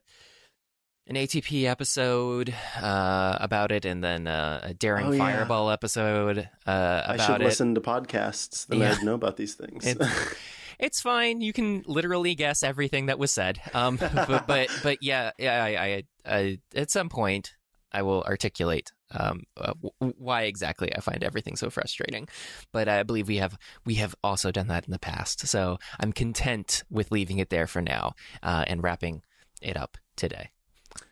an 1.06 1.14
ATP 1.16 1.64
episode 1.64 2.54
uh, 2.80 3.38
about 3.40 3.72
it, 3.72 3.84
and 3.86 4.04
then 4.04 4.26
uh, 4.26 4.60
a 4.62 4.74
Daring 4.74 5.06
Oh, 5.06 5.12
yeah. 5.12 5.18
Fireball 5.18 5.70
episode 5.70 6.38
uh, 6.38 6.42
about 6.66 7.14
it. 7.14 7.20
I 7.20 7.26
should 7.26 7.40
it. 7.40 7.44
listen 7.44 7.74
to 7.76 7.80
podcasts. 7.80 8.66
Then 8.66 8.80
Yeah. 8.80 8.94
I'd 8.98 9.04
know 9.04 9.14
about 9.14 9.36
these 9.36 9.54
things. 9.54 9.86
It's- 9.86 10.34
It's 10.80 11.00
fine. 11.00 11.40
You 11.40 11.52
can 11.52 11.82
literally 11.88 12.36
guess 12.36 12.62
everything 12.62 13.06
that 13.06 13.18
was 13.18 13.32
said. 13.32 13.60
Um, 13.74 13.96
but, 13.96 14.46
but 14.46 14.68
but 14.84 14.98
yeah, 15.02 15.32
yeah. 15.36 15.64
I, 15.64 15.68
I, 15.84 16.02
I 16.24 16.58
at 16.72 16.88
some 16.92 17.08
point 17.08 17.54
I 17.90 18.02
will 18.02 18.22
articulate 18.22 18.92
um 19.12 19.44
uh, 19.56 19.72
w- 19.82 20.14
why 20.18 20.42
exactly 20.42 20.94
I 20.94 21.00
find 21.00 21.22
everything 21.24 21.56
so 21.56 21.70
frustrating. 21.70 22.28
But 22.72 22.88
I 22.88 23.02
believe 23.02 23.28
we 23.28 23.36
have 23.38 23.58
we 23.84 23.94
have 23.94 24.14
also 24.22 24.50
done 24.50 24.68
that 24.68 24.86
in 24.86 24.92
the 24.92 24.98
past. 24.98 25.46
So 25.46 25.78
I'm 26.00 26.12
content 26.12 26.84
with 26.90 27.10
leaving 27.10 27.38
it 27.38 27.50
there 27.50 27.66
for 27.66 27.80
now 27.82 28.14
uh, 28.42 28.64
and 28.66 28.82
wrapping 28.82 29.22
it 29.62 29.76
up 29.76 29.96
today. 30.16 30.50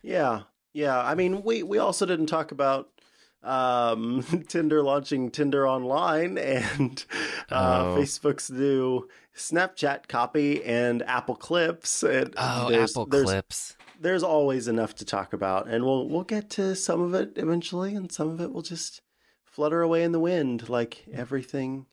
Yeah, 0.02 0.42
yeah. 0.72 0.98
I 0.98 1.14
mean, 1.14 1.42
we 1.42 1.62
we 1.62 1.78
also 1.78 2.06
didn't 2.06 2.26
talk 2.26 2.52
about 2.52 2.88
um, 3.42 4.22
Tinder 4.48 4.82
launching 4.82 5.30
Tinder 5.30 5.66
Online 5.68 6.38
and 6.54 7.04
uh, 7.50 7.84
Oh. 7.86 7.96
Facebook's 7.98 8.50
new 8.50 9.08
Snapchat 9.36 10.08
copy 10.08 10.64
and 10.64 11.02
Apple 11.02 11.36
Clips. 11.36 12.02
And 12.02 12.34
Oh, 12.36 12.70
there's, 12.70 12.92
Apple 12.92 13.06
there's, 13.06 13.24
Clips. 13.24 13.76
There's 14.00 14.22
always 14.22 14.68
enough 14.68 14.94
to 14.96 15.04
talk 15.04 15.32
about, 15.32 15.68
and 15.68 15.84
we'll 15.84 16.08
we'll 16.08 16.24
get 16.24 16.50
to 16.50 16.74
some 16.74 17.00
of 17.00 17.14
it 17.14 17.32
eventually, 17.36 17.94
and 17.94 18.10
some 18.10 18.28
of 18.28 18.40
it 18.40 18.52
will 18.52 18.62
just 18.62 19.00
flutter 19.44 19.82
away 19.82 20.02
in 20.02 20.12
the 20.12 20.20
wind, 20.20 20.68
like 20.68 21.04
everything 21.12 21.86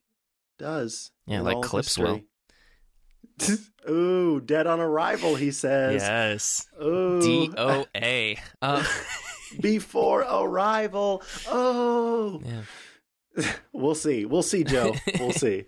does. 0.58 1.10
Yeah, 1.26 1.40
like 1.40 1.62
Clips 1.62 1.96
history. 1.96 2.24
Ooh, 3.90 4.40
dead 4.40 4.66
on 4.66 4.80
arrival, 4.80 5.34
he 5.34 5.50
says. 5.50 6.02
Yes. 6.02 6.66
Ooh, 6.82 7.20
D 7.20 7.50
O 7.56 7.86
A. 7.96 8.38
Um, 8.62 8.84
before 9.60 10.20
arrival. 10.20 11.22
Oh, 11.48 12.40
yeah. 12.44 13.52
we'll 13.72 13.94
see. 13.94 14.24
We'll 14.24 14.42
see, 14.42 14.64
Joe. 14.64 14.94
We'll 15.18 15.32
see. 15.32 15.64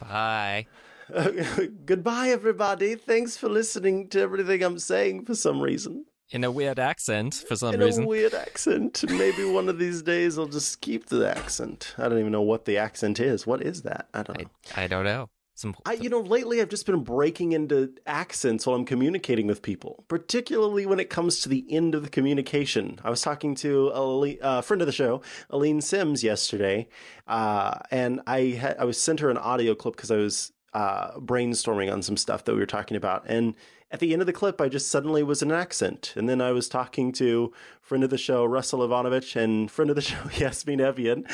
Bye. 0.00 0.66
goodbye, 1.86 2.28
everybody. 2.28 2.94
Thanks 2.94 3.36
for 3.36 3.48
listening 3.48 4.08
to 4.08 4.20
everything 4.20 4.62
I'm 4.62 4.78
saying 4.78 5.24
for 5.24 5.34
some 5.34 5.60
reason. 5.60 6.04
In 6.30 6.44
a 6.44 6.50
weird 6.50 6.78
accent 6.78 7.34
for 7.48 7.56
some 7.56 7.74
In 7.74 7.80
reason. 7.80 8.04
a 8.04 8.06
weird 8.06 8.34
accent. 8.34 9.02
Maybe 9.08 9.44
one 9.44 9.70
of 9.70 9.78
these 9.78 10.02
days 10.02 10.38
I'll 10.38 10.46
just 10.46 10.82
keep 10.82 11.06
the 11.06 11.26
accent. 11.28 11.94
I 11.96 12.08
don't 12.08 12.18
even 12.18 12.32
know 12.32 12.42
what 12.42 12.66
the 12.66 12.76
accent 12.76 13.18
is. 13.18 13.46
What 13.46 13.62
is 13.62 13.82
that? 13.82 14.08
I 14.12 14.22
don't 14.22 14.38
know. 14.42 14.50
I 14.76 14.86
don't 14.86 15.04
know. 15.04 15.30
Some 15.54 15.74
I, 15.86 15.94
you 15.94 16.08
know, 16.08 16.20
lately 16.20 16.60
I've 16.60 16.68
just 16.68 16.86
been 16.86 17.02
breaking 17.02 17.50
into 17.50 17.92
accents 18.06 18.64
while 18.64 18.76
I'm 18.76 18.84
communicating 18.84 19.48
with 19.48 19.60
people, 19.62 20.04
particularly 20.06 20.86
when 20.86 21.00
it 21.00 21.10
comes 21.10 21.40
to 21.40 21.48
the 21.48 21.64
end 21.68 21.96
of 21.96 22.04
the 22.04 22.10
communication. 22.10 23.00
I 23.02 23.10
was 23.10 23.22
talking 23.22 23.56
to 23.56 23.88
a 23.88 24.38
uh, 24.40 24.60
friend 24.60 24.82
of 24.82 24.86
the 24.86 24.92
show, 24.92 25.20
Aline 25.50 25.80
Sims, 25.80 26.22
yesterday, 26.22 26.86
uh, 27.26 27.76
and 27.90 28.20
I 28.26 28.40
had, 28.60 28.76
I 28.78 28.84
was 28.84 29.02
sent 29.02 29.18
her 29.18 29.30
an 29.30 29.38
audio 29.38 29.74
clip 29.74 29.96
because 29.96 30.12
I 30.12 30.16
was 30.18 30.52
uh, 30.78 31.18
brainstorming 31.18 31.92
on 31.92 32.02
some 32.02 32.16
stuff 32.16 32.44
that 32.44 32.52
we 32.52 32.60
were 32.60 32.66
talking 32.66 32.96
about, 32.96 33.24
and 33.26 33.54
at 33.90 34.00
the 34.00 34.12
end 34.12 34.22
of 34.22 34.26
the 34.26 34.32
clip, 34.32 34.60
I 34.60 34.68
just 34.68 34.88
suddenly 34.88 35.22
was 35.22 35.42
in 35.42 35.50
an 35.50 35.58
accent, 35.58 36.12
and 36.16 36.28
then 36.28 36.40
I 36.40 36.52
was 36.52 36.68
talking 36.68 37.10
to 37.12 37.52
friend 37.80 38.04
of 38.04 38.10
the 38.10 38.18
show, 38.18 38.44
Russell 38.44 38.80
Ivanovic, 38.80 39.34
and 39.34 39.70
friend 39.70 39.90
of 39.90 39.96
the 39.96 40.02
show, 40.10 40.22
Yasmin 40.36 40.80
Evian, 40.80 41.26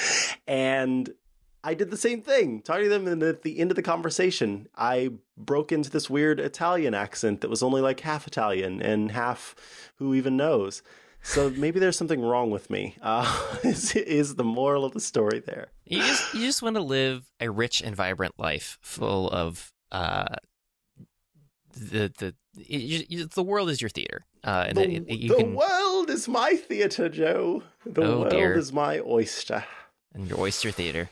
and 0.46 1.10
I 1.62 1.74
did 1.74 1.90
the 1.90 1.96
same 1.96 2.22
thing, 2.22 2.62
talking 2.62 2.84
to 2.84 2.88
them, 2.90 3.06
and 3.06 3.22
at 3.22 3.42
the 3.42 3.58
end 3.58 3.70
of 3.70 3.76
the 3.76 3.82
conversation, 3.82 4.68
I 4.76 5.10
broke 5.36 5.72
into 5.72 5.90
this 5.90 6.10
weird 6.10 6.38
Italian 6.38 6.94
accent 6.94 7.40
that 7.40 7.50
was 7.50 7.62
only 7.62 7.80
like 7.80 8.00
half 8.00 8.26
Italian 8.26 8.80
and 8.80 9.10
half 9.12 9.54
who 9.96 10.14
even 10.14 10.36
knows. 10.36 10.82
So 11.26 11.48
maybe 11.50 11.80
there's 11.80 11.96
something 11.96 12.20
wrong 12.20 12.50
with 12.50 12.68
me. 12.68 12.96
Uh, 13.00 13.56
is, 13.64 13.96
is 13.96 14.34
the 14.36 14.44
moral 14.44 14.84
of 14.84 14.92
the 14.92 15.00
story 15.00 15.40
there? 15.40 15.68
You 15.86 15.98
just 15.98 16.34
you 16.34 16.40
just 16.46 16.62
want 16.62 16.76
to 16.76 16.82
live 16.82 17.24
a 17.40 17.50
rich 17.50 17.80
and 17.80 17.96
vibrant 17.96 18.34
life 18.38 18.78
full 18.82 19.30
of 19.30 19.72
uh 19.90 20.36
the 21.72 22.12
the 22.18 22.34
it, 22.58 23.06
it, 23.10 23.30
the 23.32 23.42
world 23.42 23.70
is 23.70 23.80
your 23.80 23.88
theater. 23.90 24.24
Uh, 24.44 24.66
and 24.68 24.76
The, 24.76 24.94
it- 25.12 25.28
the 25.28 25.34
can, 25.34 25.54
world 25.54 26.10
is 26.10 26.28
my 26.28 26.54
theater, 26.54 27.08
Joe. 27.08 27.62
The 27.86 28.02
Oh, 28.02 28.18
world 28.20 28.30
dear. 28.30 28.52
is 28.54 28.72
my 28.72 29.00
oyster. 29.00 29.64
and 30.14 30.28
your 30.28 30.38
oyster 30.38 30.70
theater. 30.70 31.10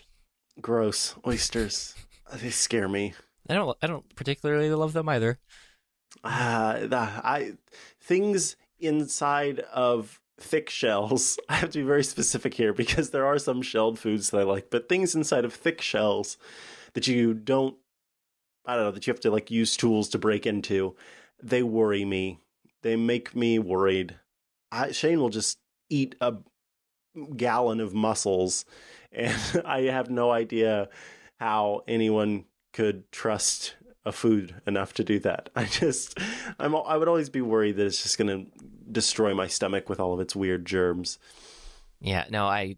Gross 0.61 1.15
oysters. 1.27 1.95
They 2.35 2.51
scare 2.51 2.89
me. 2.89 3.15
I 3.49 3.55
don't. 3.55 3.77
I 3.83 3.87
don't 3.87 4.15
particularly 4.15 4.71
love 4.71 4.93
them 4.93 5.09
either. 5.09 5.39
Uh, 6.23 6.87
the, 6.87 6.97
I 6.99 7.53
things 8.01 8.55
inside 8.83 9.61
of 9.73 10.21
thick 10.39 10.69
shells. 10.69 11.39
I 11.49 11.55
have 11.55 11.71
to 11.71 11.79
be 11.79 11.85
very 11.85 12.05
specific 12.05 12.55
here 12.55 12.73
because 12.73 13.11
there 13.11 13.27
are 13.27 13.39
some 13.39 13.63
shelled 13.63 13.99
foods 13.99 14.31
that 14.31 14.41
I 14.41 14.45
like, 14.45 14.71
but 14.71 14.89
things 14.89 15.15
inside 15.15 15.45
of 15.45 15.55
thick 15.55 15.81
shells 15.81 16.37
that 16.95 17.07
you 17.07 17.35
don't. 17.35 17.77
I 18.65 18.77
don't 18.77 18.85
know 18.85 18.91
that 18.93 19.07
you 19.07 19.13
have 19.13 19.21
to 19.21 19.31
like 19.31 19.51
use 19.51 19.77
tools 19.77 20.09
to 20.11 20.19
break 20.19 20.47
into. 20.47 20.95
They 21.43 21.63
worry 21.63 22.05
me. 22.05 22.39
They 22.83 22.97
make 22.97 23.35
me 23.35 23.59
worried. 23.59 24.17
I, 24.71 24.93
Shane 24.93 25.21
will 25.21 25.31
just 25.31 25.59
eat 25.91 26.15
a 26.21 26.35
gallon 27.37 27.81
of 27.81 27.95
mussels, 27.95 28.65
and 29.13 29.63
I 29.65 29.83
have 29.83 30.11
no 30.11 30.31
idea 30.31 30.89
how 31.39 31.83
anyone 31.89 32.45
could 32.73 33.11
trust 33.13 33.75
a 34.05 34.13
food 34.13 34.55
enough 34.67 34.95
to 34.95 35.05
do 35.05 35.19
that. 35.21 35.51
I 35.57 35.65
just, 35.65 36.19
I'm, 36.59 36.75
I 36.75 36.97
would 36.97 37.09
always 37.09 37.31
be 37.31 37.41
worried 37.41 37.77
that 37.77 37.87
it's 37.87 38.03
just 38.03 38.19
going 38.19 38.29
to 38.29 38.51
destroy 38.91 39.35
my 39.35 39.47
stomach 39.47 39.89
with 39.89 40.01
all 40.01 40.13
of 40.15 40.21
its 40.21 40.37
weird 40.37 40.67
germs. 40.67 41.19
Yeah. 42.01 42.25
No, 42.31 42.47
I. 42.47 42.77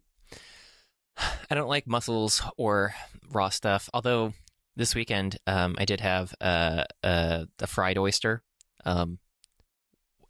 I 1.50 1.54
don't 1.54 1.68
like 1.68 1.86
mussels 1.86 2.42
or 2.56 2.94
raw 3.30 3.48
stuff. 3.48 3.88
Although 3.94 4.32
this 4.76 4.94
weekend, 4.94 5.38
um, 5.46 5.76
I 5.78 5.84
did 5.84 6.00
have 6.00 6.34
uh, 6.40 6.84
uh, 7.02 7.44
a 7.60 7.66
fried 7.66 7.98
oyster, 7.98 8.42
um, 8.84 9.18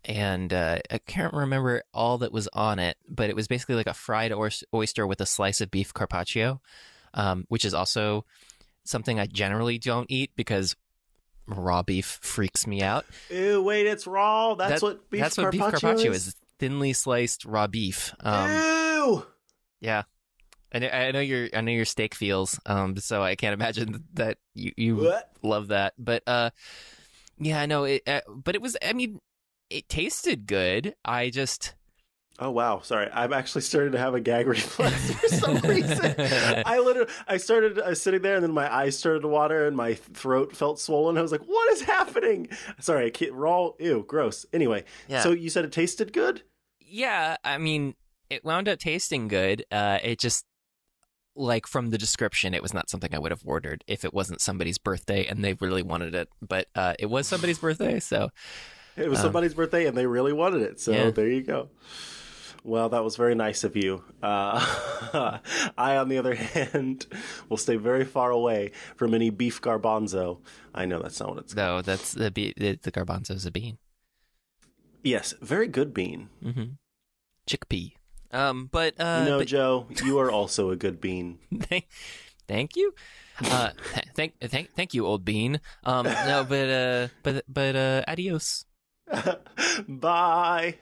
and 0.04 0.52
uh, 0.52 0.78
I 0.90 0.98
can't 0.98 1.32
remember 1.32 1.82
all 1.94 2.18
that 2.18 2.32
was 2.32 2.48
on 2.52 2.78
it, 2.78 2.96
but 3.08 3.30
it 3.30 3.36
was 3.36 3.48
basically 3.48 3.74
like 3.74 3.86
a 3.86 3.94
fried 3.94 4.32
oys- 4.32 4.64
oyster 4.74 5.06
with 5.06 5.20
a 5.20 5.26
slice 5.26 5.60
of 5.60 5.70
beef 5.70 5.94
carpaccio, 5.94 6.60
um, 7.14 7.46
which 7.48 7.64
is 7.64 7.72
also 7.72 8.24
something 8.84 9.18
I 9.18 9.26
generally 9.26 9.78
don't 9.78 10.10
eat 10.10 10.32
because 10.36 10.76
raw 11.46 11.82
beef 11.82 12.18
freaks 12.22 12.66
me 12.66 12.82
out. 12.82 13.04
Ew, 13.30 13.62
wait, 13.62 13.86
it's 13.86 14.06
raw. 14.06 14.54
That's 14.54 14.80
That- 14.80 14.86
what 14.86 15.10
beef 15.10 15.20
That's 15.20 15.36
what 15.38 15.50
beef 15.50 15.60
carpaccio 15.60 16.10
is. 16.12 16.28
is. 16.28 16.36
Thinly 16.58 16.92
sliced 16.92 17.44
raw 17.44 17.66
beef. 17.66 18.14
Um, 18.20 18.50
Ew. 18.50 19.26
yeah. 19.80 20.02
I 20.72 20.78
know, 20.80 20.88
I 20.88 21.10
know 21.12 21.20
your 21.20 21.48
I 21.54 21.60
know 21.60 21.70
your 21.72 21.84
steak 21.84 22.14
feels, 22.16 22.58
um, 22.66 22.96
so 22.96 23.22
I 23.22 23.36
can't 23.36 23.54
imagine 23.54 24.04
that 24.14 24.38
you, 24.54 24.72
you 24.76 24.96
What? 24.96 25.30
love 25.42 25.68
that. 25.68 25.94
But 25.98 26.22
uh, 26.26 26.50
yeah, 27.38 27.60
I 27.60 27.66
know 27.66 27.84
it. 27.84 28.02
Uh, 28.06 28.20
but 28.28 28.54
it 28.56 28.62
was, 28.62 28.76
I 28.84 28.92
mean, 28.92 29.20
it 29.70 29.88
tasted 29.88 30.46
good. 30.46 30.94
I 31.04 31.30
just 31.30 31.74
Oh 32.40 32.50
wow, 32.50 32.80
sorry. 32.80 33.08
I'm 33.12 33.32
actually 33.32 33.60
starting 33.62 33.92
to 33.92 33.98
have 33.98 34.14
a 34.14 34.20
gag 34.20 34.46
reflex 34.48 35.12
for 35.12 35.28
some 35.28 35.58
reason. 35.58 36.14
I 36.66 36.80
literally, 36.80 37.10
I 37.28 37.36
started, 37.36 37.80
I 37.80 37.90
was 37.90 38.02
sitting 38.02 38.22
there, 38.22 38.34
and 38.34 38.42
then 38.42 38.52
my 38.52 38.72
eyes 38.74 38.98
started 38.98 39.20
to 39.20 39.28
water, 39.28 39.66
and 39.68 39.76
my 39.76 39.94
throat 39.94 40.56
felt 40.56 40.80
swollen. 40.80 41.16
I 41.16 41.22
was 41.22 41.30
like, 41.30 41.42
"What 41.42 41.70
is 41.72 41.82
happening?" 41.82 42.48
Sorry, 42.80 43.06
I 43.06 43.10
can't. 43.10 43.32
Raw, 43.32 43.70
ew, 43.78 44.04
gross. 44.08 44.46
Anyway, 44.52 44.84
yeah, 45.06 45.20
so 45.20 45.30
you 45.30 45.48
said 45.48 45.64
it 45.64 45.72
tasted 45.72 46.12
good. 46.12 46.42
yeah. 46.80 47.36
I 47.44 47.58
mean, 47.58 47.94
it 48.30 48.44
wound 48.44 48.68
up 48.68 48.78
tasting 48.80 49.28
good. 49.28 49.64
Uh, 49.70 49.98
it 50.02 50.18
just 50.18 50.44
like 51.36 51.66
from 51.66 51.90
the 51.90 51.98
description, 51.98 52.52
it 52.54 52.62
was 52.62 52.72
not 52.74 52.88
something 52.90 53.14
I 53.14 53.18
would 53.18 53.32
have 53.32 53.42
ordered 53.44 53.82
if 53.86 54.04
it 54.04 54.14
wasn't 54.14 54.40
somebody's 54.40 54.78
birthday 54.78 55.26
and 55.26 55.44
they 55.44 55.54
really 55.54 55.82
wanted 55.82 56.14
it. 56.14 56.28
But 56.40 56.68
uh, 56.76 56.94
it 56.98 57.06
was 57.06 57.26
somebody's 57.26 57.58
birthday, 57.58 57.98
so 58.00 58.30
It 58.96 59.08
was 59.10 59.18
Um, 59.18 59.24
somebody's 59.24 59.54
birthday, 59.54 59.86
and 59.86 59.96
they 59.98 60.06
really 60.06 60.32
wanted 60.32 60.62
it. 60.62 60.78
So 60.80 60.92
Yeah. 60.92 61.10
there 61.10 61.26
you 61.28 61.42
go. 61.42 61.70
Well, 62.66 62.88
that 62.88 63.04
was 63.04 63.16
very 63.16 63.34
nice 63.34 63.62
of 63.62 63.76
you. 63.76 64.02
Uh, 64.22 64.58
I, 65.76 65.96
on 65.98 66.08
the 66.08 66.16
other 66.16 66.34
hand, 66.54 67.06
will 67.50 67.58
stay 67.58 67.76
very 67.76 68.06
far 68.06 68.30
away 68.30 68.72
from 68.96 69.12
any 69.12 69.28
beef 69.28 69.60
garbanzo. 69.60 70.38
I 70.74 70.86
know 70.86 71.00
that's 71.02 71.20
not 71.20 71.28
what 71.28 71.38
it's. 71.40 71.54
no, 71.54 71.82
that's 71.82 72.12
the 72.12 72.30
be- 72.30 72.54
the, 72.56 72.78
the 72.82 72.90
garbanzo's 72.90 73.44
a 73.44 73.50
bean. 73.50 73.76
Yes, 75.02 75.34
very 75.42 75.68
good 75.68 75.92
bean. 75.92 76.30
Mm-hmm. 76.42 76.64
Chickpea. 77.46 77.92
Um, 78.32 78.70
but 78.72 78.98
uh, 78.98 79.24
know, 79.26 79.38
but- 79.40 79.46
Joe, 79.46 79.86
you 80.02 80.18
are 80.18 80.30
also 80.30 80.70
a 80.70 80.76
good 80.76 81.00
bean. 81.02 81.38
thank, 81.60 81.86
thank 82.48 82.76
you. 82.76 82.94
Uh, 83.44 83.70
th- 83.92 84.06
thank, 84.14 84.38
thank, 84.40 84.70
thank 84.74 84.94
you, 84.94 85.04
old 85.04 85.24
bean. 85.24 85.60
Um, 85.84 86.06
no, 86.06 86.46
but 86.48 86.70
uh, 86.70 87.08
but 87.22 87.44
but 87.46 87.76
uh, 87.76 88.02
adios. 88.08 88.64
Bye. 89.86 90.76